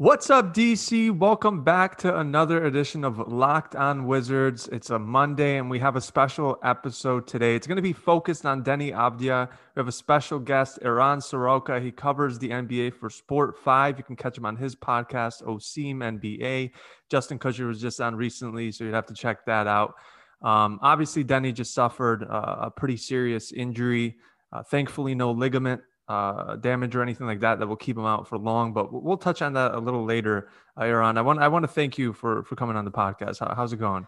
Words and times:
What's 0.00 0.30
up, 0.30 0.54
DC? 0.54 1.10
Welcome 1.10 1.62
back 1.62 1.98
to 1.98 2.20
another 2.20 2.64
edition 2.64 3.04
of 3.04 3.18
Locked 3.30 3.76
On 3.76 4.06
Wizards. 4.06 4.66
It's 4.68 4.88
a 4.88 4.98
Monday, 4.98 5.58
and 5.58 5.68
we 5.68 5.78
have 5.80 5.94
a 5.94 6.00
special 6.00 6.58
episode 6.64 7.26
today. 7.26 7.54
It's 7.54 7.66
going 7.66 7.76
to 7.76 7.82
be 7.82 7.92
focused 7.92 8.46
on 8.46 8.64
Deni 8.64 8.94
Avdija. 8.94 9.50
We 9.50 9.80
have 9.80 9.88
a 9.88 9.92
special 9.92 10.38
guest, 10.38 10.78
Eran 10.80 11.20
Soroka. 11.20 11.78
He 11.80 11.92
covers 11.92 12.38
the 12.38 12.48
NBA 12.48 12.94
for 12.94 13.10
Sport 13.10 13.58
5. 13.58 13.98
You 13.98 14.04
can 14.04 14.16
catch 14.16 14.38
him 14.38 14.46
on 14.46 14.56
his 14.56 14.74
podcast, 14.74 15.42
OSIM 15.42 15.96
NBA. 15.96 16.70
Justin 17.10 17.38
Kutcher 17.38 17.68
was 17.68 17.78
just 17.78 18.00
on 18.00 18.16
recently, 18.16 18.72
so 18.72 18.84
you'd 18.84 18.94
have 18.94 19.04
to 19.04 19.14
check 19.14 19.44
that 19.44 19.66
out. 19.66 19.96
Um, 20.40 20.78
obviously, 20.80 21.24
Deni 21.24 21.52
just 21.52 21.74
suffered 21.74 22.24
uh, 22.24 22.56
a 22.58 22.70
pretty 22.70 22.96
serious 22.96 23.52
injury. 23.52 24.16
Uh, 24.50 24.62
thankfully, 24.62 25.14
no 25.14 25.30
ligament 25.30 25.82
uh, 26.10 26.56
damage 26.56 26.96
or 26.96 27.02
anything 27.02 27.26
like 27.28 27.38
that 27.40 27.60
that 27.60 27.68
will 27.68 27.76
keep 27.76 27.96
him 27.96 28.04
out 28.04 28.26
for 28.28 28.36
long. 28.36 28.72
But 28.72 28.92
we'll 28.92 29.16
touch 29.16 29.42
on 29.42 29.52
that 29.52 29.74
a 29.74 29.78
little 29.78 30.04
later, 30.04 30.48
uh, 30.76 30.84
Eran. 30.84 31.16
I 31.16 31.22
want 31.22 31.38
I 31.38 31.46
want 31.46 31.62
to 31.62 31.68
thank 31.68 31.98
you 31.98 32.12
for 32.12 32.42
for 32.42 32.56
coming 32.56 32.76
on 32.76 32.84
the 32.84 32.90
podcast. 32.90 33.38
How, 33.38 33.54
how's 33.54 33.72
it 33.72 33.78
going? 33.78 34.06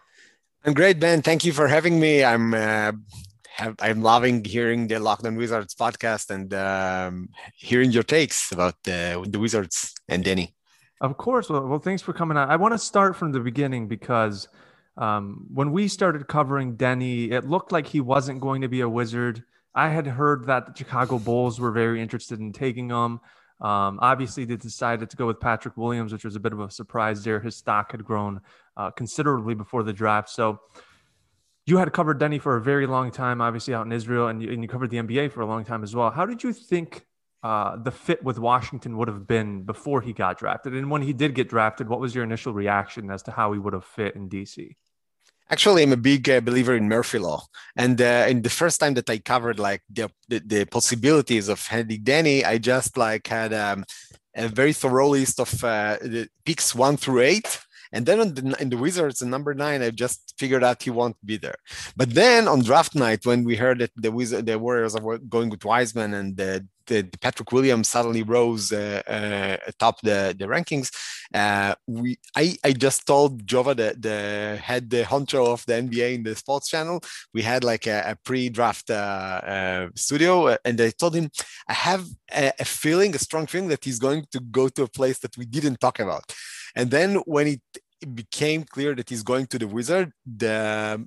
I'm 0.65 0.73
great, 0.73 0.99
Ben. 0.99 1.21
Thank 1.21 1.45
you 1.45 1.53
for 1.53 1.67
having 1.67 1.99
me. 1.99 2.23
I'm 2.23 2.53
uh, 2.53 2.91
have, 3.55 3.75
I'm 3.79 4.01
loving 4.01 4.43
hearing 4.43 4.87
the 4.87 4.99
Locked 4.99 5.25
On 5.25 5.37
Wizards 5.37 5.75
podcast 5.75 6.29
and 6.29 6.53
um, 6.53 7.29
hearing 7.55 7.91
your 7.91 8.03
takes 8.03 8.51
about 8.51 8.75
the 8.83 9.25
the 9.27 9.39
Wizards 9.39 9.93
and 10.09 10.25
Deni. 10.25 10.51
Of 10.99 11.17
course. 11.17 11.49
Well, 11.49 11.67
well, 11.67 11.79
thanks 11.79 12.01
for 12.01 12.11
coming 12.11 12.37
on. 12.37 12.49
I 12.49 12.57
want 12.57 12.73
to 12.73 12.77
start 12.77 13.15
from 13.15 13.31
the 13.31 13.39
beginning 13.39 13.87
because 13.87 14.49
um, 14.97 15.45
when 15.53 15.71
we 15.71 15.87
started 15.87 16.27
covering 16.27 16.75
Deni, 16.75 17.31
it 17.31 17.45
looked 17.45 17.71
like 17.71 17.87
he 17.87 18.01
wasn't 18.01 18.41
going 18.41 18.61
to 18.61 18.67
be 18.67 18.81
a 18.81 18.89
Wizard. 18.89 19.43
I 19.75 19.89
had 19.89 20.05
heard 20.05 20.45
that 20.45 20.67
the 20.67 20.73
Chicago 20.75 21.19
Bulls 21.19 21.59
were 21.59 21.71
very 21.71 22.01
interested 22.01 22.39
in 22.39 22.53
taking 22.53 22.89
him. 22.89 23.19
Um, 23.61 23.99
obviously, 24.01 24.45
they 24.45 24.57
decided 24.57 25.09
to 25.09 25.17
go 25.17 25.25
with 25.25 25.39
Patrick 25.39 25.77
Williams, 25.77 26.11
which 26.11 26.25
was 26.25 26.35
a 26.35 26.39
bit 26.39 26.53
of 26.53 26.59
a 26.59 26.69
surprise 26.69 27.23
there. 27.23 27.39
His 27.39 27.55
stock 27.55 27.91
had 27.91 28.03
grown 28.03 28.41
uh, 28.75 28.91
considerably 28.91 29.55
before 29.55 29.83
the 29.83 29.93
draft. 29.93 30.29
So 30.29 30.59
you 31.65 31.77
had 31.77 31.93
covered 31.93 32.19
Deni 32.19 32.41
for 32.41 32.57
a 32.57 32.61
very 32.61 32.85
long 32.85 33.09
time, 33.09 33.41
obviously 33.41 33.73
out 33.73 33.85
in 33.85 33.91
Israel, 33.91 34.27
and 34.27 34.41
you, 34.41 34.51
and 34.51 34.61
you 34.61 34.67
covered 34.67 34.89
the 34.89 34.97
NBA 34.97 35.31
for 35.31 35.41
a 35.41 35.45
long 35.45 35.63
time 35.63 35.83
as 35.83 35.95
well. 35.95 36.11
How 36.11 36.25
did 36.25 36.43
you 36.43 36.51
think 36.51 37.05
uh, 37.41 37.77
the 37.77 37.91
fit 37.91 38.23
with 38.23 38.37
Washington 38.37 38.97
would 38.97 39.07
have 39.07 39.27
been 39.27 39.63
before 39.63 40.01
he 40.01 40.11
got 40.13 40.37
drafted? 40.37 40.73
And 40.73 40.91
when 40.91 41.01
he 41.01 41.13
did 41.13 41.33
get 41.33 41.47
drafted, 41.47 41.87
what 41.87 42.01
was 42.01 42.13
your 42.13 42.23
initial 42.23 42.53
reaction 42.53 43.09
as 43.09 43.23
to 43.23 43.31
how 43.31 43.53
he 43.53 43.59
would 43.59 43.73
have 43.73 43.85
fit 43.85 44.15
in 44.15 44.29
DC? 44.29 44.75
Actually, 45.49 45.83
I'm 45.83 45.93
a 45.93 45.97
big 45.97 46.29
uh, 46.29 46.41
believer 46.41 46.75
in 46.75 46.87
Murphy 46.87 47.19
law, 47.19 47.45
and 47.75 48.01
uh, 48.01 48.25
in 48.29 48.41
the 48.41 48.49
first 48.49 48.79
time 48.79 48.93
that 48.95 49.09
I 49.09 49.19
covered 49.19 49.59
like 49.59 49.81
the 49.89 50.09
the, 50.27 50.39
the 50.39 50.65
possibilities 50.65 51.49
of 51.49 51.65
handing 51.67 52.03
danny 52.03 52.45
I 52.45 52.57
just 52.57 52.97
like 52.97 53.27
had 53.27 53.53
um, 53.53 53.85
a 54.35 54.47
very 54.47 54.73
thorough 54.73 55.09
list 55.09 55.39
of 55.39 55.63
uh, 55.63 55.97
the 56.01 56.27
picks 56.45 56.73
one 56.73 56.97
through 56.97 57.21
eight. 57.21 57.59
And 57.95 58.07
then 58.07 58.33
the, 58.33 58.55
in 58.59 58.69
the 58.69 58.77
Wizards, 58.77 59.21
in 59.21 59.29
number 59.29 59.53
nine, 59.53 59.83
I 59.83 59.91
just 59.91 60.33
figured 60.39 60.63
out 60.63 60.81
he 60.81 60.89
won't 60.89 61.15
be 61.23 61.37
there. 61.37 61.57
But 61.95 62.09
then 62.15 62.47
on 62.47 62.63
draft 62.63 62.95
night, 62.95 63.23
when 63.23 63.43
we 63.43 63.55
heard 63.55 63.79
that 63.79 63.91
the 63.95 64.11
Wizard, 64.11 64.47
the 64.47 64.57
Warriors 64.57 64.95
are 64.95 65.19
going 65.19 65.49
with 65.51 65.63
Wiseman 65.63 66.15
and 66.15 66.35
the 66.35 66.67
the, 66.87 67.01
the 67.01 67.17
Patrick 67.17 67.51
Williams 67.51 67.87
suddenly 67.87 68.23
rose 68.23 68.71
uh, 68.71 69.01
uh, 69.07 69.57
atop 69.67 70.01
the, 70.01 70.35
the 70.37 70.45
rankings. 70.45 70.91
Uh, 71.33 71.75
we 71.87 72.17
I, 72.35 72.55
I 72.63 72.73
just 72.73 73.05
told 73.05 73.45
Jova 73.45 73.75
the, 73.75 73.95
the 73.97 74.57
head 74.57 74.89
the 74.89 75.03
honcho 75.03 75.47
of 75.47 75.65
the 75.65 75.73
NBA 75.73 76.15
in 76.15 76.23
the 76.23 76.35
sports 76.35 76.69
channel. 76.69 77.01
We 77.33 77.41
had 77.41 77.63
like 77.63 77.87
a, 77.87 78.03
a 78.05 78.17
pre-draft 78.23 78.89
uh, 78.89 78.93
uh, 78.93 79.89
studio, 79.95 80.55
and 80.65 80.79
I 80.79 80.91
told 80.91 81.15
him 81.15 81.29
I 81.67 81.73
have 81.73 82.05
a, 82.31 82.51
a, 82.59 82.65
feeling, 82.65 83.15
a 83.15 83.19
strong 83.19 83.47
feeling 83.47 83.69
that 83.69 83.83
he's 83.83 83.99
going 83.99 84.25
to 84.31 84.39
go 84.39 84.69
to 84.69 84.83
a 84.83 84.87
place 84.87 85.19
that 85.19 85.37
we 85.37 85.45
didn't 85.45 85.79
talk 85.79 85.99
about. 85.99 86.33
And 86.75 86.91
then 86.91 87.15
when 87.25 87.47
it, 87.47 87.61
it 88.01 88.15
became 88.15 88.63
clear 88.63 88.95
that 88.95 89.09
he's 89.09 89.23
going 89.23 89.47
to 89.47 89.59
the 89.59 89.67
Wizard, 89.67 90.11
the 90.25 91.05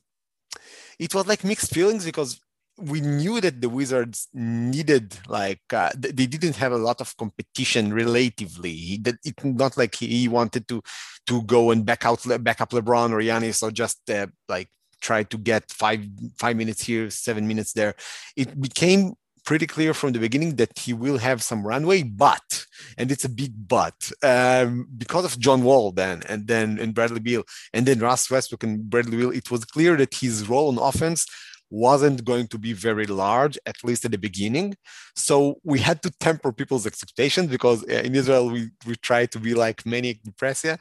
it 0.98 1.14
was 1.14 1.26
like 1.26 1.44
mixed 1.44 1.74
feelings 1.74 2.04
because 2.04 2.40
we 2.78 3.00
knew 3.00 3.40
that 3.40 3.60
the 3.60 3.68
Wizards 3.68 4.28
needed 4.34 5.18
like 5.28 5.62
uh, 5.72 5.90
they 5.96 6.26
didn't 6.26 6.56
have 6.56 6.72
a 6.72 6.78
lot 6.78 7.00
of 7.00 7.16
competition 7.16 7.92
relatively. 7.92 8.98
That 9.02 9.16
it's 9.24 9.44
not 9.44 9.76
like 9.76 9.94
he 9.94 10.28
wanted 10.28 10.68
to 10.68 10.82
to 11.26 11.42
go 11.42 11.70
and 11.70 11.86
back 11.86 12.04
out 12.04 12.22
back 12.42 12.60
up 12.60 12.70
LeBron 12.70 13.12
or 13.12 13.20
Giannis 13.20 13.62
or 13.62 13.70
just 13.70 14.08
uh, 14.10 14.26
like 14.48 14.68
try 15.00 15.22
to 15.22 15.38
get 15.38 15.70
five 15.70 16.00
five 16.38 16.56
minutes 16.56 16.82
here, 16.82 17.08
seven 17.10 17.48
minutes 17.48 17.72
there. 17.72 17.94
It 18.36 18.60
became 18.60 19.14
pretty 19.46 19.66
clear 19.66 19.94
from 19.94 20.12
the 20.12 20.18
beginning 20.18 20.56
that 20.56 20.76
he 20.76 20.92
will 20.92 21.18
have 21.18 21.42
some 21.42 21.66
runway, 21.66 22.02
but 22.02 22.66
and 22.98 23.10
it's 23.10 23.24
a 23.24 23.28
big 23.28 23.52
but 23.68 24.10
um, 24.22 24.86
because 24.98 25.24
of 25.24 25.38
John 25.38 25.62
Wall 25.62 25.92
then 25.92 26.22
and 26.28 26.46
then 26.46 26.78
and 26.78 26.94
Bradley 26.94 27.20
Beal 27.20 27.44
and 27.72 27.86
then 27.86 28.00
Russ 28.00 28.30
Westbrook 28.30 28.64
and 28.64 28.90
Bradley 28.90 29.16
Beal, 29.16 29.30
it 29.30 29.50
was 29.50 29.64
clear 29.64 29.96
that 29.96 30.14
his 30.14 30.46
role 30.46 30.68
on 30.68 30.78
offense 30.78 31.24
wasn't 31.70 32.24
going 32.24 32.46
to 32.48 32.58
be 32.58 32.72
very 32.72 33.06
large, 33.06 33.58
at 33.66 33.76
least 33.84 34.04
at 34.04 34.12
the 34.12 34.18
beginning. 34.18 34.76
So 35.14 35.60
we 35.64 35.78
had 35.78 36.02
to 36.02 36.10
temper 36.20 36.52
people's 36.52 36.86
expectations 36.86 37.48
because 37.48 37.82
uh, 37.84 38.02
in 38.04 38.14
Israel, 38.14 38.50
we, 38.50 38.68
we 38.86 38.94
try 38.96 39.26
to 39.26 39.38
be 39.38 39.54
like 39.54 39.84
Maniac 39.84 40.18
Depressia. 40.24 40.78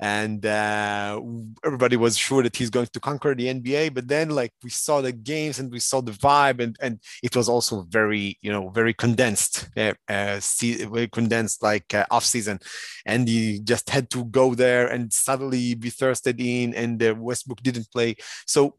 And 0.00 0.46
uh, 0.46 1.20
everybody 1.64 1.96
was 1.96 2.16
sure 2.16 2.42
that 2.42 2.56
he's 2.56 2.70
going 2.70 2.86
to 2.92 3.00
conquer 3.00 3.34
the 3.34 3.46
NBA. 3.46 3.94
But 3.94 4.06
then, 4.06 4.30
like, 4.30 4.52
we 4.62 4.70
saw 4.70 5.00
the 5.00 5.12
games 5.12 5.58
and 5.58 5.72
we 5.72 5.80
saw 5.80 6.00
the 6.00 6.12
vibe, 6.12 6.60
and, 6.60 6.76
and 6.80 7.00
it 7.22 7.34
was 7.34 7.48
also 7.48 7.82
very, 7.88 8.38
you 8.40 8.52
know, 8.52 8.68
very 8.68 8.94
condensed, 8.94 9.68
uh, 9.76 9.94
uh, 10.08 10.40
very 10.60 11.08
condensed, 11.08 11.62
like 11.62 11.92
uh, 11.94 12.06
off 12.10 12.24
season. 12.24 12.60
And 13.06 13.26
he 13.26 13.58
just 13.58 13.90
had 13.90 14.08
to 14.10 14.24
go 14.26 14.54
there 14.54 14.86
and 14.86 15.12
suddenly 15.12 15.74
be 15.74 15.90
thirsted 15.90 16.40
in, 16.40 16.74
and 16.74 17.02
uh, 17.02 17.14
Westbrook 17.16 17.60
didn't 17.62 17.90
play. 17.90 18.16
So 18.46 18.76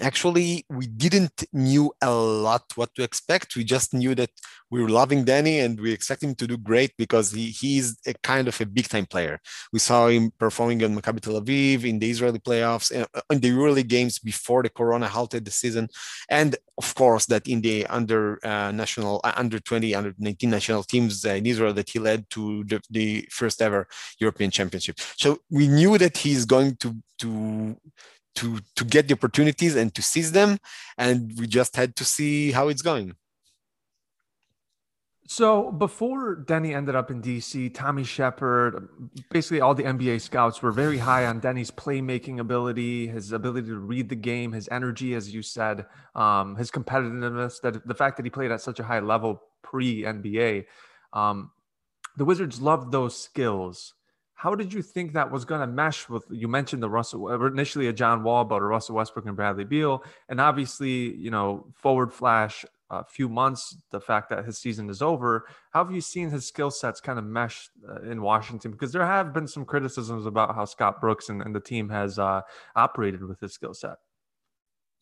actually 0.00 0.64
we 0.68 0.86
didn't 0.86 1.44
knew 1.52 1.92
a 2.00 2.12
lot 2.12 2.62
what 2.76 2.94
to 2.94 3.02
expect. 3.02 3.56
We 3.56 3.64
just 3.64 3.92
knew 3.92 4.14
that 4.14 4.30
we 4.70 4.80
were 4.80 4.88
loving 4.88 5.24
danny 5.24 5.58
and 5.58 5.80
we 5.80 5.92
expect 5.92 6.22
him 6.22 6.36
to 6.36 6.46
do 6.46 6.56
great 6.56 6.92
because 6.96 7.32
he 7.32 7.50
he's 7.50 7.98
a 8.06 8.14
kind 8.22 8.46
of 8.46 8.60
a 8.60 8.66
big 8.66 8.88
time 8.88 9.06
player. 9.06 9.40
We 9.72 9.80
saw 9.80 10.06
him 10.06 10.30
performing 10.38 10.80
in 10.82 10.96
maccabi 10.96 11.20
tel 11.20 11.40
aviv 11.40 11.84
in 11.84 11.98
the 11.98 12.08
israeli 12.08 12.38
playoffs 12.38 12.88
uh, 12.96 13.20
in 13.30 13.40
the 13.40 13.50
early 13.50 13.82
games 13.82 14.20
before 14.20 14.62
the 14.62 14.68
corona 14.68 15.08
halted 15.08 15.44
the 15.44 15.50
season. 15.50 15.88
And 16.28 16.56
of 16.78 16.94
course 16.94 17.26
that 17.26 17.48
in 17.48 17.60
the 17.60 17.84
under 17.86 18.38
uh, 18.46 18.70
national 18.70 19.20
uh, 19.24 19.32
under 19.36 19.58
20 19.58 19.94
under 19.96 20.14
19 20.18 20.50
national 20.50 20.84
teams 20.84 21.24
uh, 21.26 21.30
in 21.30 21.46
israel 21.46 21.74
that 21.74 21.90
he 21.90 21.98
led 21.98 22.30
to 22.30 22.62
the, 22.64 22.80
the 22.90 23.28
first 23.32 23.60
ever 23.60 23.88
european 24.20 24.52
championship. 24.52 25.00
So 25.16 25.38
we 25.50 25.66
knew 25.66 25.98
that 25.98 26.16
he's 26.16 26.44
going 26.44 26.76
to 26.76 26.94
to 27.18 27.76
to 28.34 28.60
to 28.76 28.84
get 28.84 29.08
the 29.08 29.14
opportunities 29.14 29.76
and 29.76 29.94
to 29.94 30.02
seize 30.02 30.32
them 30.32 30.58
and 30.96 31.32
we 31.38 31.46
just 31.46 31.76
had 31.76 31.96
to 31.96 32.04
see 32.04 32.52
how 32.52 32.68
it's 32.68 32.82
going 32.82 33.14
so 35.30 35.70
before 35.70 36.42
Deni 36.44 36.74
ended 36.74 36.96
up 36.96 37.08
in 37.08 37.22
DC, 37.22 37.72
Tommy 37.72 38.02
Sheppard, 38.02 38.88
basically 39.30 39.60
all 39.60 39.76
the 39.76 39.84
NBA 39.84 40.20
scouts 40.20 40.60
were 40.60 40.72
very 40.72 40.98
high 40.98 41.24
on 41.24 41.40
Deni's 41.40 41.70
playmaking 41.70 42.40
ability, 42.40 43.06
his 43.06 43.30
ability 43.30 43.68
to 43.68 43.78
read 43.78 44.08
the 44.08 44.16
game, 44.16 44.50
his 44.50 44.68
energy, 44.72 45.14
as 45.14 45.32
you 45.32 45.40
said, 45.40 45.86
um, 46.16 46.56
his 46.56 46.72
competitiveness, 46.72 47.60
that 47.60 47.86
the 47.86 47.94
fact 47.94 48.16
that 48.16 48.26
he 48.26 48.30
played 48.30 48.50
at 48.50 48.60
such 48.60 48.80
a 48.80 48.82
high 48.82 48.98
level 48.98 49.40
pre 49.62 50.02
NBA. 50.02 50.64
Um, 51.12 51.52
the 52.16 52.24
Wizards 52.24 52.60
loved 52.60 52.90
those 52.90 53.16
skills. 53.16 53.94
How 54.40 54.54
did 54.54 54.72
you 54.72 54.80
think 54.80 55.12
that 55.12 55.30
was 55.30 55.44
going 55.44 55.60
to 55.60 55.66
mesh 55.66 56.08
with? 56.08 56.24
You 56.30 56.48
mentioned 56.48 56.82
the 56.82 56.88
Russell 56.88 57.28
initially 57.44 57.88
a 57.88 57.92
John 57.92 58.22
Wall, 58.22 58.42
but 58.42 58.62
a 58.62 58.64
Russell 58.64 58.94
Westbrook 58.94 59.26
and 59.26 59.36
Bradley 59.36 59.64
Beal, 59.64 60.02
and 60.30 60.40
obviously 60.40 61.14
you 61.14 61.30
know 61.30 61.66
forward 61.74 62.10
flash 62.10 62.64
a 62.88 63.04
few 63.04 63.28
months. 63.28 63.76
The 63.90 64.00
fact 64.00 64.30
that 64.30 64.46
his 64.46 64.56
season 64.56 64.88
is 64.88 65.02
over. 65.02 65.46
How 65.72 65.84
have 65.84 65.94
you 65.94 66.00
seen 66.00 66.30
his 66.30 66.48
skill 66.48 66.70
sets 66.70 67.02
kind 67.02 67.18
of 67.18 67.26
mesh 67.26 67.68
uh, 67.86 68.00
in 68.00 68.22
Washington? 68.22 68.70
Because 68.70 68.92
there 68.92 69.04
have 69.04 69.34
been 69.34 69.46
some 69.46 69.66
criticisms 69.66 70.24
about 70.24 70.54
how 70.54 70.64
Scott 70.64 71.02
Brooks 71.02 71.28
and, 71.28 71.42
and 71.42 71.54
the 71.54 71.60
team 71.60 71.90
has 71.90 72.18
uh, 72.18 72.40
operated 72.74 73.22
with 73.22 73.40
his 73.40 73.52
skill 73.52 73.74
set. 73.74 73.96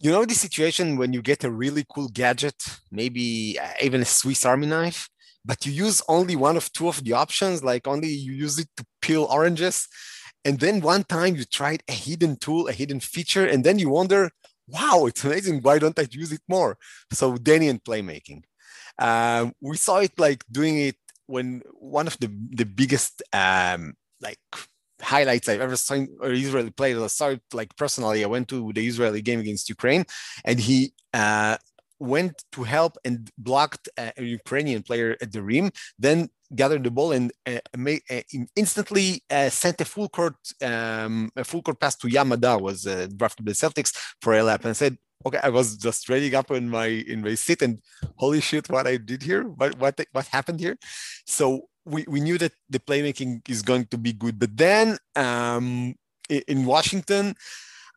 You 0.01 0.11
know 0.11 0.25
the 0.25 0.35
situation 0.35 0.97
when 0.97 1.13
you 1.13 1.23
get 1.23 1.45
a 1.45 1.51
really 1.51 1.85
cool 1.89 2.09
gadget, 2.09 2.61
maybe 2.91 3.57
uh, 3.63 3.69
even 3.85 4.01
a 4.01 4.05
Swiss 4.05 4.45
Army 4.45 4.67
knife 4.67 5.09
but 5.49 5.65
you 5.65 5.73
use 5.73 6.03
only 6.09 6.37
one 6.37 6.59
of 6.59 6.71
two 6.75 6.89
of 6.89 7.03
the 7.03 7.15
options, 7.15 7.65
like 7.65 7.89
only 7.89 8.09
you 8.09 8.33
use 8.33 8.59
it 8.59 8.69
to 8.77 8.85
peel 9.01 9.25
oranges. 9.25 9.89
And 10.45 10.61
then 10.61 10.83
one 10.83 11.05
time 11.05 11.37
you 11.37 11.45
tried 11.45 11.83
a 11.89 11.93
hidden 11.93 12.37
tool, 12.37 12.69
a 12.69 12.73
hidden 12.73 13.01
feature, 13.01 13.47
and 13.47 13.65
then 13.65 13.79
you 13.79 13.89
wonder, 13.89 14.31
wow, 14.69 15.07
it's 15.07 15.25
amazing. 15.25 15.63
Why 15.63 15.79
don't 15.79 15.99
I 15.99 16.07
use 16.11 16.33
it 16.33 16.43
more? 16.49 16.77
So 17.13 17.37
Danny 17.39 17.69
and 17.69 17.83
playmaking. 17.83 18.43
Um, 18.99 19.55
we 19.63 19.79
saw 19.79 19.99
it 19.99 20.13
like 20.19 20.45
doing 20.53 20.77
it 20.79 20.97
when 21.27 21.63
one 21.73 22.07
of 22.07 22.19
the, 22.21 22.29
the 22.51 22.67
biggest 22.67 23.23
um, 23.33 23.95
like 24.21 24.39
highlights 25.01 25.49
I've 25.49 25.63
ever 25.63 25.77
seen 25.77 26.09
or 26.21 26.31
Israeli 26.31 26.71
played. 26.71 26.99
I 26.99 27.07
saw 27.07 27.29
it 27.29 27.43
like 27.55 27.75
personally. 27.77 28.23
I 28.23 28.27
went 28.27 28.49
to 28.49 28.71
the 28.75 28.87
Israeli 28.87 29.23
game 29.23 29.41
against 29.41 29.71
Ukraine, 29.71 30.05
and 30.45 30.61
he 30.61 30.93
uh, 31.15 31.57
went 32.01 32.45
to 32.53 32.63
help 32.63 32.97
and 33.05 33.31
blocked 33.39 33.89
a 33.97 34.23
Ukrainian 34.23 34.83
player 34.83 35.17
at 35.21 35.33
the 35.33 35.43
rim, 35.43 35.71
then 35.99 36.29
gathered 36.55 36.85
the 36.85 36.91
ball 36.91 37.13
and 37.13 37.33
uh, 37.47 37.59
made, 37.77 38.03
uh, 38.11 38.23
instantly 38.57 39.23
uh, 39.31 39.51
sent 39.51 39.81
a 39.81 39.85
full 39.85 40.09
court 40.09 40.37
um, 40.63 41.31
a 41.37 41.45
full 41.45 41.63
court 41.63 41.81
pass 41.81 41.97
to 41.97 42.09
Yam 42.09 42.29
Madar, 42.29 42.61
was 42.61 42.87
uh, 42.87 43.07
drafted 43.17 43.45
by 43.45 43.53
the 43.53 43.57
Celtics 43.57 43.95
for 44.23 44.35
a 44.35 44.43
lap 44.43 44.65
and 44.65 44.77
said, 44.77 44.97
"Okay, 45.27 45.41
I 45.43 45.51
was 45.51 45.77
just 45.77 46.09
reading 46.09 46.35
up 46.35 46.51
in 46.51 46.69
my 46.69 46.87
in 46.87 47.23
my 47.23 47.35
seat 47.35 47.63
and 47.63 47.81
holy 48.17 48.41
shit, 48.41 48.69
what 48.71 48.87
I 48.87 48.97
did 48.97 49.23
here, 49.23 49.43
what 49.45 49.79
what 49.79 50.01
what 50.13 50.27
happened 50.27 50.61
here." 50.61 50.77
So 51.27 51.69
we, 51.85 52.05
we 52.09 52.21
knew 52.21 52.39
that 52.39 52.53
the 52.69 52.81
playmaking 52.81 53.49
is 53.49 53.63
going 53.63 53.87
to 53.87 53.99
be 53.99 54.13
good, 54.13 54.39
but 54.39 54.57
then 54.57 54.99
um, 55.17 55.95
in 56.29 56.65
Washington, 56.65 57.35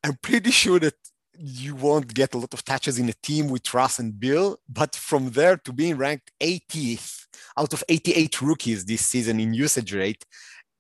I'm 0.04 0.18
pretty 0.22 0.52
sure 0.52 0.80
that 0.80 0.96
you 1.42 1.76
won't 1.76 2.14
get 2.14 2.34
a 2.34 2.38
lot 2.38 2.54
of 2.54 2.64
touches 2.64 3.00
in 3.00 3.10
a 3.10 3.14
team 3.24 3.50
with 3.50 3.74
Russ 3.74 4.00
and 4.00 4.20
Bill, 4.20 4.58
but 4.70 4.96
from 4.96 5.32
there 5.32 5.58
to 5.58 5.74
being 5.74 5.98
ranked 5.98 6.32
80th 6.40 7.26
out 7.58 7.74
of 7.74 7.84
88 7.90 8.42
rookies 8.42 8.86
this 8.86 9.06
season 9.06 9.40
in 9.40 9.54
usage 9.54 9.94
rate, 9.94 10.24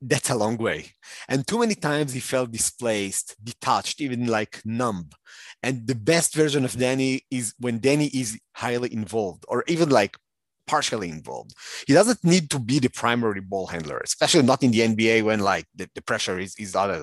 that's 0.01 0.29
a 0.29 0.35
long 0.35 0.57
way. 0.57 0.91
And 1.27 1.45
too 1.45 1.59
many 1.59 1.75
times 1.75 2.13
he 2.13 2.19
felt 2.19 2.51
displaced, 2.51 3.35
detached, 3.43 4.01
even 4.01 4.27
like 4.27 4.61
numb. 4.65 5.09
And 5.63 5.85
the 5.87 5.95
best 5.95 6.33
version 6.33 6.65
of 6.65 6.77
Danny 6.77 7.21
is 7.29 7.53
when 7.59 7.79
Danny 7.79 8.07
is 8.07 8.39
highly 8.55 8.91
involved 8.93 9.45
or 9.47 9.63
even 9.67 9.89
like 9.89 10.17
partially 10.71 11.09
involved. 11.09 11.51
He 11.85 11.93
doesn't 11.93 12.23
need 12.23 12.45
to 12.51 12.59
be 12.69 12.79
the 12.79 12.93
primary 13.03 13.41
ball 13.51 13.67
handler, 13.67 13.99
especially 14.03 14.43
not 14.51 14.63
in 14.63 14.71
the 14.71 14.83
NBA 14.91 15.17
when 15.27 15.41
like 15.51 15.65
the, 15.75 15.85
the 15.95 16.03
pressure 16.09 16.39
is, 16.39 16.55
is 16.57 16.75
other. 16.83 17.01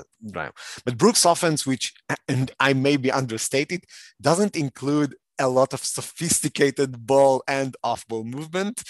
But 0.85 0.97
Brooks' 1.03 1.27
offense, 1.33 1.67
which 1.71 1.93
and 2.29 2.51
I 2.69 2.71
may 2.73 2.97
be 2.97 3.13
understated, 3.13 3.81
doesn't 4.29 4.57
include 4.57 5.11
a 5.39 5.49
lot 5.49 5.71
of 5.75 5.85
sophisticated 5.85 7.07
ball 7.07 7.35
and 7.47 7.77
off 7.91 8.09
ball 8.09 8.25
movement 8.25 8.83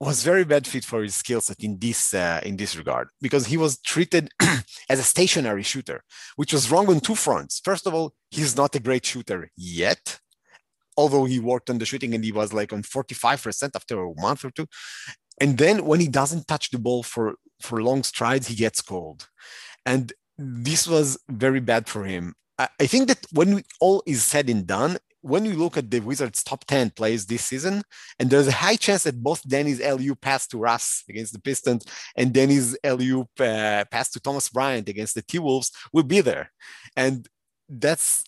was 0.00 0.24
very 0.30 0.44
bad 0.44 0.66
fit 0.66 0.84
for 0.90 1.02
his 1.02 1.14
skill 1.14 1.42
set 1.42 1.60
in 1.68 1.78
this 1.78 2.14
uh, 2.14 2.40
in 2.48 2.56
this 2.56 2.72
regard 2.80 3.06
because 3.20 3.44
he 3.46 3.58
was 3.64 3.78
treated 3.92 4.24
as 4.92 4.98
a 4.98 5.10
stationary 5.14 5.64
shooter, 5.72 5.98
which 6.36 6.52
was 6.54 6.70
wrong 6.70 6.88
on 6.88 7.00
two 7.00 7.18
fronts. 7.26 7.60
First 7.68 7.86
of 7.86 7.92
all, 7.92 8.08
he's 8.36 8.56
not 8.56 8.74
a 8.78 8.84
great 8.86 9.04
shooter 9.04 9.40
yet, 9.56 10.04
although 10.96 11.24
he 11.24 11.38
worked 11.38 11.70
on 11.70 11.78
the 11.78 11.86
shooting 11.86 12.14
and 12.14 12.24
he 12.24 12.32
was 12.32 12.52
like 12.52 12.72
on 12.72 12.82
45% 12.82 13.70
after 13.74 14.02
a 14.02 14.20
month 14.20 14.44
or 14.44 14.50
two. 14.50 14.66
And 15.40 15.56
then 15.56 15.84
when 15.84 16.00
he 16.00 16.08
doesn't 16.08 16.48
touch 16.48 16.70
the 16.70 16.78
ball 16.78 17.02
for, 17.02 17.34
for 17.60 17.82
long 17.82 18.02
strides, 18.02 18.48
he 18.48 18.54
gets 18.54 18.80
cold. 18.82 19.28
And 19.86 20.12
this 20.36 20.86
was 20.86 21.18
very 21.28 21.60
bad 21.60 21.88
for 21.88 22.04
him. 22.04 22.34
I, 22.58 22.68
I 22.78 22.86
think 22.86 23.08
that 23.08 23.24
when 23.32 23.62
all 23.80 24.02
is 24.06 24.22
said 24.22 24.50
and 24.50 24.66
done, 24.66 24.98
when 25.22 25.44
you 25.44 25.52
look 25.52 25.76
at 25.76 25.90
the 25.90 26.00
Wizards' 26.00 26.42
top 26.42 26.64
10 26.66 26.90
plays 26.90 27.26
this 27.26 27.44
season, 27.44 27.82
and 28.18 28.30
there's 28.30 28.48
a 28.48 28.52
high 28.52 28.76
chance 28.76 29.02
that 29.02 29.22
both 29.22 29.46
Danny's 29.46 29.80
alley-oop 29.80 30.20
pass 30.20 30.46
to 30.48 30.58
Russ 30.58 31.04
against 31.08 31.32
the 31.32 31.40
Pistons 31.40 31.84
and 32.16 32.32
Danny's 32.32 32.76
alley-oop 32.82 33.28
uh, 33.38 33.84
pass 33.90 34.10
to 34.10 34.20
Thomas 34.20 34.48
Bryant 34.48 34.88
against 34.88 35.14
the 35.14 35.22
T 35.22 35.38
Wolves 35.38 35.70
will 35.92 36.04
be 36.04 36.20
there. 36.20 36.50
And 36.96 37.28
that's 37.68 38.24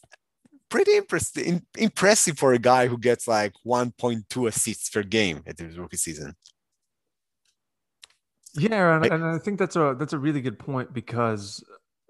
pretty 0.73 0.97
impressive, 0.97 1.61
impressive 1.77 2.39
for 2.39 2.55
a 2.55 2.59
guy 2.59 2.87
who 2.87 2.97
gets 2.97 3.29
like 3.29 3.53
1.2 3.67 4.49
assists 4.49 4.89
per 4.89 5.03
game 5.03 5.43
at 5.47 5.59
his 5.59 5.79
rookie 5.79 5.99
season. 5.99 6.35
Yeah, 8.55 8.97
and, 8.97 9.05
and 9.05 9.25
I 9.25 9.39
think 9.39 9.59
that's 9.59 9.77
a 9.77 9.95
that's 9.99 10.15
a 10.15 10.19
really 10.19 10.41
good 10.41 10.59
point 10.59 10.93
because 10.93 11.63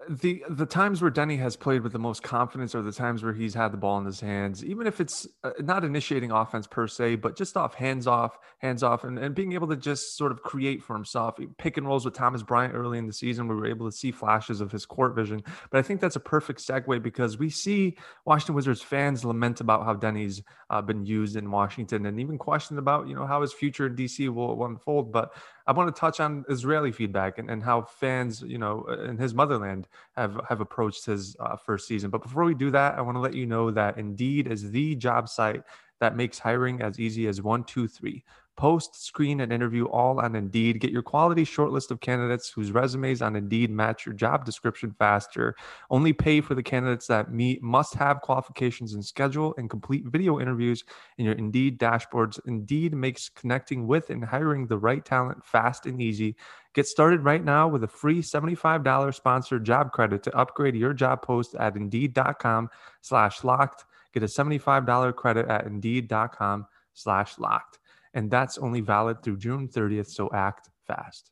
the 0.08 0.44
the 0.49 0.66
times 0.66 1.00
where 1.00 1.10
Deni 1.10 1.38
has 1.38 1.56
played 1.56 1.82
with 1.82 1.93
the 1.93 1.99
most 1.99 2.22
confidence 2.22 2.75
are 2.75 2.82
the 2.82 2.93
times 2.93 3.22
where 3.22 3.32
he's 3.32 3.54
had 3.54 3.72
the 3.72 3.76
ball 3.76 3.99
in 3.99 4.04
his 4.04 4.20
hands, 4.20 4.64
even 4.64 4.87
if 4.87 5.00
it's 5.00 5.26
uh, 5.44 5.50
not 5.60 5.84
initiating 5.84 6.31
offense 6.31 6.66
per 6.66 6.87
se, 6.87 7.16
but 7.16 7.37
just 7.37 7.56
off 7.56 7.75
hands 7.75 8.06
off, 8.06 8.38
hands 8.58 8.82
off, 8.82 9.04
and, 9.04 9.19
and 9.19 9.34
being 9.34 9.52
able 9.52 9.69
to 9.69 9.76
just 9.76 10.16
sort 10.16 10.32
of 10.32 10.43
create 10.43 10.82
for 10.82 10.94
himself. 10.94 11.38
Pick 11.58 11.76
and 11.76 11.87
rolls 11.87 12.04
with 12.04 12.14
Thomas 12.14 12.43
Bryant 12.43 12.75
early 12.75 12.99
in 12.99 13.06
the 13.06 13.12
season, 13.12 13.49
we 13.49 13.54
were 13.54 13.66
able 13.66 13.90
to 13.90 13.96
see 13.96 14.10
flashes 14.10 14.60
of 14.60 14.72
his 14.72 14.87
court 14.87 15.14
vision. 15.14 15.43
But 15.70 15.78
I 15.78 15.82
think 15.82 16.00
that's 16.00 16.16
a 16.16 16.20
perfect 16.20 16.60
segue 16.60 17.02
because 17.02 17.38
we 17.38 17.50
see 17.50 17.96
Washington 18.25 18.54
Wizards 18.54 18.82
fans 18.82 19.25
lament 19.25 19.60
about 19.60 19.84
how 19.84 19.94
Deni's 19.94 20.43
uh, 20.70 20.81
been 20.81 21.04
used 21.04 21.37
in 21.37 21.50
Washington 21.50 22.06
and 22.06 22.19
even 22.19 22.38
question 22.38 22.78
about 22.78 23.06
you 23.06 23.14
know 23.14 23.26
how 23.26 23.43
his 23.43 23.52
future 23.52 23.87
in 23.87 23.96
DC 23.96 24.28
will, 24.28 24.56
will 24.56 24.66
unfold. 24.66 25.12
But 25.12 25.32
I 25.67 25.73
want 25.73 25.94
to 25.94 25.99
touch 25.99 26.20
on 26.20 26.44
Israeli 26.49 26.93
feedback 26.93 27.38
and, 27.38 27.50
and 27.50 27.62
how 27.62 27.82
fans, 27.82 28.43
you 28.43 28.59
know, 28.59 28.85
in 28.85 29.17
his 29.17 29.35
motherland 29.35 29.88
have, 30.17 30.41
have 30.49 30.61
approached 30.61 31.06
his 31.06 31.37
uh, 31.41 31.56
first 31.56 31.87
season. 31.87 32.11
But 32.11 32.23
before 32.23 32.44
we 32.44 32.55
do 32.55 32.70
that, 32.70 32.99
I 32.99 33.00
want 33.00 33.17
to 33.17 33.20
let 33.20 33.35
you 33.35 33.47
know 33.47 33.70
that 33.70 33.99
Indeed 33.99 34.47
is 34.47 34.70
the 34.70 34.94
job 34.97 35.29
site 35.29 35.62
that 36.00 36.17
makes 36.17 36.38
hiring 36.38 36.82
as 36.82 36.99
easy 36.99 37.29
as 37.29 37.41
one, 37.41 37.62
two, 37.64 37.87
three. 37.87 38.25
Post, 38.56 39.02
screen, 39.04 39.40
and 39.40 39.52
interview 39.52 39.87
all 39.87 40.20
on 40.20 40.37
Indeed. 40.37 40.78
Get 40.81 40.90
your 40.90 41.02
quality 41.02 41.44
shortlist 41.44 41.90
of 41.90 42.00
candidates 42.00 42.50
whose 42.50 42.70
resumes 42.70 43.22
on 43.22 43.34
Indeed 43.34 43.70
match 43.70 44.04
your 44.04 44.14
job 44.14 44.44
description 44.44 44.94
faster. 44.99 45.56
Only 45.90 46.12
pay 46.12 46.43
for 46.43 46.54
the 46.54 46.62
candidates 46.62 47.06
that 47.06 47.32
meet 47.32 47.62
must 47.62 47.94
have 47.94 48.20
qualifications 48.20 48.93
and 48.93 49.04
schedule 49.04 49.54
and 49.56 49.70
complete 49.70 50.04
video 50.06 50.38
interviews 50.38 50.84
in 51.16 51.25
your 51.25 51.34
Indeed 51.34 51.78
dashboards. 51.78 52.38
Indeed 52.46 52.94
makes 52.94 53.31
connecting 53.31 53.87
with 53.87 54.10
and 54.10 54.22
hiring 54.22 54.66
the 54.66 54.78
right 54.78 55.04
talent 55.04 55.43
fast 55.44 55.87
and 55.87 56.00
easy. 56.00 56.37
Get 56.75 56.87
started 56.87 57.25
right 57.25 57.44
now 57.44 57.69
with 57.69 57.84
a 57.84 57.88
free 57.88 58.22
$75 58.22 59.14
sponsored 59.14 59.64
job 59.64 59.93
credit 59.93 60.22
to 60.25 60.37
upgrade 60.37 60.76
your 60.76 60.93
job 60.93 61.22
post 61.22 61.54
at 61.54 61.76
indeed.com 61.76 62.69
slash 63.00 63.44
locked. 63.44 63.87
Get 64.12 64.22
a 64.22 64.26
$75 64.26 65.16
credit 65.16 65.49
at 65.49 65.66
indeed.com 65.66 66.66
slash 66.93 67.38
locked 67.38 67.78
and 68.14 68.31
that's 68.31 68.59
only 68.59 68.81
valid 68.81 69.23
through 69.23 69.38
June 69.38 69.69
30th, 69.69 70.09
so 70.09 70.31
act 70.35 70.71
fast. 70.87 71.31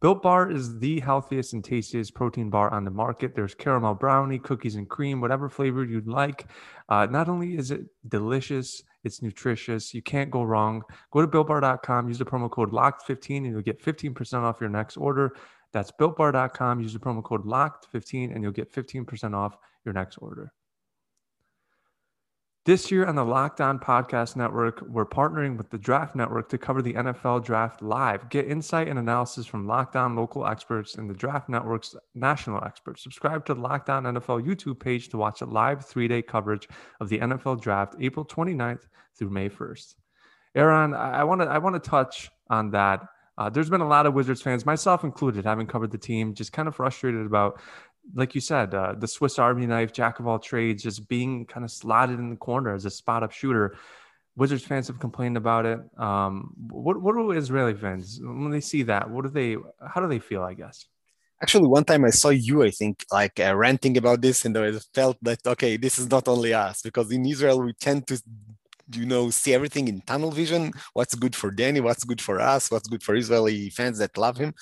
Built 0.00 0.20
Bar 0.20 0.50
is 0.50 0.78
the 0.80 1.00
healthiest 1.00 1.54
and 1.54 1.64
tastiest 1.64 2.14
protein 2.14 2.50
bar 2.50 2.70
on 2.70 2.84
the 2.84 2.90
market. 2.90 3.34
There's 3.34 3.54
caramel 3.54 3.94
brownie, 3.94 4.38
cookies 4.38 4.74
and 4.74 4.86
cream, 4.86 5.18
whatever 5.18 5.48
flavor 5.48 5.82
you'd 5.82 6.06
like. 6.06 6.46
Uh, 6.90 7.06
not 7.06 7.30
only 7.30 7.56
is 7.56 7.70
it 7.70 7.86
delicious, 8.08 8.82
it's 9.04 9.22
nutritious. 9.22 9.94
You 9.94 10.02
can't 10.02 10.30
go 10.30 10.42
wrong. 10.42 10.82
Go 11.10 11.22
to 11.22 11.26
builtbar.com, 11.26 12.08
use 12.08 12.18
the 12.18 12.24
promo 12.26 12.50
code 12.50 12.72
LOCKED15, 12.72 13.36
and 13.38 13.46
you'll 13.46 13.62
get 13.62 13.82
15% 13.82 14.42
off 14.42 14.60
your 14.60 14.68
next 14.68 14.98
order. 14.98 15.34
That's 15.72 15.90
builtbar.com, 15.98 16.80
use 16.80 16.92
the 16.92 16.98
promo 16.98 17.24
code 17.24 17.46
LOCKED15, 17.46 18.34
and 18.34 18.42
you'll 18.42 18.52
get 18.52 18.70
15% 18.70 19.34
off 19.34 19.56
your 19.86 19.94
next 19.94 20.18
order. 20.18 20.52
This 22.66 22.90
year 22.90 23.04
on 23.04 23.14
the 23.14 23.26
Locked 23.26 23.60
On 23.60 23.78
Podcast 23.78 24.36
Network, 24.36 24.80
we're 24.88 25.04
partnering 25.04 25.58
with 25.58 25.68
the 25.68 25.76
Draft 25.76 26.16
Network 26.16 26.48
to 26.48 26.56
cover 26.56 26.80
the 26.80 26.94
NFL 26.94 27.44
Draft 27.44 27.82
live. 27.82 28.30
Get 28.30 28.48
insight 28.48 28.88
and 28.88 28.98
analysis 28.98 29.44
from 29.44 29.66
Lockdown 29.66 30.16
local 30.16 30.46
experts 30.46 30.94
and 30.94 31.10
the 31.10 31.12
Draft 31.12 31.50
Network's 31.50 31.94
national 32.14 32.64
experts. 32.64 33.02
Subscribe 33.02 33.44
to 33.44 33.54
the 33.54 33.60
Locked 33.60 33.90
On 33.90 34.04
NFL 34.04 34.46
YouTube 34.46 34.80
page 34.80 35.10
to 35.10 35.18
watch 35.18 35.42
a 35.42 35.44
live 35.44 35.84
three 35.84 36.08
day 36.08 36.22
coverage 36.22 36.66
of 37.00 37.10
the 37.10 37.18
NFL 37.18 37.60
Draft 37.60 37.96
April 38.00 38.24
29th 38.24 38.86
through 39.14 39.28
May 39.28 39.50
1st. 39.50 39.96
Eran, 40.54 40.94
I 40.94 41.22
want 41.24 41.42
to 41.42 41.46
I 41.46 41.58
want 41.58 41.74
to 41.74 41.90
touch 41.90 42.30
on 42.48 42.70
that. 42.70 43.06
Uh, 43.36 43.50
there's 43.50 43.68
been 43.68 43.82
a 43.82 43.88
lot 43.88 44.06
of 44.06 44.14
Wizards 44.14 44.40
fans, 44.40 44.64
myself 44.64 45.04
included, 45.04 45.44
having 45.44 45.66
covered 45.66 45.90
the 45.90 45.98
team, 45.98 46.32
just 46.32 46.54
kind 46.54 46.66
of 46.66 46.74
frustrated 46.74 47.26
about 47.26 47.60
like 48.12 48.34
you 48.34 48.40
said, 48.40 48.74
uh, 48.74 48.94
the 48.98 49.08
Swiss 49.08 49.38
Army 49.38 49.66
knife, 49.66 49.92
jack 49.92 50.20
of 50.20 50.26
all 50.26 50.38
trades, 50.38 50.82
just 50.82 51.08
being 51.08 51.46
kind 51.46 51.64
of 51.64 51.70
slotted 51.70 52.18
in 52.18 52.30
the 52.30 52.36
corner 52.36 52.74
as 52.74 52.84
a 52.84 52.90
spot 52.90 53.22
up 53.22 53.32
shooter. 53.32 53.76
Wizards 54.36 54.64
fans 54.64 54.88
have 54.88 54.98
complained 54.98 55.36
about 55.36 55.64
it. 55.64 55.78
Um, 55.96 56.52
what 56.70 57.00
what 57.00 57.14
do 57.14 57.30
Israeli 57.30 57.74
fans 57.74 58.20
when 58.20 58.50
they 58.50 58.60
see 58.60 58.82
that? 58.84 59.08
What 59.08 59.22
do 59.24 59.30
they? 59.30 59.56
How 59.86 60.00
do 60.00 60.08
they 60.08 60.18
feel? 60.18 60.42
I 60.42 60.54
guess. 60.54 60.86
Actually, 61.40 61.68
one 61.68 61.84
time 61.84 62.04
I 62.04 62.10
saw 62.10 62.30
you, 62.30 62.62
I 62.62 62.70
think, 62.70 63.04
like 63.12 63.38
uh, 63.38 63.54
ranting 63.54 63.96
about 63.96 64.20
this, 64.20 64.44
and 64.44 64.56
I 64.56 64.72
felt 64.92 65.18
that 65.22 65.46
okay, 65.46 65.76
this 65.76 65.98
is 65.98 66.10
not 66.10 66.26
only 66.26 66.52
us 66.52 66.82
because 66.82 67.10
in 67.12 67.24
Israel 67.26 67.62
we 67.62 67.74
tend 67.74 68.06
to, 68.08 68.20
you 68.92 69.06
know, 69.06 69.30
see 69.30 69.54
everything 69.54 69.86
in 69.86 70.00
tunnel 70.00 70.32
vision. 70.32 70.72
What's 70.94 71.14
good 71.14 71.36
for 71.36 71.50
Danny? 71.52 71.80
What's 71.80 72.04
good 72.04 72.20
for 72.20 72.40
us? 72.40 72.70
What's 72.70 72.88
good 72.88 73.02
for 73.04 73.14
Israeli 73.14 73.70
fans 73.70 73.98
that 73.98 74.18
love 74.18 74.36
him? 74.36 74.54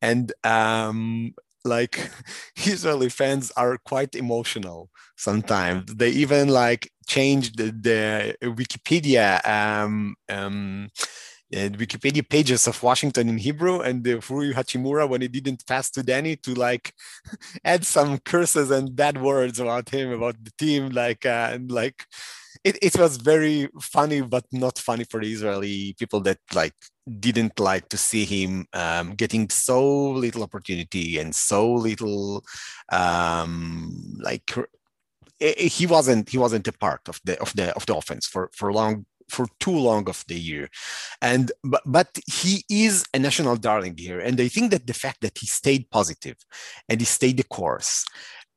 And 0.00 0.32
um, 0.42 1.34
like 1.68 2.10
Israeli 2.56 3.08
fans 3.08 3.52
are 3.56 3.78
quite 3.78 4.14
emotional 4.14 4.90
sometimes. 5.16 5.94
They 5.94 6.10
even 6.10 6.48
like 6.48 6.90
changed 7.06 7.58
the, 7.58 7.70
the 7.70 8.36
Wikipedia 8.42 9.46
um, 9.46 10.16
um, 10.28 10.88
uh, 11.54 11.70
Wikipedia 11.70 12.28
pages 12.28 12.66
of 12.66 12.82
Washington 12.82 13.28
in 13.28 13.38
Hebrew 13.38 13.80
and 13.80 14.04
the 14.04 14.16
Rui 14.28 14.52
Hachimura 14.52 15.08
when 15.08 15.22
he 15.22 15.28
didn't 15.28 15.66
pass 15.66 15.90
to 15.92 16.02
Danny 16.02 16.36
to 16.36 16.54
like 16.54 16.92
add 17.64 17.86
some 17.86 18.18
curses 18.18 18.70
and 18.70 18.94
bad 18.94 19.20
words 19.20 19.58
about 19.58 19.88
him, 19.88 20.12
about 20.12 20.36
the 20.44 20.52
team, 20.58 20.90
like 20.90 21.24
uh, 21.24 21.50
and 21.52 21.70
like 21.70 22.04
it, 22.64 22.78
it 22.82 22.98
was 22.98 23.16
very 23.16 23.68
funny, 23.80 24.20
but 24.20 24.44
not 24.52 24.78
funny 24.78 25.04
for 25.04 25.20
the 25.20 25.32
Israeli 25.32 25.94
people 25.98 26.20
that 26.20 26.38
like 26.54 26.74
didn't 27.20 27.58
like 27.58 27.88
to 27.88 27.96
see 27.96 28.24
him 28.24 28.66
um, 28.72 29.14
getting 29.14 29.48
so 29.48 30.10
little 30.10 30.42
opportunity 30.42 31.18
and 31.18 31.34
so 31.34 31.72
little 31.72 32.44
um, 32.90 33.92
like 34.18 34.50
he 35.40 35.86
wasn't 35.86 36.28
he 36.28 36.38
wasn't 36.38 36.68
a 36.68 36.72
part 36.72 37.08
of 37.08 37.20
the 37.24 37.40
of 37.40 37.52
the 37.54 37.74
of 37.74 37.86
the 37.86 37.96
offense 37.96 38.26
for 38.26 38.50
for 38.52 38.72
long 38.72 39.06
for 39.28 39.46
too 39.60 39.76
long 39.76 40.08
of 40.08 40.24
the 40.26 40.38
year. 40.38 40.68
And 41.20 41.52
but, 41.62 41.82
but 41.84 42.18
he 42.26 42.64
is 42.70 43.04
a 43.12 43.18
national 43.18 43.56
darling 43.56 43.94
here. 43.96 44.20
And 44.20 44.40
i 44.40 44.48
think 44.48 44.70
that 44.70 44.86
the 44.86 44.94
fact 44.94 45.20
that 45.20 45.38
he 45.38 45.46
stayed 45.46 45.90
positive 45.90 46.36
and 46.88 47.00
he 47.00 47.06
stayed 47.06 47.36
the 47.36 47.44
course 47.44 48.04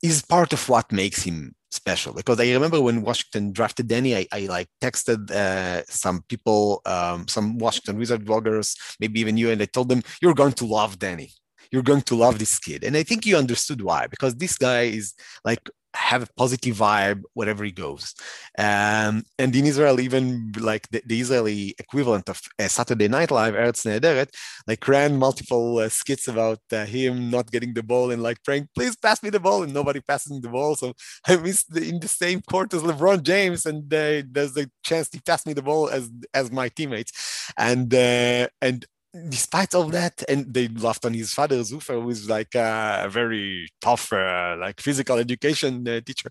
is 0.02 0.22
part 0.22 0.52
of 0.52 0.68
what 0.68 0.90
makes 0.90 1.22
him 1.22 1.54
special 1.72 2.12
because 2.12 2.38
I 2.38 2.52
remember 2.52 2.80
when 2.80 3.02
Washington 3.02 3.52
drafted 3.52 3.88
Danny, 3.88 4.16
I, 4.16 4.26
I 4.32 4.40
like 4.46 4.68
texted 4.80 5.30
uh, 5.30 5.82
some 5.86 6.22
people, 6.28 6.82
um, 6.86 7.26
some 7.28 7.58
Washington 7.58 7.98
Wizard 7.98 8.24
bloggers, 8.24 8.76
maybe 9.00 9.20
even 9.20 9.36
you, 9.36 9.50
and 9.50 9.60
I 9.60 9.66
told 9.66 9.88
them, 9.88 10.02
you're 10.20 10.34
going 10.34 10.52
to 10.54 10.66
love 10.66 10.98
Danny. 10.98 11.32
You're 11.70 11.82
going 11.82 12.02
to 12.02 12.16
love 12.16 12.38
this 12.38 12.58
kid. 12.58 12.84
And 12.84 12.96
I 12.96 13.02
think 13.02 13.24
you 13.24 13.36
understood 13.36 13.80
why, 13.80 14.06
because 14.06 14.34
this 14.36 14.58
guy 14.58 14.82
is 14.82 15.14
like 15.44 15.70
have 15.94 16.22
a 16.22 16.28
positive 16.36 16.76
vibe 16.76 17.22
wherever 17.34 17.64
he 17.64 17.72
goes. 17.72 18.14
Um, 18.58 19.24
and 19.38 19.54
in 19.54 19.66
Israel, 19.66 20.00
even 20.00 20.52
like 20.58 20.88
the, 20.88 21.02
the 21.06 21.20
Israeli 21.20 21.74
equivalent 21.78 22.28
of 22.28 22.40
uh, 22.58 22.68
Saturday 22.68 23.08
Night 23.08 23.30
Live, 23.30 23.54
Eretz 23.54 23.84
Nehederet, 23.84 24.28
like 24.66 24.86
ran 24.88 25.18
multiple 25.18 25.78
uh, 25.78 25.88
skits 25.88 26.28
about 26.28 26.60
uh, 26.72 26.84
him 26.84 27.30
not 27.30 27.50
getting 27.50 27.74
the 27.74 27.82
ball 27.82 28.10
and 28.10 28.22
like 28.22 28.42
praying, 28.44 28.68
please 28.74 28.96
pass 28.96 29.22
me 29.22 29.30
the 29.30 29.40
ball, 29.40 29.62
and 29.62 29.74
nobody 29.74 30.00
passing 30.00 30.40
the 30.40 30.48
ball. 30.48 30.74
So 30.76 30.94
I 31.26 31.36
missed 31.36 31.72
the, 31.72 31.86
in 31.88 32.00
the 32.00 32.08
same 32.08 32.40
court 32.42 32.72
as 32.74 32.82
LeBron 32.82 33.22
James, 33.22 33.66
and 33.66 33.92
uh, 33.92 34.22
there's 34.30 34.56
a 34.56 34.66
chance 34.82 35.08
he 35.12 35.20
passed 35.20 35.46
me 35.46 35.52
the 35.52 35.62
ball 35.62 35.88
as 35.88 36.10
as 36.34 36.50
my 36.50 36.68
teammates, 36.68 37.12
and 37.56 37.92
uh, 37.94 38.48
and 38.60 38.86
despite 39.28 39.74
all 39.74 39.84
that, 39.84 40.22
and 40.28 40.52
they 40.52 40.68
laughed 40.68 41.04
on 41.04 41.14
his 41.14 41.32
father, 41.32 41.56
Zufer, 41.60 42.00
who 42.00 42.10
is 42.10 42.28
like 42.28 42.54
a 42.54 43.08
very 43.10 43.68
tough, 43.80 44.12
uh, 44.12 44.56
like 44.58 44.80
physical 44.80 45.18
education 45.18 45.86
uh, 45.86 46.00
teacher, 46.00 46.30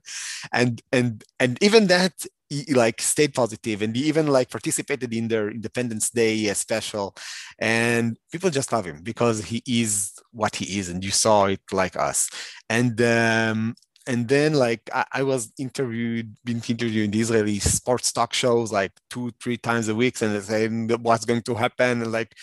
and 0.52 0.82
and 0.92 1.24
and 1.40 1.62
even 1.62 1.88
that, 1.88 2.14
he 2.50 2.74
like 2.74 3.02
stayed 3.02 3.34
positive, 3.34 3.82
and 3.82 3.96
he 3.96 4.04
even 4.04 4.28
like 4.28 4.50
participated 4.50 5.14
in 5.14 5.28
their 5.28 5.50
Independence 5.50 6.10
Day 6.10 6.50
uh, 6.50 6.54
special, 6.56 7.16
and 7.60 8.18
people 8.32 8.50
just 8.50 8.72
love 8.72 8.86
him 8.86 9.02
because 9.04 9.46
he 9.46 9.62
is 9.68 10.14
what 10.32 10.56
he 10.56 10.80
is, 10.80 10.90
and 10.90 11.04
you 11.04 11.12
saw 11.12 11.46
it 11.46 11.62
like 11.72 11.96
us, 11.96 12.30
and. 12.70 13.00
Um, 13.02 13.76
and 14.08 14.28
then 14.28 14.56
like 14.56 14.90
I, 14.92 15.06
I, 15.12 15.24
was 15.24 15.54
interviewed 15.60 16.36
been 16.44 16.60
interviewed 16.68 17.06
in 17.06 17.12
the 17.12 17.22
israeli 17.22 17.60
sports 17.60 18.12
talk 18.12 18.34
shows 18.34 18.72
like 18.72 18.92
two 19.12 19.32
three 19.40 19.58
times 19.58 19.90
a 19.90 19.96
week 19.96 20.20
and 20.24 20.42
saying 20.44 20.90
what's 21.04 21.24
going 21.24 21.44
to 21.44 21.54
happen? 21.54 22.02
And 22.02 22.12
like 22.12 22.36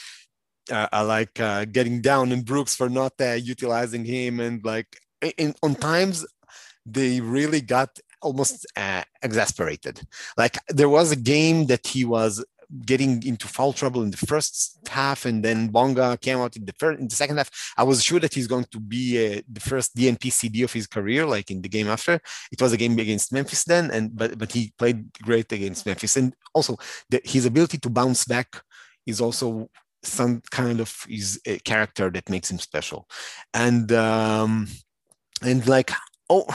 uh, 0.70 0.88
I 0.92 1.02
like 1.02 1.40
uh, 1.40 1.64
getting 1.64 2.00
down 2.00 2.32
in 2.32 2.42
Brooks 2.42 2.75
for 2.75 2.88
not 2.88 3.12
uh, 3.20 3.32
utilizing 3.32 4.04
him, 4.04 4.40
and 4.40 4.64
like 4.64 5.00
in, 5.37 5.54
on 5.62 5.75
times 5.75 6.26
they 6.87 7.20
really 7.20 7.60
got 7.60 7.98
almost 8.22 8.66
uh, 8.76 9.02
exasperated. 9.22 10.00
Like 10.37 10.56
there 10.68 10.88
was 10.88 11.12
a 11.12 11.16
game 11.16 11.66
that 11.66 11.87
he 11.87 12.04
was 12.04 12.44
getting 12.84 13.22
into 13.22 13.48
foul 13.48 13.72
trouble 13.72 14.02
in 14.02 14.10
the 14.10 14.16
first 14.16 14.78
half, 14.88 15.25
and 15.25 15.42
then 15.42 15.68
Bonga 15.68 16.18
came 16.18 16.38
out 16.38 16.56
in 16.56 16.64
the 16.64 16.75
first, 16.78 17.00
in 17.00 17.08
the 17.08 17.14
second 17.14 17.38
half. 17.38 17.50
I 17.76 17.82
was 17.82 18.02
sure 18.02 18.20
that 18.20 18.34
he's 18.34 18.46
going 18.46 18.66
to 18.70 18.80
be 18.80 19.38
uh, 19.38 19.42
the 19.50 19.60
first 19.60 19.96
DNP 19.96 20.30
CD 20.30 20.62
of 20.62 20.72
his 20.72 20.87
career, 20.87 21.25
like 21.25 21.50
in 21.50 21.62
the 21.62 21.68
game 21.68 21.88
after. 21.88 22.20
It 22.52 22.60
was 22.60 22.72
a 22.72 22.76
game 22.76 22.98
against 22.98 23.32
Memphis 23.32 23.64
then, 23.64 23.90
and 23.90 24.14
but 24.14 24.38
but 24.38 24.52
he 24.52 24.72
played 24.78 25.12
great 25.22 25.50
against 25.52 25.87
Memphis, 25.87 26.16
and 26.16 26.34
also 26.54 26.76
the, 27.08 27.20
his 27.25 27.46
ability 27.46 27.78
to 27.78 27.90
bounce 27.90 28.25
back 28.25 28.62
is 29.06 29.20
also 29.20 29.70
some 30.02 30.43
kind 30.50 30.81
of 30.81 31.05
his 31.09 31.40
character 31.64 32.11
that 32.11 32.28
makes 32.28 32.50
him 32.50 32.59
special. 32.59 33.09
And 33.55 33.90
um 33.93 34.69
and 35.43 35.67
like 35.67 35.90
oh 36.31 36.47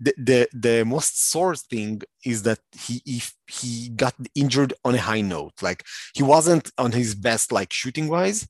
the 0.00 0.14
the, 0.18 0.48
the 0.52 0.84
most 0.84 1.30
sore 1.30 1.56
thing 1.56 2.02
is 2.24 2.42
that 2.42 2.60
he 2.78 3.02
if 3.06 3.34
he 3.46 3.90
got 3.90 4.14
injured 4.34 4.74
on 4.84 4.94
a 4.94 5.00
high 5.00 5.20
note. 5.20 5.54
Like 5.62 5.84
he 6.14 6.22
wasn't 6.22 6.70
on 6.78 6.92
his 6.92 7.14
best 7.14 7.52
like 7.52 7.72
shooting 7.72 8.08
wise 8.08 8.48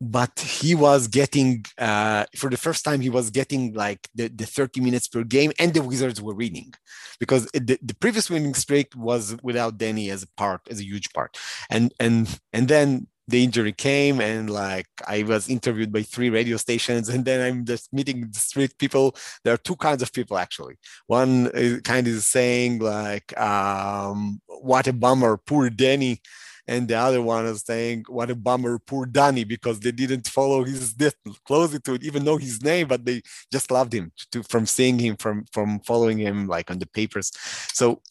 but 0.00 0.38
he 0.40 0.74
was 0.74 1.08
getting 1.08 1.64
uh, 1.76 2.24
for 2.34 2.48
the 2.48 2.56
first 2.56 2.84
time 2.84 3.00
he 3.00 3.10
was 3.10 3.28
getting 3.30 3.74
like 3.74 4.08
the, 4.14 4.28
the 4.28 4.46
30 4.46 4.80
minutes 4.80 5.08
per 5.08 5.24
game 5.24 5.52
and 5.58 5.74
the 5.74 5.82
wizards 5.82 6.22
were 6.22 6.34
winning. 6.34 6.72
Because 7.18 7.46
the, 7.52 7.78
the 7.82 7.94
previous 8.00 8.30
winning 8.30 8.54
streak 8.54 8.92
was 8.96 9.36
without 9.42 9.76
danny 9.76 10.10
as 10.10 10.22
a 10.22 10.28
part 10.38 10.62
as 10.70 10.80
a 10.80 10.84
huge 10.84 11.12
part. 11.12 11.36
And 11.68 11.92
and 12.00 12.40
and 12.52 12.68
then 12.68 13.08
the 13.30 13.42
injury 13.44 13.72
came 13.72 14.20
and 14.20 14.50
like 14.50 14.86
I 15.06 15.22
was 15.22 15.48
interviewed 15.48 15.92
by 15.92 16.02
three 16.02 16.30
radio 16.30 16.56
stations 16.56 17.08
and 17.08 17.24
then 17.24 17.40
I'm 17.40 17.64
just 17.64 17.92
meeting 17.92 18.28
the 18.30 18.38
street 18.38 18.76
people. 18.78 19.16
There 19.44 19.54
are 19.54 19.58
two 19.58 19.76
kinds 19.76 20.02
of 20.02 20.12
people 20.12 20.36
actually. 20.36 20.76
One 21.06 21.50
kind 21.82 22.06
is 22.06 22.26
saying 22.26 22.80
like, 22.80 23.38
um, 23.38 24.40
what 24.46 24.86
a 24.86 24.92
bummer, 24.92 25.36
poor 25.36 25.70
Danny. 25.70 26.20
And 26.66 26.86
the 26.86 26.94
other 26.94 27.20
one 27.20 27.46
is 27.46 27.62
saying, 27.62 28.04
what 28.08 28.30
a 28.30 28.34
bummer, 28.36 28.78
poor 28.78 29.04
Danny, 29.04 29.42
because 29.42 29.80
they 29.80 29.90
didn't 29.90 30.28
follow 30.28 30.62
his 30.62 30.92
death 30.92 31.16
closely 31.44 31.80
to 31.80 31.94
it, 31.94 32.04
even 32.04 32.22
know 32.22 32.36
his 32.36 32.62
name, 32.62 32.86
but 32.86 33.04
they 33.04 33.22
just 33.50 33.72
loved 33.72 33.92
him 33.92 34.12
to, 34.30 34.44
from 34.44 34.66
seeing 34.66 34.98
him, 34.98 35.16
from, 35.16 35.46
from 35.52 35.80
following 35.80 36.18
him 36.18 36.46
like 36.46 36.70
on 36.70 36.78
the 36.78 36.86
papers. 36.86 37.32
So 37.72 38.02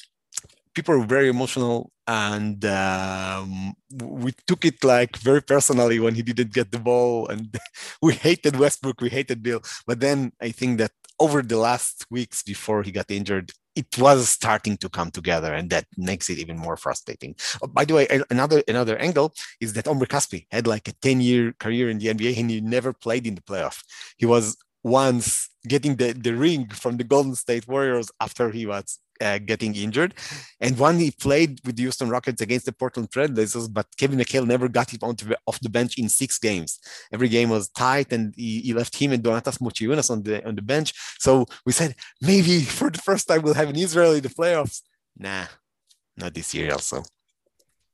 people 0.74 0.96
are 0.96 1.06
very 1.06 1.30
emotional 1.30 1.92
and 2.10 2.66
um, 2.66 3.76
we 4.02 4.32
took 4.48 4.66
it 4.66 4.84
like 4.84 5.16
very 5.18 5.44
personally 5.44 6.00
when 6.00 6.16
he 6.16 6.24
didn't 6.24 6.52
get 6.52 6.72
the 6.72 6.80
ball. 6.80 7.28
And 7.28 7.56
we 8.02 8.14
hated 8.16 8.58
westbrook 8.58 9.00
we 9.00 9.10
hated 9.10 9.44
bill. 9.44 9.62
But 9.86 10.00
then 10.00 10.34
i 10.42 10.50
think 10.50 10.80
that 10.80 10.92
over 11.20 11.42
the 11.44 11.58
last 11.58 12.06
weeks 12.10 12.42
before 12.42 12.82
he 12.82 12.92
got 12.92 13.12
injured 13.12 13.52
it 13.76 13.96
was 13.98 14.28
starting 14.28 14.76
to 14.78 14.90
come 14.90 15.12
together. 15.12 15.54
And 15.54 15.70
that 15.70 15.86
makes 15.96 16.30
it 16.30 16.40
even 16.40 16.58
more 16.58 16.76
frustrating. 16.76 17.36
Oh, 17.62 17.68
by 17.68 17.86
the 17.86 17.94
way 17.94 18.08
another 18.32 18.64
another 18.68 18.98
angle 18.98 19.34
is 19.62 19.74
that 19.74 19.88
Omri 19.88 20.08
Caspi 20.08 20.48
had 20.52 20.66
like 20.66 20.88
a 20.88 20.94
10 20.94 21.22
year 21.22 21.54
career 21.60 21.92
in 21.92 22.00
the 22.00 22.08
nba 22.08 22.36
and 22.40 22.50
he 22.50 22.60
never 22.60 22.92
played 22.92 23.28
in 23.28 23.36
the 23.36 23.42
playoff. 23.42 23.84
He 24.18 24.26
was 24.26 24.58
once 24.84 25.50
getting 25.68 25.98
the, 25.98 26.14
the 26.14 26.34
ring 26.34 26.70
from 26.70 26.98
the 26.98 27.04
golden 27.04 27.36
state 27.36 27.68
warriors 27.68 28.10
after 28.20 28.50
he 28.50 28.66
was 28.66 28.98
uh, 29.22 29.40
getting 29.40 29.76
injured. 29.76 30.14
And 30.60 30.78
when 30.78 31.00
he 31.00 31.12
played 31.12 31.60
with 31.66 31.76
the 31.76 31.84
Houston 31.84 32.10
Rockets 32.10 32.42
against 32.42 32.66
the 32.66 32.72
Portland 32.72 33.10
Trailblazers, 33.12 33.72
but 33.72 33.88
Kevin 33.98 34.20
McHale 34.20 34.48
never 34.48 34.68
got 34.68 34.92
him 34.94 35.00
onto 35.02 35.34
off 35.48 35.60
the 35.60 35.70
bench 35.70 35.98
in 35.98 36.10
six 36.10 36.38
games. 36.40 36.80
Every 37.12 37.30
game 37.30 37.50
was 37.50 37.70
tight, 37.70 38.12
and 38.12 38.34
he, 38.36 38.62
he 38.62 38.74
left 38.74 38.96
him 38.96 39.12
and 39.12 39.24
Donatas 39.24 39.60
Motiejunas 39.60 40.10
on 40.10 40.24
the 40.24 40.46
on 40.48 40.56
the 40.56 40.62
bench. 40.62 40.94
So 41.20 41.46
we 41.66 41.72
said 41.72 41.96
maybe 42.22 42.62
for 42.62 42.90
the 42.90 43.00
first 43.00 43.28
time 43.28 43.42
we'll 43.42 43.54
have 43.54 43.70
an 43.70 43.78
Israeli 43.78 44.18
in 44.18 44.24
the 44.24 44.30
playoffs. 44.30 44.82
Nah, 45.18 45.46
not 46.18 46.34
this 46.34 46.54
year 46.54 46.72
also. 46.72 47.04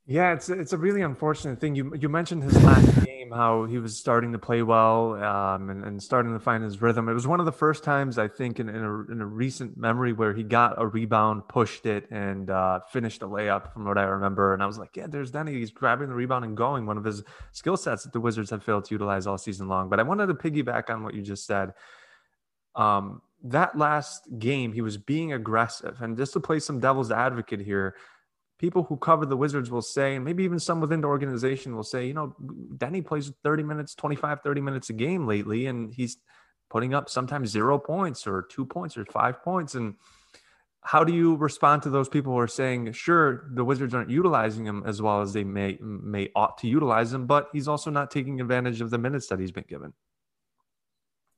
Yeah, 0.08 0.34
it's 0.34 0.50
it's 0.50 0.72
a 0.72 0.78
really 0.78 1.02
unfortunate 1.02 1.60
thing. 1.60 1.74
You 1.74 1.92
you 2.00 2.10
mentioned 2.10 2.44
his 2.44 2.64
last 2.64 3.06
game, 3.06 3.32
how 3.32 3.66
he 3.66 3.80
was 3.80 3.98
starting 3.98 4.32
to 4.34 4.38
play 4.38 4.62
well 4.62 5.16
um, 5.16 5.72
and, 5.72 5.84
and 5.84 6.02
starting 6.02 6.32
to 6.34 6.40
find 6.40 6.64
his 6.64 6.80
rhythm. 6.80 7.10
It 7.10 7.14
was 7.14 7.26
one 7.26 7.40
of 7.40 7.48
the 7.48 7.52
first 7.52 7.84
times 7.84 8.20
I 8.20 8.28
think 8.28 8.60
in, 8.60 8.70
in, 8.70 8.84
a, 8.84 9.12
in 9.12 9.22
a 9.22 9.26
recent 9.26 9.78
memory 9.78 10.14
where 10.14 10.32
he 10.32 10.44
got 10.44 10.80
a 10.80 10.86
rebound, 10.86 11.48
pushed 11.48 11.88
it, 11.88 12.08
and 12.12 12.52
uh, 12.52 12.82
finished 12.92 13.24
a 13.24 13.28
layup, 13.28 13.74
from 13.74 13.86
what 13.86 13.98
I 13.98 14.04
remember. 14.04 14.54
And 14.54 14.62
I 14.62 14.68
was 14.68 14.78
like, 14.78 14.96
yeah, 14.96 15.08
there's 15.08 15.32
Danny. 15.32 15.54
He's 15.54 15.72
grabbing 15.72 16.10
the 16.10 16.16
rebound 16.16 16.46
and 16.46 16.56
going. 16.56 16.86
One 16.86 17.00
of 17.00 17.04
his 17.04 17.24
skill 17.52 17.76
sets 17.76 18.04
that 18.04 18.14
the 18.14 18.20
Wizards 18.20 18.52
have 18.52 18.64
failed 18.64 18.86
to 18.86 18.94
utilize 18.94 19.26
all 19.26 19.40
season 19.40 19.68
long. 19.68 19.90
But 19.90 20.00
I 20.00 20.04
wanted 20.04 20.28
to 20.28 20.36
piggyback 20.36 20.92
on 20.92 21.04
what 21.04 21.16
you 21.16 21.24
just 21.24 21.48
said. 21.48 21.74
Um, 22.76 23.24
that 23.44 23.76
last 23.76 24.28
game, 24.38 24.72
he 24.72 24.82
was 24.82 24.98
being 24.98 25.34
aggressive, 25.34 26.00
and 26.02 26.16
just 26.16 26.34
to 26.34 26.40
play 26.40 26.60
some 26.60 26.80
devil's 26.80 27.12
advocate 27.12 27.62
here 27.62 27.96
people 28.58 28.84
who 28.84 28.98
cover 28.98 29.26
the 29.26 29.38
Wizards 29.38 29.70
will 29.70 29.82
say, 29.82 30.16
and 30.16 30.24
maybe 30.24 30.44
even 30.44 30.60
some 30.60 30.80
within 30.80 31.02
the 31.02 31.08
organization 31.08 31.76
will 31.76 31.84
say, 31.84 32.06
you 32.06 32.14
know, 32.14 32.36
Danny 32.78 33.02
plays 33.02 33.32
30 33.44 33.64
minutes, 33.64 33.96
25, 33.96 34.42
30 34.42 34.62
minutes 34.62 34.90
a 34.90 34.94
game 34.94 35.28
lately, 35.28 35.66
and 35.68 35.94
he's 35.94 36.18
putting 36.70 36.94
up 36.94 37.10
sometimes 37.10 37.50
zero 37.50 37.78
points 37.78 38.26
or 38.26 38.44
two 38.50 38.66
points 38.66 38.98
or 38.98 39.06
five 39.06 39.44
points. 39.44 39.76
And 39.76 39.96
how 40.82 41.04
do 41.04 41.14
you 41.14 41.36
respond 41.36 41.82
to 41.84 41.90
those 41.90 42.08
people 42.08 42.34
who 42.34 42.40
are 42.40 42.48
saying, 42.48 42.94
sure, 42.94 43.50
the 43.54 43.66
Wizards 43.66 43.94
aren't 43.94 44.10
utilizing 44.10 44.66
him 44.66 44.84
as 44.86 45.02
well 45.02 45.22
as 45.22 45.34
they 45.34 45.44
may 45.44 45.78
may 45.82 46.30
ought 46.36 46.58
to 46.60 46.68
utilize 46.68 47.14
him, 47.14 47.26
but 47.26 47.50
he's 47.52 47.68
also 47.68 47.90
not 47.90 48.12
taking 48.12 48.40
advantage 48.40 48.82
of 48.82 48.90
the 48.90 48.98
minutes 48.98 49.28
that 49.28 49.40
he's 49.40 49.52
been 49.52 49.66
given? 49.68 49.94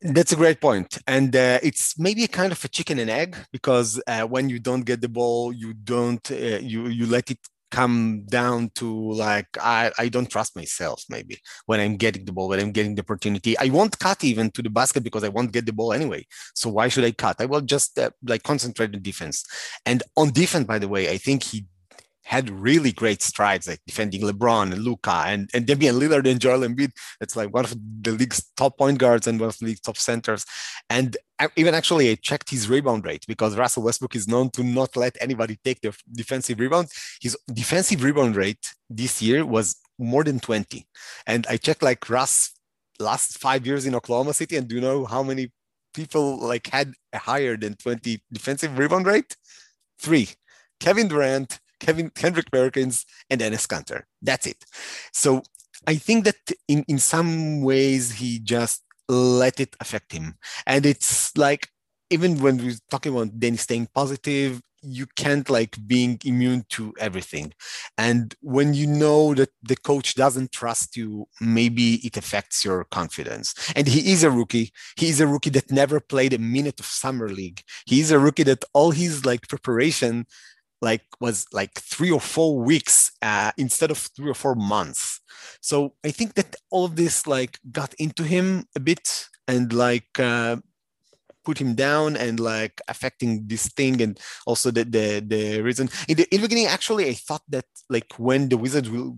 That's 0.01 0.31
a 0.31 0.35
great 0.35 0.61
point, 0.61 0.99
and 1.07 1.35
uh, 1.35 1.57
it's 1.63 1.97
maybe 1.97 2.23
a 2.23 2.27
kind 2.27 2.51
of 2.51 2.63
a 2.63 2.67
chicken 2.67 2.99
and 2.99 3.09
egg 3.09 3.35
because 3.51 3.99
uh, 4.05 4.25
when 4.27 4.47
you 4.47 4.59
don't 4.59 4.85
get 4.85 5.01
the 5.01 5.09
ball, 5.09 5.51
you 5.51 5.73
don't 5.73 6.29
uh, 6.31 6.59
you 6.61 6.87
you 6.87 7.07
let 7.07 7.31
it 7.31 7.39
come 7.71 8.23
down 8.29 8.69
to 8.75 9.11
like 9.13 9.47
I, 9.59 9.91
I 9.97 10.09
don't 10.09 10.29
trust 10.29 10.55
myself 10.55 11.03
maybe 11.09 11.39
when 11.65 11.79
I'm 11.79 11.97
getting 11.97 12.25
the 12.25 12.31
ball, 12.31 12.47
when 12.49 12.59
I'm 12.59 12.71
getting 12.71 12.93
the 12.93 13.01
opportunity. 13.01 13.57
I 13.57 13.69
won't 13.69 13.97
cut 13.97 14.23
even 14.23 14.51
to 14.51 14.61
the 14.61 14.69
basket 14.69 15.03
because 15.03 15.23
I 15.23 15.29
won't 15.29 15.51
get 15.51 15.65
the 15.65 15.73
ball 15.73 15.91
anyway. 15.93 16.27
So 16.53 16.69
why 16.69 16.89
should 16.89 17.03
I 17.03 17.11
cut? 17.11 17.37
I 17.39 17.45
will 17.45 17.61
just 17.61 17.97
uh, 17.97 18.11
like 18.23 18.43
concentrate 18.43 18.93
on 18.93 19.01
defense. 19.01 19.43
And 19.83 20.03
on 20.15 20.31
defense, 20.31 20.65
by 20.65 20.77
the 20.77 20.87
way, 20.87 21.09
I 21.09 21.17
think 21.17 21.41
he 21.41 21.65
had 22.27 22.49
really 22.49 22.91
great 22.91 23.21
strides, 23.21 23.69
like 23.69 23.79
defending 23.87 24.21
LeBron 24.21 24.73
and 24.73 24.83
Luka 24.83 25.23
and, 25.27 25.49
and 25.53 25.65
Damian 25.65 25.95
Lillard 25.95 26.29
and 26.29 26.41
Joel 26.41 26.67
Embiid. 26.67 26.91
That's 27.21 27.37
like 27.37 27.53
one 27.53 27.63
of 27.63 27.73
the 28.01 28.11
league's 28.11 28.43
top 28.57 28.77
point 28.77 28.99
guards 28.99 29.27
and 29.27 29.39
one 29.39 29.47
of 29.47 29.57
the 29.57 29.67
league's 29.67 29.79
top 29.79 29.95
centers. 29.95 30.45
And 30.89 31.15
I, 31.39 31.47
even 31.55 31.73
actually, 31.73 32.11
I 32.11 32.15
checked 32.15 32.49
his 32.49 32.67
rebound 32.67 33.05
rate 33.05 33.23
because 33.29 33.55
Russell 33.55 33.83
Westbrook 33.83 34.13
is 34.13 34.27
known 34.27 34.49
to 34.51 34.63
not 34.63 34.97
let 34.97 35.15
anybody 35.21 35.57
take 35.63 35.79
the 35.79 35.97
defensive 36.11 36.59
rebound. 36.59 36.89
His 37.21 37.37
defensive 37.53 38.03
rebound 38.03 38.35
rate 38.35 38.73
this 38.89 39.21
year 39.21 39.45
was 39.45 39.77
more 39.97 40.25
than 40.25 40.41
20. 40.41 40.85
And 41.27 41.47
I 41.49 41.55
checked 41.55 41.81
like 41.81 42.09
Russ 42.09 42.51
last 42.99 43.37
five 43.37 43.65
years 43.65 43.85
in 43.85 43.95
Oklahoma 43.95 44.33
City, 44.33 44.57
and 44.57 44.67
do 44.67 44.75
you 44.75 44.81
know 44.81 45.05
how 45.05 45.23
many 45.23 45.53
people 45.93 46.37
like 46.39 46.67
had 46.67 46.91
a 47.13 47.19
higher 47.19 47.55
than 47.55 47.75
20 47.75 48.21
defensive 48.33 48.77
rebound 48.77 49.05
rate? 49.05 49.37
Three. 49.97 50.27
Kevin 50.81 51.07
Durant, 51.07 51.59
Kevin 51.79 52.09
Kendrick 52.09 52.51
Perkins, 52.51 53.05
and 53.29 53.41
Enes 53.41 53.67
Kanter. 53.67 54.03
That's 54.21 54.47
it. 54.47 54.63
So 55.13 55.43
I 55.85 55.95
think 55.95 56.25
that 56.25 56.37
in, 56.67 56.83
in 56.87 56.99
some 56.99 57.61
ways 57.61 58.13
he 58.13 58.39
just 58.39 58.83
let 59.09 59.59
it 59.59 59.75
affect 59.79 60.11
him. 60.11 60.35
And 60.65 60.85
it's 60.85 61.35
like 61.37 61.69
even 62.09 62.39
when 62.39 62.57
we're 62.57 62.75
talking 62.89 63.13
about 63.13 63.39
Danny 63.39 63.57
staying 63.57 63.89
positive, 63.93 64.61
you 64.81 65.05
can't 65.15 65.49
like 65.49 65.75
being 65.87 66.19
immune 66.23 66.63
to 66.69 66.93
everything. 66.99 67.51
And 67.97 68.33
when 68.41 68.73
you 68.73 68.87
know 68.87 69.33
that 69.33 69.49
the 69.63 69.75
coach 69.75 70.15
doesn't 70.15 70.51
trust 70.51 70.95
you, 70.95 71.27
maybe 71.41 71.95
it 72.05 72.15
affects 72.15 72.63
your 72.63 72.85
confidence. 72.85 73.53
And 73.75 73.87
he 73.87 74.11
is 74.11 74.23
a 74.23 74.31
rookie. 74.31 74.71
He 74.95 75.09
is 75.09 75.19
a 75.19 75.27
rookie 75.27 75.49
that 75.51 75.71
never 75.71 75.99
played 75.99 76.33
a 76.33 76.37
minute 76.37 76.79
of 76.79 76.85
summer 76.85 77.27
league. 77.27 77.61
He 77.85 77.99
is 77.99 78.11
a 78.11 78.19
rookie 78.19 78.43
that 78.43 78.63
all 78.73 78.91
his 78.91 79.25
like 79.25 79.47
preparation 79.47 80.25
like 80.81 81.03
was 81.19 81.45
like 81.51 81.73
three 81.79 82.11
or 82.11 82.21
four 82.21 82.59
weeks 82.59 83.11
uh, 83.21 83.51
instead 83.57 83.91
of 83.91 83.97
three 83.97 84.29
or 84.29 84.35
four 84.35 84.55
months. 84.55 85.21
So 85.61 85.93
i 86.05 86.11
think 86.11 86.33
that 86.35 86.55
all 86.69 86.85
of 86.85 86.95
this 86.95 87.27
like 87.27 87.59
got 87.71 87.93
into 87.95 88.23
him 88.23 88.65
a 88.75 88.79
bit 88.79 89.27
and 89.47 89.71
like 89.73 90.19
uh, 90.19 90.57
put 91.45 91.59
him 91.59 91.75
down 91.75 92.17
and 92.17 92.39
like 92.39 92.81
affecting 92.87 93.47
this 93.47 93.67
thing 93.69 94.01
and 94.01 94.19
also 94.45 94.71
the 94.71 94.83
the, 94.83 95.23
the 95.25 95.61
reason. 95.61 95.89
In 96.07 96.17
the, 96.17 96.25
in 96.33 96.41
the 96.41 96.47
beginning 96.47 96.67
actually 96.67 97.07
i 97.09 97.13
thought 97.13 97.43
that 97.49 97.65
like 97.89 98.13
when 98.17 98.49
the 98.49 98.57
wizard 98.57 98.87
will 98.87 99.17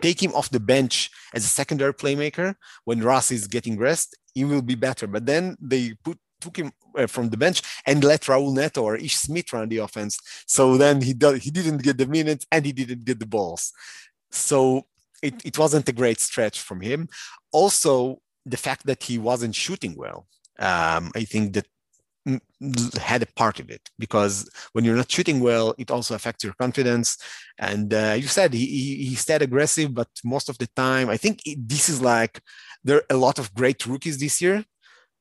take 0.00 0.22
him 0.22 0.32
off 0.34 0.50
the 0.50 0.60
bench 0.60 1.10
as 1.34 1.44
a 1.44 1.48
secondary 1.48 1.94
playmaker 1.94 2.54
when 2.84 3.00
Russ 3.00 3.30
is 3.30 3.46
getting 3.46 3.78
rest, 3.78 4.16
he 4.34 4.44
will 4.44 4.62
be 4.62 4.74
better. 4.74 5.06
But 5.06 5.26
then 5.26 5.56
they 5.60 5.94
put 6.04 6.18
took 6.40 6.56
him 6.56 6.72
uh, 6.96 7.06
from 7.06 7.30
the 7.30 7.36
bench 7.36 7.62
and 7.86 8.02
let 8.04 8.22
Raul 8.22 8.54
Neto 8.54 8.82
or 8.82 8.96
Ish 8.96 9.16
Smith 9.16 9.52
run 9.52 9.68
the 9.68 9.78
offense. 9.78 10.18
So 10.46 10.76
then 10.76 11.00
he 11.02 11.12
do, 11.14 11.32
he 11.32 11.50
didn't 11.50 11.82
get 11.82 11.98
the 11.98 12.06
minutes 12.06 12.46
and 12.50 12.64
he 12.64 12.72
didn't 12.72 13.04
get 13.04 13.18
the 13.18 13.26
balls. 13.26 13.72
So 14.30 14.86
it, 15.22 15.34
it 15.44 15.58
wasn't 15.58 15.88
a 15.88 15.92
great 15.92 16.20
stretch 16.20 16.60
from 16.60 16.80
him. 16.80 17.08
Also, 17.52 18.20
the 18.44 18.56
fact 18.56 18.86
that 18.86 19.02
he 19.02 19.18
wasn't 19.18 19.54
shooting 19.54 19.94
well, 19.96 20.26
um, 20.58 21.10
I 21.14 21.24
think 21.24 21.54
that 21.54 21.66
had 22.98 23.22
a 23.22 23.26
part 23.36 23.60
of 23.60 23.70
it 23.70 23.88
because 23.98 24.48
when 24.72 24.84
you're 24.84 24.96
not 24.96 25.10
shooting 25.10 25.40
well, 25.40 25.74
it 25.78 25.90
also 25.90 26.14
affects 26.14 26.44
your 26.44 26.52
confidence. 26.54 27.16
And 27.58 27.92
uh, 27.94 28.16
you 28.18 28.26
said 28.26 28.52
he, 28.52 28.66
he, 28.66 29.04
he 29.06 29.14
stayed 29.14 29.42
aggressive, 29.42 29.94
but 29.94 30.08
most 30.24 30.48
of 30.48 30.58
the 30.58 30.66
time, 30.76 31.08
I 31.08 31.16
think 31.16 31.40
it, 31.46 31.68
this 31.68 31.88
is 31.88 32.02
like 32.02 32.40
there 32.84 32.98
are 32.98 33.04
a 33.10 33.16
lot 33.16 33.38
of 33.38 33.54
great 33.54 33.86
rookies 33.86 34.18
this 34.18 34.40
year 34.42 34.64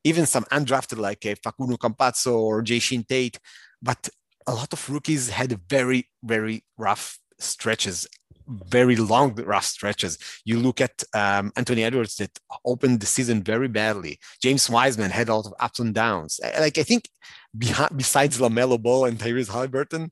even 0.08 0.26
some 0.26 0.46
undrafted 0.46 0.98
like 0.98 1.26
uh, 1.26 1.36
Facundo 1.44 1.76
Campazzo 1.78 2.34
or 2.34 2.64
Jae'Sean 2.64 3.08
Tate, 3.08 3.40
but 3.82 4.10
a 4.48 4.54
lot 4.54 4.72
of 4.72 4.90
rookies 4.90 5.30
had 5.30 5.60
very, 5.70 6.10
very 6.24 6.64
rough 6.78 7.20
stretches, 7.40 8.08
very 8.48 8.96
long, 8.96 9.36
rough 9.36 9.66
stretches. 9.66 10.18
You 10.46 10.60
look 10.60 10.80
at 10.80 11.04
um, 11.14 11.52
Anthony 11.56 11.84
Edwards 11.84 12.16
that 12.16 12.40
opened 12.64 13.02
the 13.02 13.06
season 13.06 13.44
very 13.44 13.68
badly. 13.68 14.20
James 14.42 14.70
Wiseman 14.70 15.12
had 15.12 15.28
a 15.28 15.36
lot 15.36 15.46
of 15.46 15.54
ups 15.60 15.80
and 15.80 15.94
downs. 15.94 16.40
Like 16.58 16.78
I 16.78 16.84
think 16.84 17.10
behind, 17.58 17.92
besides 17.96 18.40
LaMelo 18.40 18.82
Ball 18.82 19.06
and 19.06 19.20
Tyrese 19.20 19.50
Haliburton, 19.50 20.10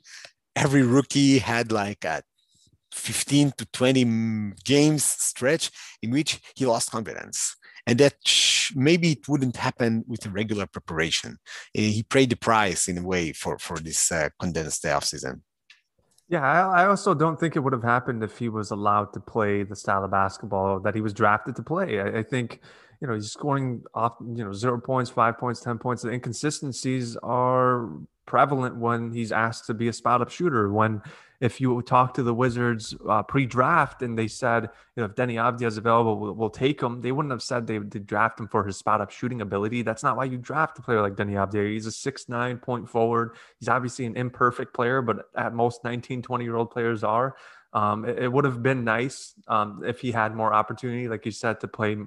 every 0.56 0.84
rookie 0.84 1.40
had 1.40 1.72
like 1.72 2.04
a 2.04 2.22
15 2.92 3.54
to 3.58 3.66
20 3.72 4.54
games 4.64 5.04
stretch 5.04 5.72
in 6.02 6.12
which 6.12 6.42
he 6.56 6.66
lost 6.66 6.92
confidence 6.92 7.56
and 7.88 8.00
that 8.00 8.16
maybe 8.76 9.12
it 9.12 9.28
wouldn't 9.28 9.58
happen 9.58 10.04
with 10.08 10.26
regular 10.28 10.66
preparation. 10.66 11.38
Eh, 11.76 11.82
he 11.82 12.04
paid 12.04 12.30
the 12.30 12.36
price 12.36 12.88
in 12.88 12.98
a 12.98 13.04
way 13.04 13.32
for 13.32 13.58
for 13.60 13.78
this 13.80 14.12
uh, 14.12 14.30
condensed 14.40 14.86
off 14.86 15.06
season. 15.06 15.44
Yeah, 16.28 16.68
I, 16.70 16.88
also 16.88 17.14
don't 17.14 17.40
think 17.40 17.56
it 17.56 17.60
would 17.60 17.74
have 17.74 17.84
happened 17.84 18.24
if 18.24 18.40
he 18.40 18.50
was 18.50 18.72
allowed 18.72 19.14
to 19.14 19.20
play 19.20 19.62
the 19.62 19.76
style 19.76 20.04
of 20.04 20.10
basketball 20.10 20.80
that 20.80 20.96
he 20.96 21.02
was 21.02 21.14
drafted 21.14 21.56
to 21.58 21.62
play. 21.62 22.00
I, 22.00 22.20
I 22.20 22.24
think 22.24 22.62
you 23.00 23.08
know 23.08 23.14
he's 23.14 23.32
scoring 23.32 23.84
off 23.94 24.16
you 24.20 24.44
know 24.44 24.52
zero 24.52 24.80
points, 24.80 25.12
five 25.12 25.38
points, 25.38 25.62
ten 25.62 25.78
points. 25.78 26.02
The 26.02 26.10
inconsistencies 26.10 27.16
are 27.18 27.90
prevalent 28.26 28.78
when 28.78 29.14
he's 29.14 29.32
asked 29.32 29.68
to 29.68 29.76
be 29.76 29.88
a 29.88 29.94
spot 29.94 30.22
up 30.22 30.32
shooter. 30.32 30.72
When 30.72 31.02
if 31.40 31.60
you 31.60 31.82
talk 31.82 32.14
to 32.16 32.24
the 32.24 32.34
Wizards 32.34 32.96
uh, 33.08 33.24
pre-draft 33.24 34.02
and 34.02 34.18
they 34.18 34.28
said, 34.28 34.70
you 34.96 35.02
know, 35.02 35.06
if 35.06 35.16
Deni 35.16 35.36
Avdija 35.36 35.68
is 35.68 35.78
available, 35.78 36.18
we'll, 36.18 36.34
we'll, 36.34 36.50
take 36.50 36.82
him. 36.82 37.02
They 37.02 37.12
wouldn't 37.12 37.32
have 37.32 37.44
said 37.44 37.68
they 37.68 37.80
would 37.80 38.08
draft 38.08 38.40
him 38.40 38.48
for 38.48 38.64
his 38.66 38.78
spot-up 38.78 39.12
shooting 39.12 39.42
ability. 39.42 39.82
That's 39.82 40.04
not 40.04 40.16
why 40.16 40.26
you 40.26 40.38
draft 40.38 40.80
a 40.80 40.82
player 40.82 41.02
like 41.02 41.16
Deni 41.16 41.34
Avdija. 41.34 41.72
He's 41.72 41.86
a 41.86 41.92
six-nine 41.92 42.60
point 42.60 42.90
forward. 42.90 43.36
He's 43.60 43.70
obviously 43.70 44.06
an 44.06 44.16
imperfect 44.16 44.74
player, 44.74 45.02
but 45.02 45.30
at 45.36 45.54
most 45.54 45.84
19, 45.84 46.22
20-year-old 46.22 46.72
players 46.72 47.04
are. 47.04 47.36
Um, 47.74 48.06
it, 48.06 48.20
it, 48.20 48.32
would 48.32 48.46
have 48.46 48.64
been 48.64 48.86
nice 48.86 49.36
um, 49.50 49.84
if 49.86 50.00
he 50.00 50.12
had 50.12 50.34
more 50.34 50.54
opportunity, 50.54 51.10
like 51.10 51.26
you 51.26 51.32
said, 51.32 51.60
to 51.60 51.68
play 51.68 51.98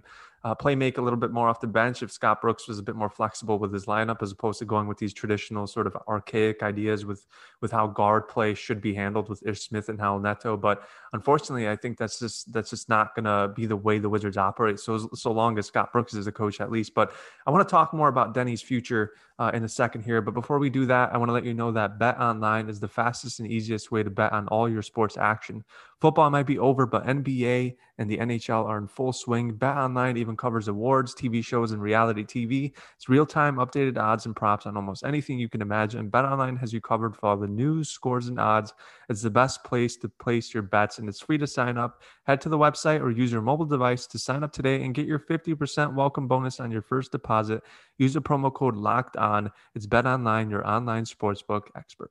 uh, 0.44 0.54
play 0.54 0.74
make 0.74 0.98
a 0.98 1.02
little 1.02 1.18
bit 1.18 1.32
more 1.32 1.48
off 1.48 1.60
the 1.60 1.66
bench 1.66 2.02
if 2.02 2.12
Scott 2.12 2.40
Brooks 2.40 2.68
was 2.68 2.78
a 2.78 2.82
bit 2.82 2.94
more 2.94 3.10
flexible 3.10 3.58
with 3.58 3.72
his 3.72 3.86
lineup 3.86 4.22
as 4.22 4.30
opposed 4.30 4.58
to 4.60 4.64
going 4.64 4.86
with 4.86 4.98
these 4.98 5.12
traditional 5.12 5.66
sort 5.66 5.86
of 5.86 5.96
archaic 6.06 6.62
ideas 6.62 7.04
with 7.04 7.26
with 7.60 7.72
how 7.72 7.88
guard 7.88 8.28
play 8.28 8.54
should 8.54 8.80
be 8.80 8.94
handled 8.94 9.28
with 9.28 9.44
Ish 9.46 9.62
Smith 9.62 9.88
and 9.88 9.98
Raul 9.98 10.22
Neto. 10.22 10.56
But 10.56 10.82
unfortunately, 11.12 11.68
I 11.68 11.76
think 11.76 11.98
that's 11.98 12.18
just 12.20 12.52
that's 12.52 12.70
just 12.70 12.88
not 12.88 13.14
going 13.14 13.24
to 13.24 13.52
be 13.54 13.66
the 13.66 13.76
way 13.76 13.98
the 13.98 14.08
Wizards 14.08 14.36
operate. 14.36 14.78
So 14.78 15.10
so 15.14 15.32
long 15.32 15.58
as 15.58 15.66
Scott 15.66 15.92
Brooks 15.92 16.14
is 16.14 16.26
a 16.26 16.32
coach, 16.32 16.60
at 16.60 16.70
least. 16.70 16.94
But 16.94 17.12
I 17.46 17.50
want 17.50 17.66
to 17.66 17.70
talk 17.70 17.92
more 17.92 18.08
about 18.08 18.34
Deni's 18.34 18.62
future 18.62 19.12
uh, 19.38 19.50
in 19.54 19.64
a 19.64 19.68
second 19.68 20.02
here. 20.02 20.20
But 20.20 20.34
before 20.34 20.58
we 20.58 20.70
do 20.70 20.86
that, 20.86 21.14
I 21.14 21.18
want 21.18 21.28
to 21.28 21.32
let 21.32 21.44
you 21.44 21.54
know 21.54 21.70
that 21.72 21.98
Bet 21.98 22.18
Online 22.18 22.68
is 22.68 22.80
the 22.80 22.88
fastest 22.88 23.40
and 23.40 23.50
easiest 23.50 23.90
way 23.90 24.02
to 24.02 24.10
bet 24.10 24.32
on 24.32 24.48
all 24.48 24.68
your 24.68 24.82
sports 24.82 25.16
action. 25.16 25.64
Football 26.00 26.30
might 26.30 26.46
be 26.46 26.58
over, 26.58 26.86
but 26.86 27.06
NBA 27.06 27.76
and 27.98 28.10
the 28.10 28.18
NHL 28.18 28.64
are 28.66 28.78
in 28.78 28.86
full 28.86 29.12
swing. 29.12 29.54
Bet 29.54 29.76
Online 29.76 30.16
even 30.16 30.27
covers 30.36 30.68
awards, 30.68 31.14
TV 31.14 31.44
shows, 31.44 31.72
and 31.72 31.80
reality 31.80 32.24
TV. 32.24 32.72
It's 32.96 33.08
real 33.08 33.26
time 33.26 33.56
updated 33.56 33.98
odds 33.98 34.26
and 34.26 34.34
props 34.34 34.66
on 34.66 34.76
almost 34.76 35.04
anything 35.04 35.38
you 35.38 35.48
can 35.48 35.62
imagine. 35.62 36.08
Bet 36.08 36.24
Online 36.24 36.56
has 36.56 36.72
you 36.72 36.80
covered 36.80 37.16
for 37.16 37.26
all 37.26 37.36
the 37.36 37.46
news, 37.46 37.88
scores, 37.88 38.28
and 38.28 38.38
odds. 38.38 38.74
It's 39.08 39.22
the 39.22 39.30
best 39.30 39.64
place 39.64 39.96
to 39.98 40.08
place 40.08 40.52
your 40.52 40.62
bets, 40.62 40.98
and 40.98 41.08
it's 41.08 41.20
free 41.20 41.38
to 41.38 41.46
sign 41.46 41.78
up. 41.78 42.02
Head 42.24 42.40
to 42.42 42.48
the 42.48 42.58
website 42.58 43.00
or 43.00 43.10
use 43.10 43.32
your 43.32 43.42
mobile 43.42 43.66
device 43.66 44.06
to 44.06 44.18
sign 44.18 44.42
up 44.42 44.52
today 44.52 44.84
and 44.84 44.94
get 44.94 45.06
your 45.06 45.18
50% 45.18 45.94
welcome 45.94 46.28
bonus 46.28 46.60
on 46.60 46.70
your 46.70 46.82
first 46.82 47.12
deposit. 47.12 47.62
Use 47.96 48.14
the 48.14 48.22
promo 48.22 48.52
code 48.52 48.76
LOCKED 48.76 49.16
ON. 49.16 49.50
It's 49.74 49.86
Bet 49.86 50.06
Online, 50.06 50.50
your 50.50 50.66
online 50.66 51.04
sportsbook 51.04 51.68
expert. 51.76 52.10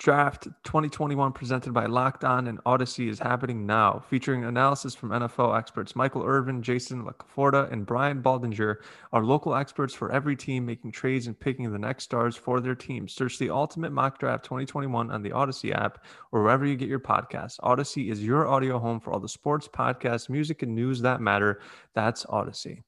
Draft 0.00 0.44
2021 0.64 1.30
presented 1.32 1.74
by 1.74 1.84
Locked 1.84 2.24
On 2.24 2.46
and 2.46 2.58
Audacy 2.64 3.10
is 3.10 3.18
happening 3.18 3.66
now, 3.66 4.02
featuring 4.08 4.44
analysis 4.44 4.94
from 4.94 5.10
NFL 5.10 5.58
experts 5.58 5.94
Michael 5.94 6.24
Irvin, 6.24 6.62
Jason 6.62 7.04
LaCorda, 7.04 7.70
and 7.70 7.84
Brian 7.84 8.22
Baldinger, 8.22 8.76
our 9.12 9.22
local 9.22 9.54
experts 9.54 9.92
for 9.92 10.10
every 10.10 10.36
team 10.36 10.64
making 10.64 10.92
trades 10.92 11.26
and 11.26 11.38
picking 11.38 11.70
the 11.70 11.78
next 11.78 12.04
stars 12.04 12.34
for 12.34 12.60
their 12.60 12.74
team. 12.74 13.08
Search 13.08 13.36
the 13.36 13.50
Ultimate 13.50 13.92
Mock 13.92 14.18
Draft 14.18 14.42
2021 14.42 15.10
on 15.10 15.20
the 15.20 15.32
Audacy 15.32 15.74
app 15.74 16.02
or 16.32 16.44
wherever 16.44 16.64
you 16.64 16.76
get 16.76 16.88
your 16.88 16.98
podcasts. 16.98 17.60
Audacy 17.60 18.10
is 18.10 18.24
your 18.24 18.48
audio 18.48 18.78
home 18.78 19.00
for 19.00 19.12
all 19.12 19.20
the 19.20 19.28
sports, 19.28 19.68
podcasts, 19.68 20.30
music, 20.30 20.62
and 20.62 20.74
news 20.74 21.02
that 21.02 21.20
matter. 21.20 21.60
That's 21.92 22.24
Audacy. 22.24 22.82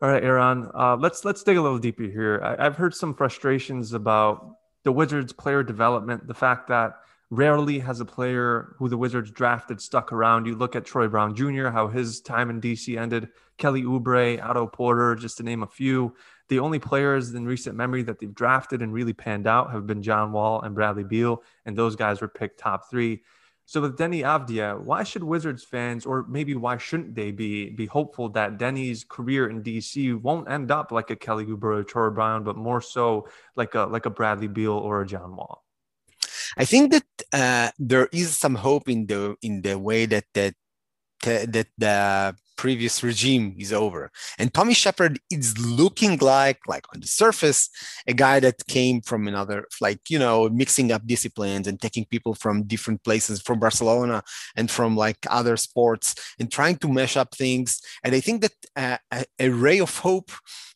All 0.00 0.08
right, 0.08 0.24
Eran, 0.24 0.68
uh, 0.74 0.96
let's 0.96 1.24
let's 1.24 1.44
dig 1.44 1.58
a 1.58 1.62
little 1.62 1.78
deeper 1.78 2.02
here. 2.02 2.40
I, 2.42 2.66
I've 2.66 2.74
heard 2.74 2.92
some 2.92 3.14
frustrations 3.14 3.92
about 3.92 4.56
the 4.84 4.92
Wizards 4.92 5.32
player 5.32 5.62
development, 5.62 6.26
the 6.26 6.34
fact 6.34 6.68
that 6.68 6.96
rarely 7.30 7.78
has 7.78 8.00
a 8.00 8.04
player 8.04 8.74
who 8.78 8.90
the 8.90 8.98
Wizards 8.98 9.30
drafted 9.30 9.80
stuck 9.80 10.12
around. 10.12 10.46
You 10.46 10.54
look 10.54 10.76
at 10.76 10.84
Troy 10.84 11.08
Brown 11.08 11.34
Jr., 11.34 11.68
how 11.68 11.88
his 11.88 12.20
time 12.20 12.50
in 12.50 12.60
DC 12.60 13.00
ended, 13.00 13.30
Kelly 13.56 13.82
Oubre, 13.84 14.42
Otto 14.42 14.66
Porter, 14.66 15.14
just 15.14 15.38
to 15.38 15.42
name 15.42 15.62
a 15.62 15.66
few. 15.66 16.14
The 16.48 16.58
only 16.58 16.78
players 16.78 17.32
in 17.34 17.46
recent 17.46 17.74
memory 17.74 18.02
that 18.02 18.18
they've 18.18 18.34
drafted 18.34 18.82
and 18.82 18.92
really 18.92 19.14
panned 19.14 19.46
out 19.46 19.72
have 19.72 19.86
been 19.86 20.02
John 20.02 20.32
Wall 20.32 20.60
and 20.60 20.74
Bradley 20.74 21.04
Beal, 21.04 21.42
and 21.64 21.74
those 21.74 21.96
guys 21.96 22.20
were 22.20 22.28
picked 22.28 22.60
top 22.60 22.90
three. 22.90 23.22
So 23.64 23.80
with 23.80 23.96
Deni 23.96 24.22
Avdija, 24.22 24.80
why 24.80 25.02
should 25.02 25.22
Wizards 25.22 25.64
fans, 25.64 26.04
or 26.04 26.26
maybe 26.28 26.54
why 26.54 26.76
shouldn't 26.76 27.14
they 27.14 27.30
be, 27.30 27.70
be 27.70 27.86
hopeful 27.86 28.28
that 28.30 28.58
Deni's 28.58 29.04
career 29.04 29.48
in 29.48 29.62
DC 29.62 30.20
won't 30.20 30.50
end 30.50 30.70
up 30.70 30.92
like 30.92 31.10
a 31.10 31.16
Kelly 31.16 31.46
Oubre 31.46 31.80
or 31.80 31.84
Troy 31.84 32.10
Brown, 32.10 32.44
but 32.44 32.56
more 32.56 32.80
so 32.80 33.28
like 33.56 33.74
a 33.74 33.82
like 33.82 34.06
a 34.06 34.10
Bradley 34.10 34.48
Beal 34.48 34.72
or 34.72 35.02
a 35.02 35.06
John 35.06 35.36
Wall? 35.36 35.64
I 36.56 36.64
think 36.64 36.92
that 36.92 37.06
uh, 37.32 37.70
there 37.78 38.08
is 38.12 38.36
some 38.36 38.56
hope 38.56 38.88
in 38.88 39.06
the 39.06 39.36
in 39.42 39.62
the 39.62 39.78
way 39.78 40.06
that 40.06 40.24
that 40.34 40.54
that 41.22 41.68
the 41.78 42.36
previous 42.62 43.02
regime 43.02 43.56
is 43.58 43.72
over. 43.72 44.08
And 44.38 44.54
Tommy 44.54 44.72
Sheppard 44.72 45.18
is 45.36 45.58
looking 45.58 46.16
like, 46.18 46.60
like 46.68 46.84
on 46.94 47.00
the 47.00 47.08
surface, 47.08 47.68
a 48.06 48.14
guy 48.14 48.38
that 48.38 48.68
came 48.68 49.00
from 49.00 49.26
another, 49.26 49.66
like, 49.80 49.98
you 50.08 50.16
know, 50.24 50.48
mixing 50.48 50.92
up 50.92 51.02
disciplines 51.04 51.66
and 51.66 51.80
taking 51.80 52.04
people 52.04 52.34
from 52.36 52.62
different 52.74 53.02
places, 53.02 53.42
from 53.42 53.58
Barcelona 53.58 54.22
and 54.54 54.70
from 54.70 54.96
like 54.96 55.18
other 55.28 55.56
sports 55.56 56.14
and 56.38 56.52
trying 56.52 56.76
to 56.76 56.88
mesh 56.88 57.16
up 57.16 57.34
things. 57.34 57.80
And 58.04 58.14
I 58.14 58.20
think 58.20 58.42
that 58.42 58.56
uh, 58.76 58.98
a, 59.10 59.24
a 59.46 59.48
ray 59.48 59.80
of 59.80 59.98
hope 59.98 60.30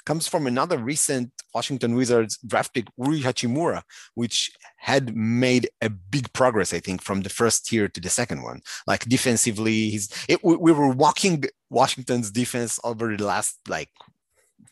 comes 0.07 0.27
from 0.27 0.47
another 0.47 0.79
recent 0.79 1.31
Washington 1.55 1.95
Wizards 1.95 2.39
draft 2.39 2.73
pick, 2.73 2.87
Rui 2.97 3.21
Hachimura, 3.21 3.83
which 4.15 4.51
had 4.77 5.15
made 5.17 5.69
a 5.83 5.91
big 5.91 6.33
progress, 6.33 6.73
I 6.73 6.81
think, 6.81 7.03
from 7.03 7.23
the 7.23 7.29
first 7.29 7.67
tier 7.67 7.89
to 7.89 8.01
the 8.01 8.09
second 8.09 8.43
one. 8.43 8.63
Like 8.87 9.05
defensively, 9.05 9.91
he's 9.91 10.09
it, 10.29 10.43
we, 10.43 10.57
we 10.57 10.73
were 10.73 10.89
walking 10.89 11.45
Washington's 11.69 12.31
defense 12.31 12.79
over 12.85 13.17
the 13.17 13.25
last 13.25 13.59
like 13.69 13.91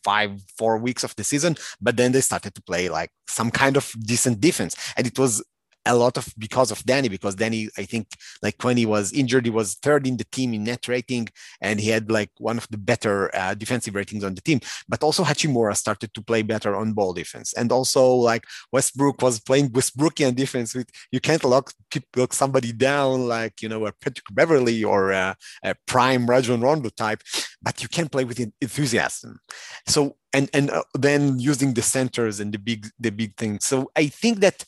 five 0.04 0.40
four 0.58 0.76
weeks 0.76 1.02
of 1.02 1.16
the 1.16 1.24
season 1.24 1.56
but 1.80 1.96
then 1.96 2.12
they 2.12 2.20
started 2.20 2.54
to 2.54 2.60
play 2.60 2.90
like 2.90 3.10
some 3.26 3.50
kind 3.50 3.74
of 3.74 3.90
decent 4.04 4.38
defense 4.38 4.76
and 4.98 5.06
it 5.06 5.18
was 5.18 5.42
a 5.86 5.94
lot 5.94 6.16
of 6.16 6.32
because 6.38 6.70
of 6.70 6.82
Danny, 6.84 7.08
because 7.08 7.34
Danny, 7.34 7.68
I 7.76 7.84
think 7.84 8.08
like 8.42 8.62
when 8.62 8.76
he 8.76 8.86
was 8.86 9.12
injured, 9.12 9.44
he 9.44 9.50
was 9.50 9.74
third 9.74 10.06
in 10.06 10.16
the 10.16 10.24
team 10.24 10.54
in 10.54 10.64
net 10.64 10.88
rating, 10.88 11.28
and 11.60 11.80
he 11.80 11.90
had 11.90 12.10
like 12.10 12.30
one 12.38 12.58
of 12.58 12.66
the 12.70 12.78
better 12.78 13.34
uh, 13.34 13.54
defensive 13.54 13.94
ratings 13.94 14.24
on 14.24 14.34
the 14.34 14.40
team. 14.40 14.60
But 14.88 15.02
also 15.02 15.24
Hachimura 15.24 15.76
started 15.76 16.14
to 16.14 16.22
play 16.22 16.42
better 16.42 16.74
on 16.74 16.92
ball 16.92 17.12
defense, 17.12 17.52
and 17.52 17.70
also 17.70 18.14
like 18.14 18.44
Westbrook 18.72 19.20
was 19.22 19.40
playing 19.40 19.70
Westbrookian 19.70 20.34
defense 20.34 20.74
with 20.74 20.88
you 21.10 21.20
can't 21.20 21.44
lock 21.44 21.72
lock 22.16 22.32
somebody 22.32 22.72
down 22.72 23.28
like 23.28 23.62
you 23.62 23.68
know 23.68 23.86
a 23.86 23.92
Patrick 23.92 24.26
Beverley 24.32 24.82
or 24.82 25.12
a, 25.12 25.36
a 25.62 25.74
prime 25.86 26.26
Rajon 26.26 26.60
Rondo 26.60 26.88
type, 26.88 27.22
but 27.62 27.82
you 27.82 27.88
can 27.88 28.08
play 28.08 28.24
with 28.24 28.40
enthusiasm. 28.60 29.38
So 29.86 30.16
and 30.32 30.50
and 30.52 30.70
uh, 30.70 30.82
then 30.94 31.38
using 31.38 31.74
the 31.74 31.82
centers 31.82 32.40
and 32.40 32.52
the 32.52 32.58
big 32.58 32.88
the 32.98 33.10
big 33.10 33.36
things. 33.36 33.64
So 33.64 33.90
I 33.96 34.08
think 34.08 34.40
that 34.40 34.64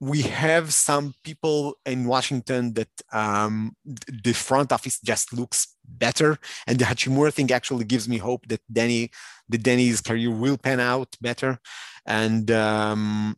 we 0.00 0.22
have 0.22 0.72
some 0.72 1.14
people 1.22 1.76
in 1.86 2.06
Washington 2.06 2.72
that 2.74 2.88
um, 3.12 3.76
the 4.24 4.32
front 4.32 4.72
office 4.72 4.98
just 5.00 5.32
looks 5.32 5.76
better, 5.84 6.38
and 6.66 6.78
the 6.78 6.84
Hachimura 6.84 7.32
thing 7.32 7.52
actually 7.52 7.84
gives 7.84 8.08
me 8.08 8.18
hope 8.18 8.46
that 8.48 8.60
Deni, 8.72 9.10
the 9.48 9.58
Deni's 9.58 10.00
career 10.00 10.30
will 10.30 10.58
pan 10.58 10.80
out 10.80 11.16
better, 11.20 11.60
and 12.04 12.50
um, 12.50 13.36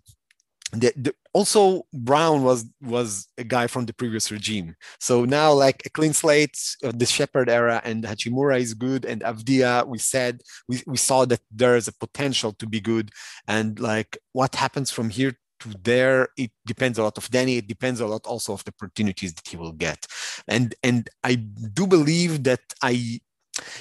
the, 0.72 0.92
the, 0.96 1.14
also 1.34 1.82
Brown 1.92 2.42
was 2.44 2.64
was 2.80 3.28
a 3.36 3.44
guy 3.44 3.66
from 3.66 3.86
the 3.86 3.92
previous 3.92 4.30
regime. 4.30 4.74
So 5.00 5.24
now 5.24 5.52
like 5.52 5.82
a 5.84 5.90
clean 5.90 6.12
slate, 6.12 6.58
the 6.80 7.06
Sheppard 7.06 7.50
era, 7.50 7.82
and 7.84 8.04
Hachimura 8.04 8.58
is 8.58 8.72
good, 8.72 9.04
and 9.04 9.22
Avdija 9.22 9.86
we 9.86 9.98
said 9.98 10.40
we, 10.68 10.82
we 10.86 10.96
saw 10.96 11.24
that 11.26 11.40
there 11.50 11.76
is 11.76 11.88
a 11.88 11.92
potential 11.92 12.52
to 12.52 12.66
be 12.66 12.80
good, 12.80 13.10
and 13.46 13.78
like 13.78 14.16
what 14.32 14.54
happens 14.54 14.90
from 14.90 15.10
here 15.10 15.34
to 15.60 15.70
there, 15.82 16.28
it 16.36 16.50
depends 16.66 16.98
a 16.98 17.02
lot 17.02 17.16
of 17.18 17.30
danny 17.30 17.58
It 17.58 17.66
depends 17.66 18.00
a 18.00 18.06
lot 18.06 18.26
also 18.26 18.52
of 18.52 18.64
the 18.64 18.72
opportunities 18.76 19.34
that 19.34 19.46
he 19.46 19.56
will 19.56 19.72
get. 19.72 20.06
And 20.48 20.74
and 20.82 21.08
I 21.22 21.34
do 21.36 21.86
believe 21.86 22.44
that 22.44 22.60
I 22.82 23.20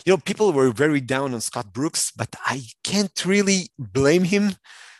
you 0.06 0.14
know, 0.14 0.18
people 0.18 0.54
were 0.54 0.72
very 0.72 1.02
down 1.02 1.34
on 1.34 1.42
Scott 1.42 1.74
Brooks, 1.74 2.12
but 2.16 2.36
I 2.46 2.64
can't 2.84 3.26
really 3.26 3.70
blame 3.80 4.24
him 4.24 4.56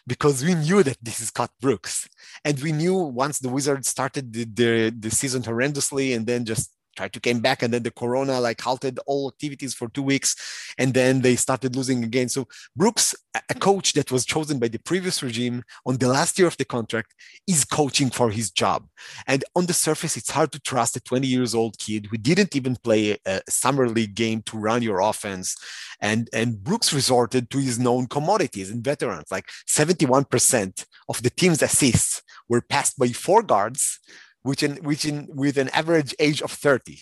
because 0.08 0.44
we 0.44 0.56
knew 0.56 0.84
that 0.84 0.98
this 1.02 1.20
is 1.20 1.28
Scott 1.28 1.52
Brooks. 1.62 2.08
And 2.44 2.60
we 2.60 2.72
knew 2.72 2.96
once 2.96 3.40
the 3.40 3.50
Wizards 3.50 3.88
started 3.88 4.34
the, 4.34 4.46
the, 4.46 4.94
the 4.98 5.12
season 5.12 5.44
horrendously 5.44 6.16
and 6.16 6.26
then 6.26 6.46
just 6.46 6.72
tried 6.96 7.14
to 7.14 7.20
came 7.20 7.40
back 7.40 7.64
and 7.64 7.74
then 7.74 7.84
the 7.84 7.92
corona 7.92 8.40
like 8.40 8.62
halted 8.62 9.00
all 9.06 9.30
activities 9.30 9.74
for 9.74 9.90
two 9.90 10.04
weeks 10.04 10.36
and 10.78 10.94
then 10.94 11.22
they 11.22 11.36
started 11.36 11.76
losing 11.76 12.04
again. 12.04 12.30
So 12.30 12.48
brooks 12.76 13.16
a 13.50 13.54
coach 13.56 13.94
that 13.94 14.12
was 14.12 14.26
chosen 14.26 14.60
by 14.60 14.68
the 14.68 14.80
previous 14.80 15.24
regime 15.24 15.64
on 15.86 15.98
the 15.98 16.08
last 16.08 16.38
year 16.38 16.48
of 16.48 16.58
the 16.58 16.66
contract 16.66 17.14
is 17.48 17.66
coaching 17.66 18.10
for 18.10 18.30
his 18.30 18.52
job. 18.52 18.88
And 19.28 19.44
on 19.56 19.66
the 19.66 19.74
surface 19.74 20.18
it's 20.18 20.32
hard 20.32 20.52
to 20.52 20.60
trust 20.60 20.96
a 20.96 21.02
20 21.02 21.28
years 21.28 21.56
old 21.56 21.78
kid 21.80 22.08
who 22.10 22.18
didn't 22.18 22.56
even 22.56 22.76
play 22.76 23.18
a 23.26 23.42
summer 23.50 23.90
league 23.90 24.16
game 24.16 24.42
to 24.44 24.58
run 24.58 24.82
your 24.82 25.00
offense. 25.00 25.56
And 26.00 26.30
and 26.34 26.64
brooks 26.64 26.94
resorted 26.94 27.50
to 27.52 27.58
his 27.58 27.80
known 27.80 28.08
commodities 28.08 28.70
and 28.70 28.84
veterans 28.84 29.32
like 29.32 29.48
71% 29.68 30.86
of 31.10 31.24
the 31.24 31.30
team's 31.30 31.62
assists 31.62 32.22
were 32.50 32.62
passed 32.62 32.98
by 32.98 33.08
four 33.08 33.42
guards 33.42 34.00
which 34.44 34.64
in 34.64 34.76
which 34.78 35.06
in 35.06 35.28
with 35.34 35.58
an 35.58 35.70
average 35.70 36.14
age 36.20 36.42
of 36.42 36.52
30 36.52 37.00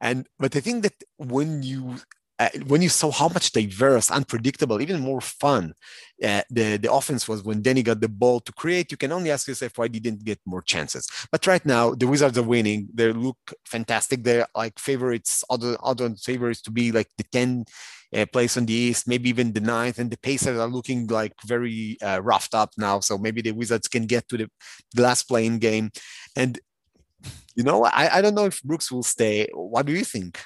and 0.00 0.26
but 0.38 0.56
i 0.56 0.60
think 0.60 0.82
that 0.82 0.94
when 1.18 1.62
you 1.62 1.96
uh, 2.40 2.48
when 2.68 2.80
you 2.80 2.88
saw 2.88 3.10
how 3.10 3.28
much 3.28 3.52
diverse, 3.52 4.10
unpredictable, 4.10 4.80
even 4.80 4.98
more 4.98 5.20
fun 5.20 5.74
uh, 6.24 6.40
the, 6.48 6.78
the 6.78 6.90
offense 6.90 7.28
was 7.28 7.42
when 7.42 7.62
Deni 7.62 7.84
got 7.84 8.00
the 8.00 8.08
ball 8.08 8.40
to 8.40 8.52
create, 8.52 8.90
you 8.90 8.96
can 8.96 9.12
only 9.12 9.30
ask 9.30 9.46
yourself 9.46 9.76
why 9.76 9.88
didn't 9.88 10.24
get 10.24 10.38
more 10.46 10.62
chances. 10.62 11.06
But 11.30 11.46
right 11.46 11.64
now, 11.66 11.94
the 11.94 12.06
Wizards 12.06 12.38
are 12.38 12.42
winning. 12.42 12.88
They 12.94 13.12
look 13.12 13.36
fantastic. 13.66 14.24
They're 14.24 14.46
like 14.54 14.78
favorites, 14.78 15.44
other 15.50 15.76
other 15.82 16.14
favorites 16.16 16.62
to 16.62 16.70
be 16.70 16.92
like 16.92 17.08
the 17.18 17.24
10 17.24 17.66
uh, 18.14 18.26
place 18.32 18.56
on 18.56 18.66
the 18.66 18.72
East, 18.72 19.08
maybe 19.08 19.28
even 19.28 19.52
the 19.52 19.60
ninth. 19.60 19.98
And 19.98 20.10
the 20.10 20.18
Pacers 20.18 20.58
are 20.58 20.68
looking 20.68 21.06
like 21.06 21.32
very 21.46 21.96
uh, 22.02 22.20
roughed 22.22 22.54
up 22.54 22.70
now. 22.76 23.00
So 23.00 23.18
maybe 23.18 23.42
the 23.42 23.52
Wizards 23.52 23.88
can 23.88 24.06
get 24.06 24.28
to 24.28 24.36
the, 24.36 24.50
the 24.94 25.02
last 25.02 25.24
playing 25.24 25.58
game. 25.58 25.90
And 26.36 26.58
you 27.54 27.64
know, 27.64 27.84
I, 27.84 28.18
I 28.18 28.22
don't 28.22 28.34
know 28.34 28.46
if 28.46 28.62
Brooks 28.62 28.90
will 28.90 29.02
stay. 29.02 29.48
What 29.52 29.86
do 29.86 29.92
you 29.92 30.04
think? 30.04 30.40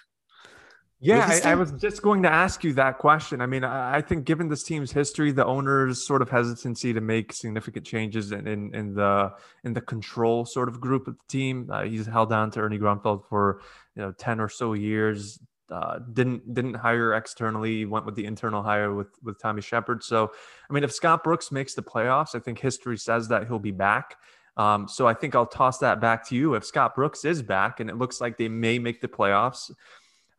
Yeah, 1.00 1.28
I, 1.44 1.50
I, 1.50 1.54
was 1.54 1.70
just 1.72 2.00
going 2.00 2.22
to 2.22 2.32
ask 2.32 2.64
you 2.64 2.72
that 2.74 2.96
question. 2.96 3.42
I 3.42 3.46
mean, 3.46 3.62
I, 3.62 3.96
I, 3.96 4.00
think 4.00 4.24
given 4.24 4.48
this 4.48 4.62
team's 4.62 4.90
history, 4.90 5.32
the 5.32 5.44
owner's 5.44 6.06
sort 6.06 6.22
of 6.22 6.30
hesitancy 6.30 6.94
to 6.94 7.02
make 7.02 7.34
significant 7.34 7.84
changes 7.84 8.32
in, 8.32 8.46
in, 8.46 8.74
in 8.74 8.94
the 8.94 9.34
in 9.64 9.74
the 9.74 9.82
control 9.82 10.46
sort 10.46 10.66
of 10.70 10.80
group 10.80 11.06
of 11.06 11.18
the 11.18 11.24
team, 11.28 11.68
uh, 11.70 11.82
he's 11.82 12.06
held 12.06 12.32
on 12.32 12.50
to 12.52 12.60
Ernie 12.60 12.78
Grunfeld 12.78 13.28
for 13.28 13.60
you 13.94 14.00
know 14.00 14.12
ten 14.12 14.40
or 14.40 14.48
so 14.48 14.72
years. 14.72 15.38
Uh, 15.70 15.98
didn't 16.12 16.54
didn't 16.54 16.74
hire 16.74 17.14
externally. 17.14 17.84
Went 17.86 18.04
with 18.04 18.14
the 18.14 18.24
internal 18.26 18.62
hire 18.62 18.94
with 18.94 19.08
with 19.22 19.40
Tommy 19.40 19.62
Sheppard. 19.62 20.04
So, 20.04 20.30
I 20.68 20.72
mean, 20.72 20.84
if 20.84 20.92
Scott 20.92 21.24
Brooks 21.24 21.50
makes 21.50 21.74
the 21.74 21.82
playoffs, 21.82 22.34
I 22.34 22.38
think 22.38 22.58
history 22.58 22.98
says 22.98 23.28
that 23.28 23.46
he'll 23.46 23.58
be 23.58 23.70
back. 23.70 24.16
Um, 24.56 24.86
so 24.86 25.06
I 25.08 25.14
think 25.14 25.34
I'll 25.34 25.46
toss 25.46 25.78
that 25.78 26.00
back 26.00 26.26
to 26.28 26.36
you. 26.36 26.54
If 26.54 26.64
Scott 26.64 26.94
Brooks 26.94 27.24
is 27.24 27.42
back 27.42 27.80
and 27.80 27.90
it 27.90 27.96
looks 27.96 28.20
like 28.20 28.36
they 28.36 28.48
may 28.48 28.78
make 28.78 29.00
the 29.00 29.08
playoffs, 29.08 29.70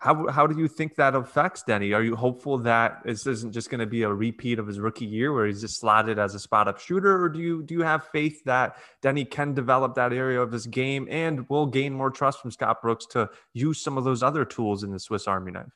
how, 0.06 0.28
how 0.28 0.46
do 0.46 0.56
you 0.60 0.68
think 0.68 0.96
that 0.96 1.16
affects 1.16 1.64
Deni? 1.68 1.96
Are 1.96 2.04
you 2.04 2.16
hopeful 2.16 2.60
that 2.60 3.02
this 3.04 3.26
isn't 3.26 3.54
just 3.54 3.72
going 3.72 3.80
to 3.80 3.88
be 3.88 4.04
a 4.04 4.14
repeat 4.14 4.60
of 4.60 4.68
his 4.68 4.80
rookie 4.80 5.06
year 5.06 5.34
where 5.34 5.48
he's 5.48 5.62
just 5.62 5.80
slotted 5.80 6.20
as 6.20 6.36
a 6.36 6.40
spot 6.40 6.68
up 6.68 6.80
shooter, 6.80 7.24
or 7.24 7.28
do 7.28 7.40
you 7.40 7.64
do 7.64 7.74
you 7.74 7.82
have 7.82 8.08
faith 8.10 8.44
that 8.46 8.78
Deni 9.02 9.30
can 9.30 9.56
develop 9.56 9.96
that 9.96 10.14
area 10.14 10.40
of 10.40 10.52
his 10.52 10.68
game 10.68 11.08
and 11.10 11.50
will 11.50 11.66
gain 11.66 11.92
more 11.92 12.12
trust 12.12 12.40
from 12.40 12.52
Scott 12.52 12.84
Brooks 12.84 13.08
to 13.08 13.30
use 13.54 13.82
some 13.82 13.98
of 13.98 14.04
those 14.04 14.22
other 14.22 14.46
tools 14.46 14.84
in 14.84 14.92
the 14.92 15.00
Swiss 15.00 15.28
Army 15.28 15.52
knife? 15.52 15.74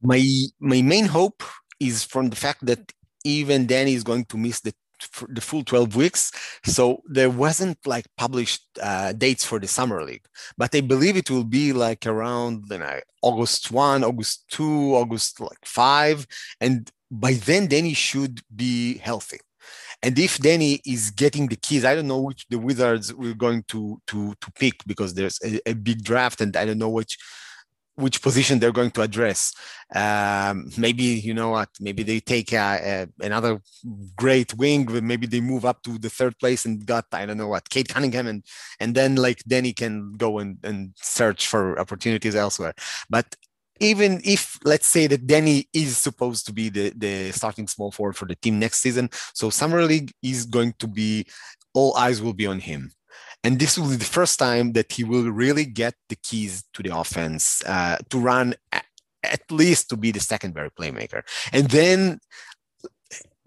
My 0.00 0.24
my 0.58 0.80
main 0.80 1.04
hope 1.04 1.42
is 1.78 2.04
from 2.04 2.30
the 2.30 2.36
fact 2.36 2.64
that 2.64 2.90
even 3.24 3.66
Deni 3.66 3.94
is 3.94 4.02
going 4.02 4.24
to 4.26 4.38
miss 4.38 4.60
the 4.60 4.72
the 5.28 5.40
full 5.40 5.64
12 5.64 5.96
weeks. 5.96 6.32
So 6.64 7.02
there 7.06 7.30
wasn't 7.30 7.78
like 7.86 8.06
published 8.16 8.62
uh, 8.82 9.12
dates 9.12 9.44
for 9.44 9.58
the 9.58 9.68
summer 9.68 10.02
league, 10.04 10.26
but 10.56 10.74
I 10.74 10.80
believe 10.80 11.16
it 11.16 11.30
will 11.30 11.44
be 11.44 11.72
like 11.72 12.06
around 12.06 12.64
you 12.70 12.78
know, 12.78 13.00
August 13.22 13.70
1, 13.70 14.04
August 14.04 14.44
2, 14.50 14.96
August 14.96 15.40
like 15.40 15.64
5. 15.64 16.26
And 16.60 16.90
by 17.10 17.34
then, 17.34 17.66
Danny 17.66 17.94
should 17.94 18.40
be 18.54 18.98
healthy. 18.98 19.38
And 20.02 20.18
if 20.18 20.38
Danny 20.38 20.80
is 20.84 21.10
getting 21.10 21.46
the 21.46 21.56
keys, 21.56 21.84
I 21.84 21.94
don't 21.94 22.08
know 22.08 22.20
which 22.20 22.46
the 22.50 22.58
Wizards 22.58 23.14
were 23.14 23.34
going 23.34 23.62
to 23.68 24.00
to 24.08 24.34
to 24.40 24.52
pick 24.52 24.84
because 24.84 25.14
there's 25.14 25.38
a, 25.44 25.60
a 25.70 25.74
big 25.74 26.02
draft, 26.02 26.40
and 26.40 26.56
I 26.56 26.64
don't 26.64 26.78
know 26.78 26.88
which 26.88 27.16
which 27.96 28.22
position 28.22 28.58
they're 28.58 28.72
going 28.72 28.90
to 28.92 29.02
address. 29.02 29.54
Um, 29.94 30.70
maybe 30.78 31.02
you 31.02 31.34
know 31.34 31.50
what? 31.50 31.68
Maybe 31.80 32.02
they 32.02 32.20
take 32.20 32.52
another 32.52 33.60
great 34.16 34.54
wing. 34.54 34.88
Maybe 35.06 35.26
they 35.26 35.40
move 35.40 35.64
up 35.64 35.82
to 35.82 35.98
the 35.98 36.10
third 36.10 36.38
place 36.38 36.64
and 36.64 36.84
got 36.86 37.06
I 37.12 37.26
don't 37.26 37.36
know 37.36 37.48
what 37.48 37.68
Cade 37.68 37.88
Cunningham, 37.88 38.26
and 38.26 38.44
and 38.80 38.94
then 38.94 39.16
like 39.16 39.42
Danny 39.44 39.72
can 39.72 40.12
go 40.12 40.38
and, 40.38 40.58
and 40.62 40.92
search 40.96 41.46
for 41.46 41.78
opportunities 41.78 42.34
elsewhere. 42.34 42.74
But 43.10 43.36
even 43.80 44.20
if 44.24 44.58
let's 44.64 44.86
say 44.86 45.06
that 45.08 45.26
Danny 45.26 45.68
is 45.72 45.98
supposed 45.98 46.46
to 46.46 46.52
be 46.52 46.68
the, 46.68 46.92
the 46.96 47.32
starting 47.32 47.66
small 47.66 47.90
forward 47.90 48.16
for 48.16 48.26
the 48.26 48.36
team 48.36 48.58
next 48.58 48.78
season, 48.78 49.10
so 49.34 49.50
summer 49.50 49.82
league 49.82 50.12
is 50.22 50.46
going 50.46 50.74
to 50.78 50.86
be 50.86 51.26
all 51.74 51.96
eyes 51.96 52.22
will 52.22 52.34
be 52.34 52.46
on 52.46 52.60
him. 52.60 52.92
And 53.44 53.58
this 53.58 53.76
will 53.76 53.90
be 53.90 53.96
the 53.96 54.04
first 54.04 54.38
time 54.38 54.72
that 54.72 54.92
he 54.92 55.04
will 55.04 55.30
really 55.30 55.64
get 55.64 55.94
the 56.08 56.16
keys 56.16 56.64
to 56.74 56.82
the 56.82 56.96
offense 56.96 57.62
uh, 57.66 57.98
to 58.10 58.18
run 58.18 58.54
at, 58.70 58.84
at 59.22 59.50
least 59.50 59.88
to 59.90 59.96
be 59.96 60.12
the 60.12 60.20
secondary 60.20 60.70
playmaker. 60.70 61.22
And 61.52 61.68
then 61.68 62.20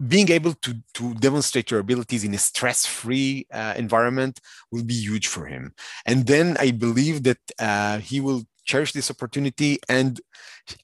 being 0.06 0.30
able 0.30 0.52
to, 0.52 0.74
to 0.94 1.14
demonstrate 1.14 1.70
your 1.70 1.80
abilities 1.80 2.24
in 2.24 2.34
a 2.34 2.38
stress-free 2.38 3.46
uh, 3.50 3.74
environment 3.76 4.40
will 4.70 4.84
be 4.84 4.94
huge 4.94 5.26
for 5.26 5.46
him. 5.46 5.72
And 6.04 6.26
then 6.26 6.56
I 6.60 6.70
believe 6.72 7.22
that 7.22 7.38
uh, 7.58 7.98
he 7.98 8.20
will 8.20 8.44
cherish 8.66 8.92
this 8.92 9.10
opportunity. 9.10 9.78
And 9.88 10.20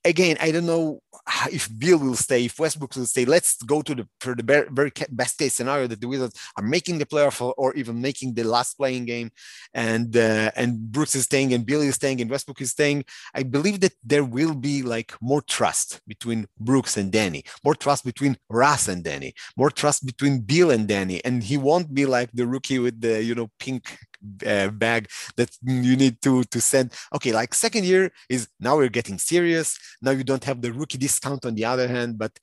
again, 0.04 0.36
I 0.40 0.52
don't 0.52 0.66
know 0.66 1.02
if 1.50 1.68
Bill 1.78 1.98
will 1.98 2.14
stay, 2.14 2.44
if 2.46 2.58
Westbrook 2.58 2.96
will 2.96 3.06
stay. 3.06 3.24
Let's 3.24 3.62
go 3.62 3.82
to 3.82 3.94
the 3.94 4.08
for 4.20 4.34
the 4.34 4.66
very 4.70 4.92
best 5.10 5.38
case 5.38 5.54
scenario 5.54 5.86
that 5.88 6.00
the 6.00 6.08
Wizards 6.08 6.38
are 6.56 6.62
making 6.62 6.98
the 6.98 7.06
playoff 7.06 7.52
or 7.56 7.74
even 7.74 8.00
making 8.00 8.34
the 8.34 8.44
last 8.44 8.74
playing 8.74 9.04
game, 9.04 9.30
and 9.74 10.16
uh, 10.16 10.50
and 10.56 10.90
Brooks 10.92 11.14
is 11.14 11.24
staying 11.24 11.52
and 11.52 11.66
Bill 11.66 11.82
is 11.82 11.96
staying 11.96 12.20
and 12.20 12.30
Westbrook 12.30 12.60
is 12.60 12.70
staying. 12.70 13.04
I 13.34 13.42
believe 13.42 13.80
that 13.80 13.94
there 14.02 14.24
will 14.24 14.54
be 14.54 14.82
like 14.82 15.12
more 15.20 15.42
trust 15.42 16.00
between 16.06 16.46
Brooks 16.58 16.96
and 16.96 17.12
Danny, 17.12 17.44
more 17.64 17.74
trust 17.74 18.04
between 18.04 18.36
Russ 18.48 18.88
and 18.88 19.04
Danny, 19.04 19.34
more 19.56 19.70
trust 19.70 20.06
between 20.06 20.40
Bill 20.40 20.70
and 20.70 20.86
Danny, 20.88 21.22
and 21.24 21.42
he 21.42 21.56
won't 21.56 21.92
be 21.92 22.06
like 22.06 22.30
the 22.32 22.46
rookie 22.46 22.78
with 22.78 23.00
the 23.00 23.22
you 23.22 23.34
know 23.34 23.48
pink 23.58 23.98
uh, 24.46 24.68
bag 24.68 25.08
that 25.36 25.50
you 25.62 25.96
need 25.96 26.20
to 26.22 26.44
to 26.44 26.60
send. 26.60 26.92
Okay, 27.14 27.32
like 27.32 27.54
second 27.54 27.84
year 27.84 28.12
is 28.28 28.48
now 28.60 28.76
we're 28.76 28.88
getting 28.88 29.18
serious. 29.18 29.78
Now 30.00 30.12
you 30.12 30.24
don't 30.24 30.44
have 30.44 30.60
the 30.62 30.72
rookie 30.72 30.98
discount 30.98 31.44
on 31.44 31.54
the 31.54 31.64
other 31.64 31.88
hand, 31.88 32.18
but 32.18 32.38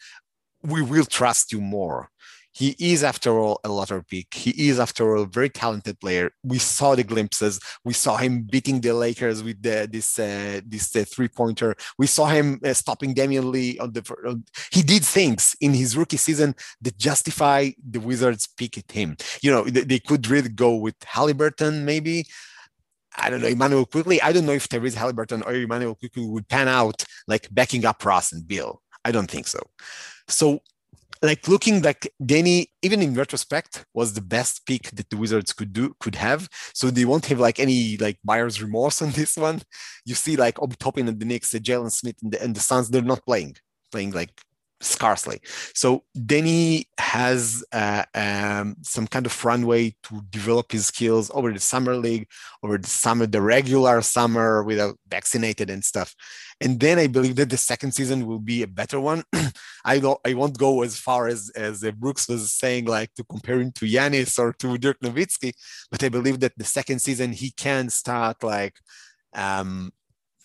we 0.64 0.82
will 0.82 1.06
trust 1.06 1.52
you 1.54 1.62
more 1.62 2.10
he 2.52 2.76
is 2.80 3.04
after 3.04 3.38
all 3.40 3.60
a 3.64 3.70
lottery 3.70 4.04
pick. 4.04 4.34
He 4.34 4.70
is 4.70 4.80
after 4.80 5.16
all 5.16 5.24
a 5.24 5.28
very 5.28 5.50
talented 5.50 6.00
player. 6.00 6.32
We 6.44 6.58
saw 6.58 6.96
the 6.96 7.04
glimpses. 7.04 7.60
We 7.86 7.94
saw 7.94 8.18
him 8.18 8.44
beating 8.44 8.82
the 8.82 8.94
Lakers 8.94 9.44
with 9.44 9.62
the, 9.62 9.88
this 9.92 10.18
uh, 10.18 10.62
this 10.66 10.96
uh, 10.96 11.06
three 11.08 11.28
pointer. 11.28 11.76
We 11.98 12.08
saw 12.08 12.26
him 12.28 12.60
uh, 12.66 12.74
stopping 12.74 13.14
Damion 13.14 13.52
Lee 13.52 13.78
on 13.80 13.94
the. 13.94 14.42
he 14.72 14.82
did 14.82 15.04
things 15.04 15.56
in 15.62 15.74
his 15.74 15.96
rookie 15.96 16.18
season 16.18 16.56
that 16.82 16.98
justify 16.98 17.70
the 17.88 18.00
Wizards 18.00 18.48
pick 18.48 18.78
at 18.78 18.92
him. 18.92 19.16
You 19.42 19.52
know 19.52 19.64
they, 19.64 19.82
they 19.82 20.00
could 20.00 20.28
really 20.28 20.50
go 20.50 20.76
with 20.76 21.00
Haliburton 21.00 21.84
maybe. 21.84 22.26
I 23.18 23.30
don't 23.30 23.42
know, 23.42 23.48
Immanuel 23.48 23.86
Quickley. 23.86 24.22
I 24.22 24.32
don't 24.32 24.46
know 24.46 24.54
if 24.54 24.70
Tyrese 24.70 24.96
Haliburton 24.96 25.46
or 25.46 25.54
Immanuel 25.54 25.96
Quickley 25.96 26.26
would 26.26 26.48
pan 26.48 26.68
out 26.68 27.04
like 27.28 27.48
backing 27.52 27.86
up 27.86 28.06
Ross 28.06 28.32
and 28.32 28.48
Bill. 28.48 28.82
I 29.04 29.12
don't 29.12 29.30
think 29.30 29.48
so. 29.48 29.60
So 30.28 30.62
like 31.22 31.48
looking 31.48 31.82
like 31.82 32.12
Danny, 32.26 32.72
even 32.82 33.02
in 33.02 33.14
retrospect, 33.14 33.86
was 33.94 34.14
the 34.14 34.22
best 34.22 34.66
pick 34.66 34.90
that 34.92 35.10
the 35.10 35.18
Wizards 35.18 35.54
could 35.54 35.74
do 35.74 35.94
could 36.00 36.16
have. 36.16 36.48
So 36.74 36.90
they 36.90 37.06
won't 37.06 37.26
have 37.28 37.40
like 37.40 37.60
any 37.60 37.98
like 37.98 38.18
buyer's 38.24 38.62
remorse 38.62 39.02
on 39.04 39.12
this 39.12 39.36
one. 39.36 39.62
You 40.06 40.16
see 40.16 40.36
like 40.36 40.62
Obi 40.62 40.76
Toppin 40.78 41.08
and 41.08 41.20
the 41.20 41.26
Knicks, 41.26 41.54
uh, 41.54 41.60
Jalen 41.60 41.92
Smith 41.92 42.16
and 42.24 42.32
the, 42.32 42.42
and 42.42 42.56
the 42.56 42.60
Suns, 42.60 42.90
they're 42.90 43.02
not 43.02 43.26
playing, 43.26 43.56
playing 43.92 44.12
like 44.12 44.32
scarcely. 44.82 45.42
So 45.74 46.04
Danny 46.26 46.86
has 46.98 47.64
uh, 47.72 48.06
um, 48.16 48.78
some 48.82 49.08
kind 49.08 49.26
of 49.26 49.46
runway 49.46 49.96
to 50.04 50.22
develop 50.30 50.72
his 50.72 50.88
skills 50.88 51.30
over 51.34 51.52
the 51.52 51.60
summer 51.60 51.96
league, 51.96 52.28
over 52.64 52.78
the 52.78 52.88
summer, 52.88 53.26
the 53.26 53.42
regular 53.42 54.02
summer 54.02 54.64
without 54.64 54.98
vaccinated 55.10 55.70
and 55.70 55.84
stuff. 55.84 56.16
And 56.62 56.80
then 56.80 57.00
I 57.00 57.08
believe 57.08 57.36
that 57.38 57.50
the 57.50 57.58
second 57.58 57.94
season 57.94 58.26
will 58.26 58.40
be 58.40 58.64
a 58.64 58.68
better 58.68 59.00
one. 59.00 59.24
I 59.86 60.00
don't, 60.00 60.20
I 60.26 60.34
won't 60.34 60.58
go 60.58 60.82
as 60.84 60.98
far 60.98 61.28
as 61.28 61.50
as 61.56 61.84
uh, 61.84 61.92
Brooks 61.92 62.28
was 62.28 62.52
saying, 62.52 62.86
like 62.86 63.14
to 63.16 63.24
compare 63.24 63.60
him 63.62 63.72
to 63.74 63.86
Giannis 63.86 64.38
or 64.38 64.54
to 64.54 64.78
Dirk 64.78 65.00
Nowitzki, 65.00 65.54
but 65.90 66.04
I 66.04 66.10
believe 66.10 66.40
that 66.42 66.58
the 66.58 66.66
second 66.66 67.00
season 67.00 67.32
he 67.32 67.52
can 67.52 67.90
start 67.90 68.44
like 68.44 68.76
um, 69.34 69.92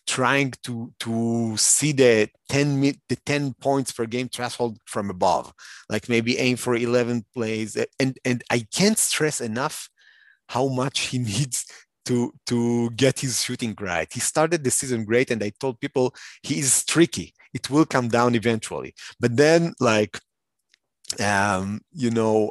trying 0.07 0.53
to 0.63 0.93
to 1.01 1.57
see 1.57 1.93
the 1.93 2.29
10 2.49 2.81
the 3.09 3.17
10 3.25 3.55
points 3.55 3.93
per 3.93 4.07
game 4.07 4.29
threshold 4.29 4.79
from 4.85 5.09
above 5.09 5.53
like 5.89 6.09
maybe 6.09 6.39
aim 6.39 6.57
for 6.57 6.77
11 6.77 7.25
plays 7.33 7.77
and 7.99 8.19
and 8.25 8.45
i 8.51 8.67
can't 8.73 8.99
stress 8.99 9.41
enough 9.41 9.89
how 10.51 10.69
much 10.69 11.01
he 11.01 11.19
needs 11.33 11.65
to 12.07 12.33
to 12.47 12.91
get 12.91 13.21
his 13.21 13.43
shooting 13.43 13.75
right. 13.81 14.09
He 14.13 14.21
started 14.21 14.63
the 14.65 14.71
season 14.71 15.05
great 15.05 15.31
and 15.31 15.43
i 15.43 15.51
told 15.61 15.81
people 15.81 16.15
he 16.43 16.59
is 16.59 16.85
tricky. 16.85 17.35
It 17.53 17.71
will 17.71 17.87
come 17.87 18.09
down 18.09 18.35
eventually. 18.35 18.95
But 19.21 19.37
then 19.37 19.75
like 19.81 20.19
um 21.21 21.81
you 21.93 22.11
know 22.11 22.51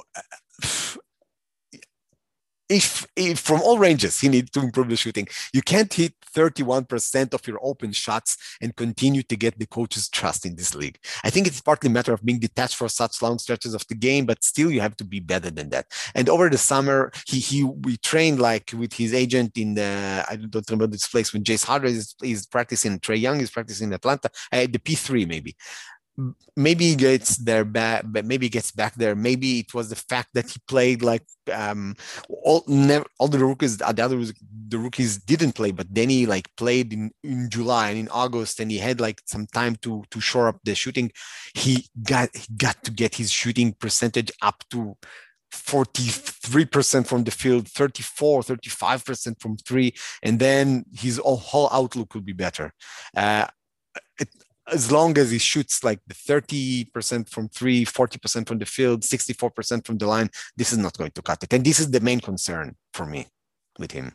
if, 2.74 3.06
if, 3.16 3.40
from 3.40 3.62
all 3.62 3.78
ranges 3.78 4.20
he 4.20 4.30
needs 4.30 4.52
to 4.52 4.62
improve 4.62 4.90
the 4.90 4.96
shooting. 4.96 5.28
You 5.54 5.62
can't 5.62 5.92
hit 5.94 6.14
31% 6.36 7.34
of 7.34 7.48
your 7.48 7.60
open 7.62 7.92
shots 7.92 8.38
and 8.62 8.76
continue 8.76 9.24
to 9.24 9.36
get 9.36 9.60
the 9.60 9.68
coach's 9.68 10.10
trust 10.10 10.46
in 10.46 10.56
this 10.56 10.74
league. 10.74 10.98
I 11.24 11.30
think 11.30 11.48
it's 11.48 11.62
partly 11.62 11.90
a 11.90 11.94
matter 11.94 12.14
of 12.14 12.26
being 12.26 12.40
detached 12.40 12.76
for 12.76 12.90
such 12.90 13.22
long 13.22 13.38
stretches 13.40 13.74
of 13.74 13.86
the 13.88 13.96
game 13.96 14.26
but 14.26 14.44
still 14.44 14.72
you 14.72 14.82
have 14.82 14.98
to 14.98 15.04
be 15.04 15.20
better 15.20 15.52
than 15.52 15.70
that. 15.70 15.86
And 16.16 16.28
over 16.30 16.50
the 16.50 16.58
summer 16.58 17.12
he 17.28 17.40
he 17.40 17.64
we 17.64 17.98
trained 17.98 18.40
like 18.40 18.72
with 18.76 18.94
his 18.94 19.14
agent 19.14 19.58
in 19.58 19.76
the 19.76 20.26
i 20.30 20.36
don't 20.36 20.70
remember 20.70 20.88
this 20.88 21.08
place 21.08 21.34
when 21.34 21.44
jace 21.44 21.66
harder 21.66 21.88
is, 21.88 22.16
is 22.24 22.46
practicing 22.46 23.00
trae 23.00 23.20
young 23.20 23.40
is 23.40 23.52
practicing 23.52 23.88
in 23.88 23.94
atlanta 23.94 24.30
uh, 24.52 24.68
the 24.74 24.80
p3 24.80 25.28
maybe 25.28 25.56
maybe 26.56 26.90
he 26.90 26.96
gets 26.96 27.38
there 27.38 27.66
back 27.66 28.04
but 28.06 28.26
maybe 28.26 28.50
gets 28.50 28.72
back 28.72 28.96
there. 28.96 29.16
Maybe 29.16 29.60
it 29.60 29.74
was 29.74 29.90
the 29.90 29.96
fact 29.96 30.30
that 30.34 30.50
he 30.50 30.60
played 30.68 31.02
like 31.02 31.24
um 31.52 31.96
all 32.44 32.64
never 32.68 33.06
all 33.20 33.28
the 33.28 33.40
rookies 33.40 33.78
the 33.78 33.88
other 33.88 34.24
the 34.70 34.78
rookies 34.78 35.18
didn't 35.18 35.54
play 35.54 35.72
but 35.72 35.88
then 35.94 36.10
he 36.10 36.26
like 36.26 36.48
played 36.56 36.94
in 36.94 37.12
in 37.22 37.50
july 37.50 37.90
and 37.90 38.00
in 38.00 38.08
august 38.10 38.62
and 38.62 38.72
he 38.72 38.78
had 38.78 39.02
like 39.02 39.22
some 39.26 39.46
time 39.48 39.76
to 39.78 40.04
to 40.10 40.22
shore 40.22 40.48
up 40.48 40.60
the 40.64 40.76
shooting. 40.76 41.12
He 41.54 41.88
got 42.04 42.30
he 42.36 42.48
got 42.56 42.84
to 42.84 42.92
get 42.92 43.16
his 43.16 43.32
shooting 43.32 43.74
percentage 43.74 44.32
up 44.42 44.64
to 44.72 44.96
43% 45.52 47.06
from 47.06 47.24
the 47.24 47.32
field 47.32 47.68
34 47.68 48.42
35% 48.42 49.40
from 49.40 49.56
three 49.58 49.94
and 50.24 50.40
then 50.40 50.84
his 50.94 51.20
whole 51.24 51.70
outlook 51.72 52.14
would 52.16 52.26
be 52.26 52.34
better. 52.34 52.74
Uh, 53.16 53.46
as 54.72 54.92
long 54.92 55.18
as 55.18 55.32
he 55.32 55.38
shoots 55.38 55.84
like 55.84 56.00
the 56.08 56.14
30% 56.14 57.30
from 57.30 57.50
three, 57.50 57.86
40% 57.86 58.48
from 58.48 58.60
the 58.60 58.66
field, 58.66 59.02
64% 59.02 59.86
from 59.86 59.98
the 59.98 60.08
line, 60.08 60.30
this 60.56 60.72
is 60.72 60.78
not 60.78 60.98
going 60.98 61.12
to 61.12 61.22
cut 61.22 61.44
it. 61.44 61.54
And 61.54 61.66
this 61.66 61.80
is 61.80 61.92
the 61.92 62.00
main 62.00 62.20
concern 62.20 62.76
for 62.94 63.06
me 63.06 63.28
with 63.78 63.92
him. 63.92 64.14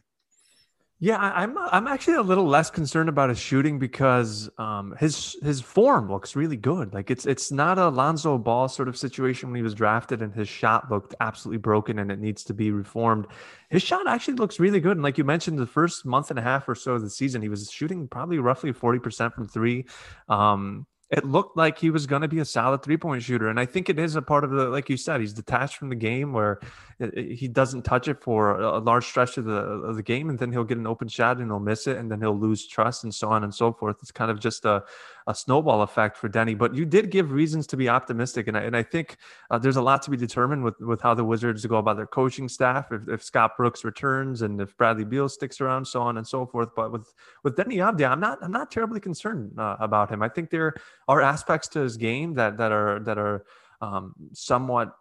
Yeah, 1.01 1.17
I'm 1.19 1.57
I'm 1.57 1.87
actually 1.87 2.15
a 2.15 2.23
little 2.23 2.47
less 2.47 2.71
concerned 2.71 3.09
about 3.09 3.29
his 3.29 3.39
shooting 3.39 3.79
because 3.79 4.51
um, 4.59 4.97
his 4.99 5.37
his 5.43 5.61
form 5.61 6.11
looks 6.11 6.35
really 6.35 6.57
good. 6.57 6.93
Like 6.93 7.09
it's 7.09 7.25
it's 7.25 7.53
not 7.53 7.79
a 7.79 7.89
Lonzo 7.89 8.37
Ball 8.37 8.69
sort 8.69 8.89
of 8.89 8.97
situation 8.97 9.49
when 9.49 9.55
he 9.55 9.63
was 9.63 9.75
drafted 9.75 10.23
and 10.23 10.35
his 10.35 10.49
shot 10.49 10.91
looked 10.91 11.15
absolutely 11.21 11.59
broken 11.59 12.01
and 12.01 12.11
it 12.11 12.19
needs 12.19 12.43
to 12.45 12.55
be 12.55 12.73
reformed. 12.73 13.29
His 13.71 13.81
shot 13.85 14.09
actually 14.09 14.35
looks 14.35 14.59
really 14.59 14.81
good. 14.81 14.97
And 14.97 15.05
like 15.05 15.19
you 15.19 15.25
mentioned, 15.25 15.61
the 15.61 15.67
first 15.67 16.05
month 16.05 16.31
and 16.31 16.39
a 16.39 16.43
half 16.43 16.69
or 16.69 16.75
so 16.75 16.95
of 16.95 17.03
the 17.03 17.11
season, 17.11 17.43
he 17.43 17.49
was 17.49 17.71
shooting 17.71 18.09
probably 18.09 18.41
roughly 18.41 18.73
forty 18.73 18.99
percent 18.99 19.35
from 19.35 19.47
three. 19.47 19.87
Um, 20.29 20.85
it 21.11 21.25
looked 21.25 21.57
like 21.57 21.79
he 21.79 21.91
was 21.91 22.07
going 22.07 22.21
to 22.21 22.29
be 22.29 22.39
a 22.39 22.45
solid 22.45 22.83
three 22.83 22.99
point 22.99 23.23
shooter. 23.23 23.49
And 23.49 23.59
I 23.59 23.65
think 23.65 23.89
it 23.89 23.99
is 23.99 24.15
a 24.15 24.23
part 24.23 24.45
of 24.45 24.51
the, 24.51 24.69
like 24.69 24.91
you 24.91 24.97
said, 24.97 25.21
he's 25.21 25.33
detached 25.33 25.77
from 25.77 25.89
the 25.89 25.95
game 25.95 26.35
where 26.35 26.61
uh, 27.01 27.07
uh, 27.07 27.11
he 27.15 27.49
doesn't 27.49 27.83
touch 27.83 28.09
it 28.09 28.21
for 28.23 28.61
a 28.61 28.79
large 28.79 29.07
stretch 29.07 29.39
of 29.39 29.47
the, 29.47 29.57
of 29.57 29.97
the 29.97 30.03
game. 30.03 30.29
And 30.29 30.39
then 30.39 30.53
he'll 30.53 30.65
get 30.65 30.77
an 30.77 30.87
open 30.87 31.09
shot 31.09 31.39
and 31.39 31.47
he'll 31.47 31.61
miss 31.61 31.87
it. 31.87 31.97
And 31.97 32.11
then 32.11 32.21
he'll 32.21 32.39
lose 32.39 32.67
trust 32.67 33.05
and 33.05 33.15
so 33.15 33.31
on 33.31 33.43
and 33.43 33.55
so 33.55 33.73
forth. 33.73 33.97
It's 34.03 34.13
kind 34.13 34.31
of 34.31 34.39
just 34.39 34.67
a, 34.67 34.85
a 35.29 35.35
snowball 35.35 35.83
effect 35.83 36.17
for 36.17 36.29
Deni. 36.29 36.57
But 36.57 36.75
you 36.75 36.87
did 36.87 37.11
give 37.11 37.31
reasons 37.31 37.67
to 37.69 37.77
be 37.77 37.89
optimistic, 37.89 38.49
and 38.49 38.57
I, 38.57 38.63
and 38.63 38.77
I 38.77 38.83
think 38.83 39.19
uh, 39.51 39.59
there's 39.59 39.77
a 39.77 39.83
lot 39.83 40.03
to 40.03 40.11
be 40.11 40.17
determined 40.17 40.65
with 40.65 40.81
with 40.81 41.01
how 41.01 41.15
the 41.15 41.25
Wizards 41.25 41.65
go 41.67 41.77
about 41.77 41.97
their 41.97 42.07
coaching 42.07 42.49
staff, 42.49 42.91
if, 42.91 43.09
if 43.09 43.23
Scott 43.23 43.57
Brooks 43.57 43.85
returns, 43.85 44.43
and 44.43 44.61
if 44.61 44.77
Bradley 44.77 45.05
Beal 45.05 45.29
sticks 45.29 45.61
around, 45.61 45.87
so 45.87 46.01
on 46.01 46.17
and 46.17 46.27
so 46.27 46.47
forth. 46.47 46.71
But 46.75 46.91
with 46.91 47.13
with 47.45 47.57
Deni 47.57 47.77
Avdija, 47.77 48.11
I'm 48.11 48.21
not 48.21 48.39
I'm 48.43 48.53
not 48.53 48.71
terribly 48.71 49.01
concerned 49.01 49.53
uh, 49.59 49.77
about 49.79 50.11
him. 50.11 50.23
I 50.23 50.29
think 50.31 50.51
there 50.51 50.75
are 51.07 51.21
aspects 51.21 51.69
to 51.69 51.81
his 51.81 51.97
game 51.99 52.35
that 52.35 52.57
that 52.57 52.73
are 52.73 52.99
that 53.01 53.19
are 53.19 53.45
um, 53.81 54.15
somewhat, 54.33 54.97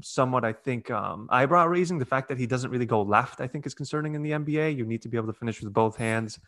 somewhat, 0.00 0.44
I 0.44 0.52
think, 0.52 0.90
um, 0.90 1.28
eyebrow 1.30 1.66
raising. 1.66 1.98
The 1.98 2.04
fact 2.04 2.28
that 2.28 2.38
he 2.38 2.46
doesn't 2.46 2.70
really 2.70 2.86
go 2.86 3.02
left, 3.02 3.40
I 3.40 3.46
think, 3.46 3.66
is 3.66 3.74
concerning 3.74 4.14
in 4.14 4.22
the 4.22 4.32
NBA. 4.32 4.76
You 4.76 4.84
need 4.84 5.02
to 5.02 5.08
be 5.08 5.16
able 5.16 5.28
to 5.28 5.38
finish 5.38 5.62
with 5.62 5.72
both 5.72 5.96
hands. 5.96 6.40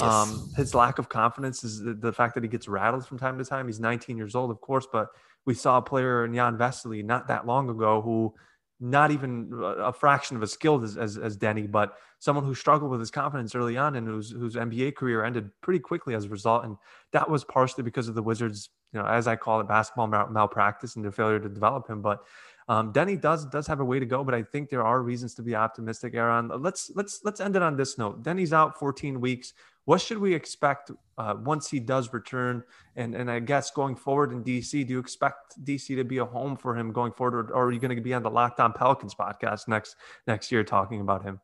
Yes. 0.00 0.10
Um, 0.10 0.50
his 0.56 0.74
lack 0.74 0.98
of 0.98 1.08
confidence 1.08 1.64
is 1.64 1.82
the, 1.82 1.92
the, 1.92 2.12
fact 2.12 2.34
that 2.34 2.42
he 2.42 2.48
gets 2.48 2.66
rattled 2.66 3.06
from 3.06 3.18
time 3.18 3.36
to 3.38 3.44
time. 3.44 3.66
He's 3.66 3.78
19 3.78 4.16
years 4.16 4.34
old, 4.34 4.50
of 4.50 4.60
course, 4.60 4.86
but 4.90 5.08
we 5.44 5.52
saw 5.52 5.78
a 5.78 5.82
player 5.82 6.24
in 6.24 6.34
Jan 6.34 6.56
Vesely 6.56 7.04
not 7.04 7.28
that 7.28 7.46
long 7.46 7.68
ago 7.68 8.00
who 8.00 8.32
not 8.80 9.12
even 9.12 9.48
a 9.78 9.92
fraction 9.92 10.36
of 10.36 10.42
as 10.42 10.50
skilled 10.50 10.82
as, 10.82 10.96
as, 10.96 11.16
as 11.16 11.36
Deni, 11.36 11.70
but 11.70 11.98
someone 12.18 12.44
who 12.44 12.54
struggled 12.54 12.90
with 12.90 12.98
his 12.98 13.12
confidence 13.12 13.54
early 13.54 13.76
on 13.76 13.94
and 13.94 14.08
whose, 14.08 14.30
whose 14.32 14.56
NBA 14.56 14.96
career 14.96 15.24
ended 15.24 15.50
pretty 15.60 15.78
quickly 15.78 16.14
as 16.14 16.24
a 16.24 16.28
result. 16.28 16.64
And 16.64 16.76
that 17.12 17.30
was 17.30 17.44
partially 17.44 17.84
because 17.84 18.08
of 18.08 18.16
the 18.16 18.22
Wizards, 18.22 18.70
you 18.92 18.98
know, 18.98 19.06
as 19.06 19.28
I 19.28 19.36
call 19.36 19.60
it, 19.60 19.68
basketball 19.68 20.08
mal- 20.08 20.30
malpractice 20.30 20.96
and 20.96 21.04
their 21.04 21.12
failure 21.12 21.38
to 21.38 21.48
develop 21.48 21.88
him. 21.88 22.02
But 22.02 22.24
um, 22.68 22.92
Deni 22.92 23.20
does 23.20 23.46
does 23.46 23.66
have 23.66 23.80
a 23.80 23.84
way 23.84 23.98
to 23.98 24.06
go, 24.06 24.24
but 24.24 24.34
I 24.34 24.42
think 24.42 24.70
there 24.70 24.84
are 24.84 25.02
reasons 25.02 25.34
to 25.34 25.42
be 25.42 25.54
optimistic. 25.54 26.14
Eran, 26.14 26.48
let's 26.48 26.90
let's 26.94 27.20
let's 27.24 27.40
end 27.40 27.56
it 27.56 27.62
on 27.62 27.76
this 27.76 27.98
note. 27.98 28.22
Deni's 28.22 28.52
out 28.52 28.78
14 28.78 29.20
weeks. 29.20 29.52
What 29.84 30.00
should 30.00 30.18
we 30.18 30.34
expect 30.34 30.90
uh, 31.18 31.34
once 31.42 31.68
he 31.68 31.80
does 31.80 32.12
return? 32.12 32.62
And 32.94 33.14
and 33.14 33.30
I 33.30 33.40
guess 33.40 33.70
going 33.70 33.96
forward 33.96 34.32
in 34.32 34.44
DC, 34.44 34.86
do 34.86 34.92
you 34.92 34.98
expect 34.98 35.64
DC 35.64 35.96
to 35.96 36.04
be 36.04 36.18
a 36.18 36.24
home 36.24 36.56
for 36.56 36.76
him 36.76 36.92
going 36.92 37.12
forward, 37.12 37.50
or, 37.50 37.66
are 37.66 37.72
you 37.72 37.80
going 37.80 37.94
to 37.94 38.02
be 38.02 38.14
on 38.14 38.22
the 38.22 38.30
Locked 38.30 38.60
On 38.60 38.72
Pelicans 38.72 39.14
podcast 39.14 39.66
next 39.68 39.96
next 40.26 40.52
year 40.52 40.62
talking 40.62 41.00
about 41.00 41.24
him? 41.24 41.40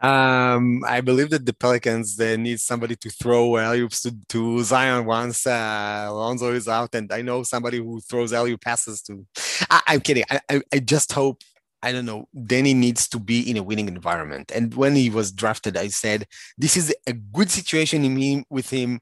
Um, 0.00 0.82
I 0.86 1.02
believe 1.02 1.28
that 1.30 1.44
the 1.44 1.52
Pelicans 1.52 2.16
they 2.16 2.36
need 2.36 2.58
somebody 2.60 2.96
to 2.96 3.10
throw 3.10 3.58
alley 3.58 3.86
to, 3.86 4.16
to 4.28 4.62
Zion 4.64 5.04
once 5.04 5.46
uh, 5.46 6.06
Alonzo 6.08 6.52
is 6.52 6.68
out, 6.68 6.94
and 6.94 7.12
I 7.12 7.20
know 7.20 7.42
somebody 7.42 7.78
who 7.78 8.00
throws 8.00 8.32
alley 8.32 8.56
passes 8.56 9.02
to. 9.02 9.26
I, 9.68 9.94
am 9.94 10.00
kidding. 10.00 10.24
I, 10.30 10.40
I, 10.48 10.62
I 10.72 10.78
just 10.78 11.12
hope 11.12 11.42
I 11.82 11.92
don't 11.92 12.04
know, 12.04 12.28
Deni 12.36 12.74
needs 12.76 13.08
to 13.08 13.18
be 13.18 13.48
in 13.48 13.56
a 13.56 13.62
winning 13.62 13.88
environment. 13.88 14.52
And 14.54 14.74
when 14.74 14.94
he 14.94 15.08
was 15.08 15.32
drafted, 15.32 15.76
I 15.76 15.88
said, 15.88 16.26
this 16.58 16.76
is 16.76 16.94
a 17.06 17.14
good 17.14 17.50
situation 17.50 18.04
in 18.04 18.14
me, 18.14 18.44
with 18.50 18.70
him 18.70 19.00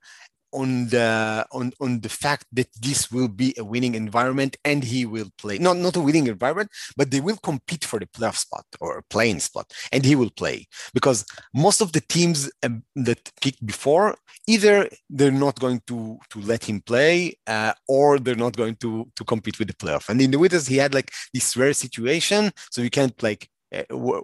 on 0.52 0.88
the 0.88 1.46
on 1.52 1.72
on 1.80 2.00
the 2.00 2.08
fact 2.08 2.46
that 2.52 2.68
this 2.80 3.11
will 3.11 3.28
be 3.28 3.54
a 3.58 3.64
winning 3.64 3.94
environment 3.94 4.56
and 4.64 4.82
he 4.84 5.04
will 5.04 5.30
play 5.38 5.58
not 5.58 5.76
not 5.76 5.96
a 5.96 6.00
winning 6.00 6.26
environment 6.26 6.70
but 6.96 7.11
they 7.11 7.20
will 7.20 7.37
compete 7.42 7.84
for 7.84 7.98
the 7.98 8.06
playoff 8.06 8.37
spot 8.37 8.64
or 8.80 9.02
playing 9.11 9.40
spot 9.40 9.70
and 9.92 10.04
he 10.04 10.14
will 10.14 10.30
play 10.30 10.66
because 10.94 11.24
most 11.54 11.80
of 11.80 11.92
the 11.92 12.00
teams 12.08 12.50
um, 12.62 12.82
that 12.96 13.30
picked 13.40 13.64
before 13.64 14.16
either 14.46 14.88
they're 15.11 15.30
not 15.30 15.61
going 15.61 15.80
to 15.87 16.18
to 16.30 16.40
let 16.40 16.64
him 16.64 16.80
play 16.80 17.37
uh, 17.46 17.72
or 17.87 18.18
they're 18.18 18.34
not 18.46 18.56
going 18.56 18.74
to 18.76 19.06
to 19.14 19.24
compete 19.24 19.58
with 19.58 19.68
the 19.68 19.74
playoff. 19.74 20.08
And 20.08 20.20
in 20.20 20.30
the 20.30 20.38
Wizards 20.38 20.66
he 20.66 20.76
had 20.76 20.94
like 20.94 21.12
this 21.34 21.56
rare 21.56 21.74
situation 21.74 22.50
so 22.70 22.82
you 22.82 22.90
can't 22.90 23.22
like 23.22 23.48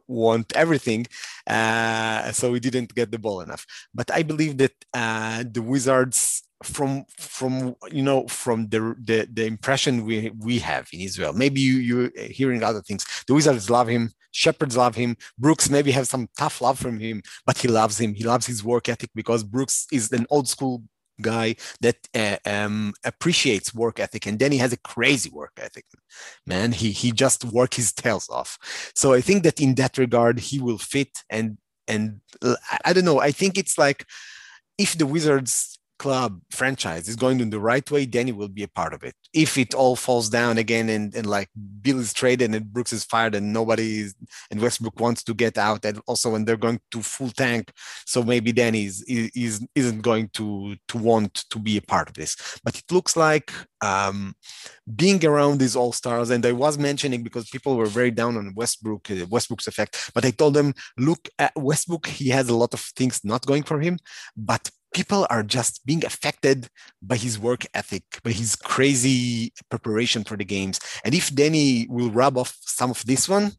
want 0.07 0.53
everything, 0.55 1.07
uh, 1.47 2.33
so 2.33 2.53
we 2.53 2.61
didn't 2.61 2.95
get 2.95 3.11
the 3.11 3.19
ball 3.19 3.41
enough. 3.41 3.67
But 3.95 4.11
I 4.11 4.23
believe 4.23 4.59
that 4.59 4.75
uh, 4.93 5.45
the 5.51 5.63
Wizards, 5.63 6.43
from 6.63 7.05
from 7.19 7.77
you 7.91 8.03
know 8.03 8.27
from 8.29 8.69
the, 8.69 8.95
the 9.03 9.29
the 9.33 9.45
impression 9.45 10.05
we 10.05 10.31
we 10.39 10.59
have 10.61 10.89
in 10.93 11.01
Israel, 11.01 11.33
maybe 11.33 11.61
you 11.61 11.77
you 11.77 12.11
hearing 12.31 12.63
other 12.63 12.83
things. 12.83 13.05
The 13.27 13.35
Wizards 13.35 13.69
love 13.71 13.89
him. 13.89 14.13
Sheppard's 14.31 14.77
love 14.77 14.97
him. 14.97 15.17
Brooks 15.39 15.71
maybe 15.71 15.93
have 15.93 16.09
some 16.09 16.29
tough 16.37 16.61
love 16.61 16.79
from 16.79 16.99
him, 16.99 17.23
but 17.47 17.59
he 17.59 17.69
loves 17.69 18.01
him. 18.01 18.15
He 18.15 18.25
loves 18.25 18.47
his 18.47 18.65
work 18.65 18.89
ethic 18.89 19.11
because 19.15 19.45
Brooks 19.45 19.87
is 19.93 20.11
an 20.11 20.27
old 20.29 20.49
school 20.49 20.83
guy 21.21 21.57
that 21.81 21.97
uh, 22.15 22.37
um, 22.47 22.93
appreciates 23.05 23.75
work 23.75 24.01
ethic 24.01 24.27
and 24.27 24.39
then 24.39 24.53
he 24.53 24.59
has 24.59 24.73
a 24.73 24.79
crazy 24.79 25.31
work 25.31 25.53
ethic. 25.59 25.85
Man 26.47 26.73
he 26.73 26.91
he 26.91 27.13
just 27.13 27.45
work 27.45 27.75
his 27.75 27.93
tails 27.93 28.29
off. 28.29 28.59
So 28.95 29.13
i 29.13 29.21
think 29.21 29.43
that 29.45 29.61
in 29.61 29.75
that 29.77 29.99
regard 29.99 30.39
he 30.39 30.61
will 30.61 30.79
fit 30.79 31.19
and 31.31 31.59
and 31.87 32.21
i 32.85 32.93
don't 32.93 33.05
know 33.05 33.21
i 33.21 33.31
think 33.31 33.59
it's 33.59 33.77
like 33.77 34.07
if 34.79 34.97
the 34.97 35.07
wizards 35.07 35.79
club 35.99 36.41
franchise 36.51 37.09
is 37.09 37.17
going 37.17 37.41
in 37.41 37.51
the 37.51 37.61
right 37.61 37.89
way, 37.91 38.07
Deni 38.07 38.35
will 38.35 38.49
be 38.49 38.63
a 38.63 38.69
part 38.69 38.93
of 38.95 39.03
it. 39.03 39.15
If 39.33 39.57
it 39.59 39.75
all 39.75 39.97
falls 39.97 40.29
down 40.29 40.59
again 40.59 40.89
and, 40.89 41.15
and 41.15 41.27
like 41.27 41.49
Beal 41.83 42.01
is 42.01 42.13
traded 42.13 42.55
and 42.55 42.73
Brooks 42.73 42.93
is 42.93 43.05
fired 43.05 43.35
and 43.35 43.53
nobody 43.53 44.01
is, 44.01 44.15
and 44.51 44.61
Westbrook 44.61 44.99
wants 45.01 45.23
to 45.25 45.35
get 45.35 45.59
out, 45.59 45.85
and 45.85 46.01
also 46.07 46.31
when 46.31 46.45
they're 46.45 46.57
going 46.57 46.81
to 46.93 47.03
full 47.03 47.31
tank, 47.31 47.73
so 48.07 48.23
maybe 48.23 48.53
Deni 48.53 48.87
is, 48.87 49.03
is 49.07 49.67
isn't 49.75 50.03
going 50.03 50.29
to 50.35 50.77
to 50.89 50.99
want 50.99 51.45
to 51.51 51.59
be 51.59 51.77
a 51.77 51.83
part 51.83 52.09
of 52.09 52.15
this. 52.15 52.37
But 52.65 52.79
it 52.79 52.85
looks 52.91 53.17
like 53.17 53.53
um, 53.81 54.35
being 54.97 55.25
around 55.25 55.59
these 55.59 55.77
all 55.77 55.93
stars, 55.93 56.31
and 56.31 56.45
I 56.45 56.53
was 56.53 56.79
mentioning 56.79 57.23
because 57.23 57.49
people 57.51 57.77
were 57.77 57.87
very 57.87 58.11
down 58.11 58.37
on 58.37 58.55
Westbrook, 58.55 59.11
uh, 59.11 59.27
Westbrook's 59.29 59.67
effect, 59.67 60.11
but 60.15 60.25
I 60.25 60.31
told 60.31 60.55
them, 60.55 60.75
look 60.99 61.29
at 61.39 61.53
Westbrook, 61.57 62.07
he 62.07 62.31
has 62.31 62.49
a 62.49 62.57
lot 62.57 62.75
of 62.75 62.81
things 62.81 63.21
not 63.25 63.47
going 63.47 63.63
for 63.63 63.81
him, 63.81 63.99
but 64.37 64.71
people 64.95 65.27
are 65.29 65.43
just 65.43 65.85
being 65.85 66.05
affected 66.05 66.69
by 67.03 67.17
his 67.17 67.39
work 67.39 67.67
ethic, 67.75 68.05
by 68.23 68.31
his 68.31 68.57
crazy 68.57 69.53
preparation 69.69 70.25
for 70.25 70.37
the 70.37 70.45
games. 70.45 70.81
And 71.05 71.15
if 71.15 71.31
Deni 71.31 71.89
will 71.91 72.11
rub 72.11 72.39
off 72.39 72.57
some 72.61 72.91
of 72.91 73.05
this 73.05 73.29
one, 73.29 73.53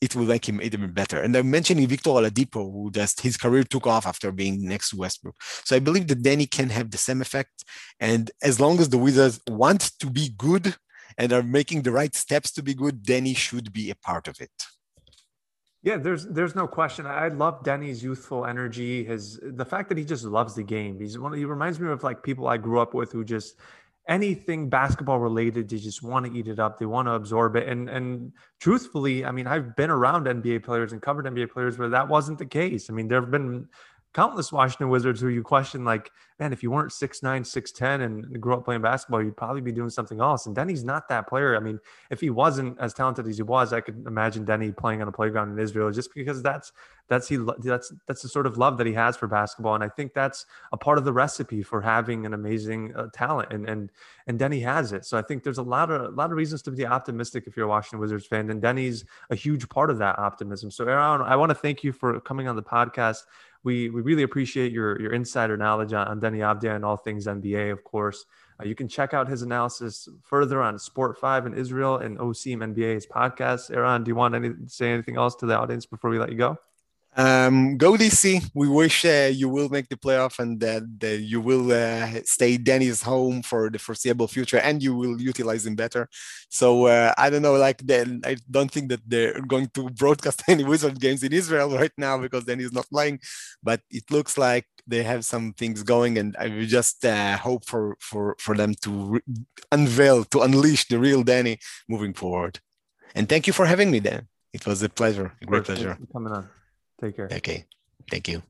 it 0.00 0.16
will 0.16 0.24
make 0.24 0.48
him 0.48 0.62
even 0.62 0.90
better. 0.92 1.20
And 1.20 1.36
I'm 1.36 1.50
mentioning 1.50 1.86
Victor 1.86 2.10
Oladipo, 2.10 2.72
who 2.72 2.90
just 2.90 3.20
his 3.20 3.36
career 3.36 3.64
took 3.64 3.86
off 3.86 4.06
after 4.06 4.32
being 4.32 4.66
next 4.66 4.90
to 4.90 4.96
Westbrook. 4.96 5.36
So 5.64 5.76
I 5.76 5.78
believe 5.80 6.06
that 6.08 6.22
Deni 6.22 6.50
can 6.50 6.70
have 6.70 6.90
the 6.90 6.98
same 6.98 7.20
effect. 7.20 7.64
And 7.98 8.30
as 8.42 8.58
long 8.58 8.80
as 8.80 8.88
the 8.88 8.98
Wizards 8.98 9.40
want 9.46 9.90
to 9.98 10.08
be 10.08 10.30
good 10.38 10.74
and 11.18 11.32
are 11.32 11.42
making 11.42 11.82
the 11.82 11.92
right 11.92 12.14
steps 12.14 12.50
to 12.52 12.62
be 12.62 12.72
good, 12.72 13.02
Deni 13.02 13.36
should 13.36 13.72
be 13.72 13.90
a 13.90 13.94
part 13.96 14.26
of 14.26 14.40
it. 14.40 14.50
Yeah, 15.82 15.96
there's 15.96 16.26
there's 16.26 16.54
no 16.54 16.66
question. 16.66 17.06
I 17.06 17.28
love 17.28 17.64
Deni's 17.64 18.02
youthful 18.02 18.44
energy, 18.44 19.02
his 19.04 19.40
the 19.42 19.64
fact 19.64 19.88
that 19.88 19.96
he 19.96 20.04
just 20.04 20.24
loves 20.24 20.54
the 20.54 20.62
game. 20.62 21.00
He's 21.00 21.18
one. 21.18 21.32
He 21.32 21.46
reminds 21.46 21.80
me 21.80 21.90
of 21.90 22.02
like 22.02 22.22
people 22.22 22.48
I 22.48 22.58
grew 22.58 22.80
up 22.80 22.92
with 22.92 23.12
who 23.12 23.24
just 23.24 23.56
anything 24.06 24.68
basketball 24.68 25.20
related, 25.20 25.68
they 25.68 25.78
just 25.78 26.02
want 26.02 26.26
to 26.26 26.36
eat 26.36 26.48
it 26.48 26.58
up. 26.58 26.78
They 26.78 26.86
want 26.86 27.06
to 27.06 27.12
absorb 27.12 27.56
it. 27.56 27.68
And 27.68 27.88
and 27.88 28.32
truthfully, 28.58 29.24
I 29.24 29.30
mean, 29.30 29.46
I've 29.46 29.74
been 29.76 29.88
around 29.90 30.26
NBA 30.26 30.64
players 30.64 30.92
and 30.92 31.00
covered 31.00 31.24
NBA 31.24 31.50
players 31.50 31.78
where 31.78 31.88
that 31.88 32.08
wasn't 32.08 32.38
the 32.38 32.46
case. 32.46 32.90
I 32.90 32.92
mean, 32.92 33.08
there 33.08 33.20
have 33.20 33.30
been 33.30 33.68
countless 34.12 34.50
Washington 34.52 34.88
Wizards 34.88 35.20
who 35.20 35.28
you 35.28 35.42
question, 35.42 35.84
like, 35.84 36.10
man, 36.40 36.52
if 36.52 36.62
you 36.62 36.70
weren't 36.70 36.90
6'9, 36.90 37.22
6'10 37.22 38.02
and 38.02 38.40
grew 38.40 38.54
up 38.54 38.64
playing 38.64 38.80
basketball, 38.80 39.22
you'd 39.22 39.36
probably 39.36 39.60
be 39.60 39.72
doing 39.72 39.90
something 39.90 40.20
else. 40.20 40.46
And 40.46 40.56
Deni's 40.56 40.82
not 40.82 41.08
that 41.08 41.28
player. 41.28 41.54
I 41.54 41.60
mean, 41.60 41.78
if 42.10 42.20
he 42.20 42.30
wasn't 42.30 42.78
as 42.80 42.94
talented 42.94 43.26
as 43.28 43.36
he 43.36 43.42
was, 43.42 43.72
I 43.72 43.80
could 43.80 44.06
imagine 44.06 44.44
Deni 44.44 44.76
playing 44.76 45.02
on 45.02 45.08
a 45.08 45.12
playground 45.12 45.52
in 45.52 45.58
Israel 45.58 45.90
just 45.92 46.14
because 46.14 46.42
that's 46.42 46.72
that's 47.08 47.28
he 47.28 47.38
that's 47.58 47.92
that's 48.06 48.22
the 48.22 48.28
sort 48.28 48.46
of 48.46 48.56
love 48.56 48.78
that 48.78 48.86
he 48.86 48.92
has 48.92 49.16
for 49.16 49.26
basketball. 49.26 49.74
And 49.74 49.84
I 49.84 49.88
think 49.88 50.14
that's 50.14 50.46
a 50.72 50.76
part 50.76 50.96
of 50.96 51.04
the 51.04 51.12
recipe 51.12 51.62
for 51.62 51.80
having 51.80 52.24
an 52.24 52.34
amazing 52.34 52.94
uh, 52.96 53.08
talent. 53.12 53.52
And 53.52 53.68
and 53.68 53.90
and 54.26 54.38
Deni 54.38 54.62
has 54.62 54.92
it. 54.92 55.04
So 55.04 55.18
I 55.18 55.22
think 55.22 55.42
there's 55.42 55.58
a 55.58 55.62
lot 55.62 55.90
of 55.90 56.02
a 56.02 56.08
lot 56.08 56.30
of 56.30 56.36
reasons 56.36 56.62
to 56.62 56.70
be 56.70 56.86
optimistic 56.86 57.44
if 57.46 57.56
you're 57.56 57.66
a 57.66 57.68
Washington 57.68 57.98
Wizards 57.98 58.26
fan. 58.26 58.48
And 58.48 58.62
Deni's 58.62 59.04
a 59.28 59.34
huge 59.34 59.68
part 59.68 59.90
of 59.90 59.98
that 59.98 60.18
optimism. 60.18 60.70
So 60.70 60.86
Eran, 60.86 61.20
I 61.20 61.36
want 61.36 61.50
to 61.50 61.54
thank 61.54 61.84
you 61.84 61.92
for 61.92 62.18
coming 62.20 62.48
on 62.48 62.56
the 62.56 62.62
podcast 62.62 63.24
we 63.62 63.90
we 63.90 64.00
really 64.00 64.22
appreciate 64.22 64.72
your 64.72 65.00
your 65.00 65.12
insider 65.12 65.56
knowledge 65.56 65.92
on, 65.92 66.08
on 66.08 66.20
Deni 66.20 66.38
Avdija 66.38 66.74
and 66.74 66.84
all 66.84 66.96
things 66.96 67.26
NBA, 67.26 67.72
of 67.72 67.84
course. 67.84 68.24
Uh, 68.60 68.64
you 68.66 68.74
can 68.74 68.88
check 68.88 69.14
out 69.14 69.28
his 69.28 69.42
analysis 69.42 70.08
further 70.22 70.62
on 70.62 70.78
Sport 70.78 71.18
Five 71.18 71.46
in 71.46 71.54
Israel 71.54 71.98
and 71.98 72.18
OSIM 72.18 72.74
NBA's 72.74 73.06
podcast. 73.06 73.70
Eran, 73.70 74.04
do 74.04 74.10
you 74.10 74.14
want 74.14 74.34
to 74.34 74.56
say 74.66 74.92
anything 74.92 75.16
else 75.16 75.34
to 75.36 75.46
the 75.46 75.58
audience 75.58 75.86
before 75.86 76.10
we 76.10 76.18
let 76.18 76.30
you 76.30 76.38
go? 76.38 76.58
Um, 77.16 77.76
go 77.76 77.94
DC. 77.94 78.50
We 78.54 78.68
wish 78.68 79.04
uh, 79.04 79.30
you 79.32 79.48
will 79.48 79.68
make 79.68 79.88
the 79.88 79.96
playoff 79.96 80.38
and 80.38 80.60
that, 80.60 80.82
that 81.00 81.18
you 81.20 81.40
will 81.40 81.72
uh, 81.72 82.20
stay 82.24 82.56
Deni's 82.56 83.02
home 83.02 83.42
for 83.42 83.68
the 83.68 83.78
foreseeable 83.78 84.28
future 84.28 84.58
and 84.58 84.82
you 84.82 84.94
will 84.94 85.20
utilize 85.20 85.66
him 85.66 85.74
better. 85.74 86.08
So 86.50 86.86
uh, 86.86 87.12
I 87.18 87.30
don't 87.30 87.42
know, 87.42 87.54
like 87.54 87.78
then 87.78 88.20
I 88.24 88.36
don't 88.50 88.70
think 88.70 88.90
that 88.90 89.00
they're 89.06 89.40
going 89.40 89.68
to 89.74 89.90
broadcast 89.90 90.44
any 90.48 90.64
Wizard 90.64 91.00
games 91.00 91.22
in 91.24 91.32
Israel 91.32 91.70
right 91.70 91.92
now 91.98 92.18
because 92.18 92.44
Deni 92.44 92.62
is 92.62 92.72
not 92.72 92.88
playing. 92.88 93.20
But 93.62 93.80
it 93.90 94.10
looks 94.10 94.38
like 94.38 94.66
they 94.86 95.02
have 95.02 95.24
some 95.24 95.52
things 95.52 95.82
going, 95.82 96.18
and 96.18 96.36
I 96.38 96.48
will 96.48 96.66
just 96.66 97.04
uh, 97.04 97.36
hope 97.36 97.66
for 97.66 97.96
for 98.00 98.36
for 98.38 98.56
them 98.56 98.74
to 98.82 98.90
re- 98.90 99.20
unveil 99.70 100.24
to 100.24 100.40
unleash 100.40 100.88
the 100.88 100.98
real 100.98 101.22
Deni 101.22 101.58
moving 101.88 102.14
forward. 102.14 102.60
And 103.14 103.28
thank 103.28 103.46
you 103.46 103.52
for 103.52 103.66
having 103.66 103.90
me, 103.90 104.00
Dan. 104.00 104.28
It 104.52 104.66
was 104.66 104.82
a 104.82 104.88
pleasure, 104.88 105.32
a 105.42 105.44
great 105.44 105.64
pleasure. 105.64 105.98
coming 106.12 106.32
on. 106.32 106.48
Take 107.00 107.16
care. 107.16 107.28
Okay. 107.32 107.64
Thank 108.10 108.28
you. 108.28 108.42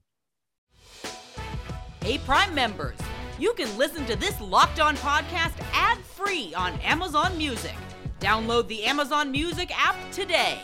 Hey, 2.03 2.19
Prime 2.19 2.55
members. 2.55 2.99
you 3.39 3.53
can 3.55 3.75
listen 3.79 4.05
to 4.07 4.17
this 4.17 4.39
Locked 4.41 4.81
On 4.81 4.97
podcast 4.97 5.53
ad 5.73 5.99
free 5.99 6.53
on 6.55 6.79
Amazon 6.81 7.37
Music. 7.39 7.75
Download 8.21 8.69
the 8.69 8.85
Amazon 8.85 9.31
Music 9.31 9.71
app 9.75 9.97
today. 10.13 10.59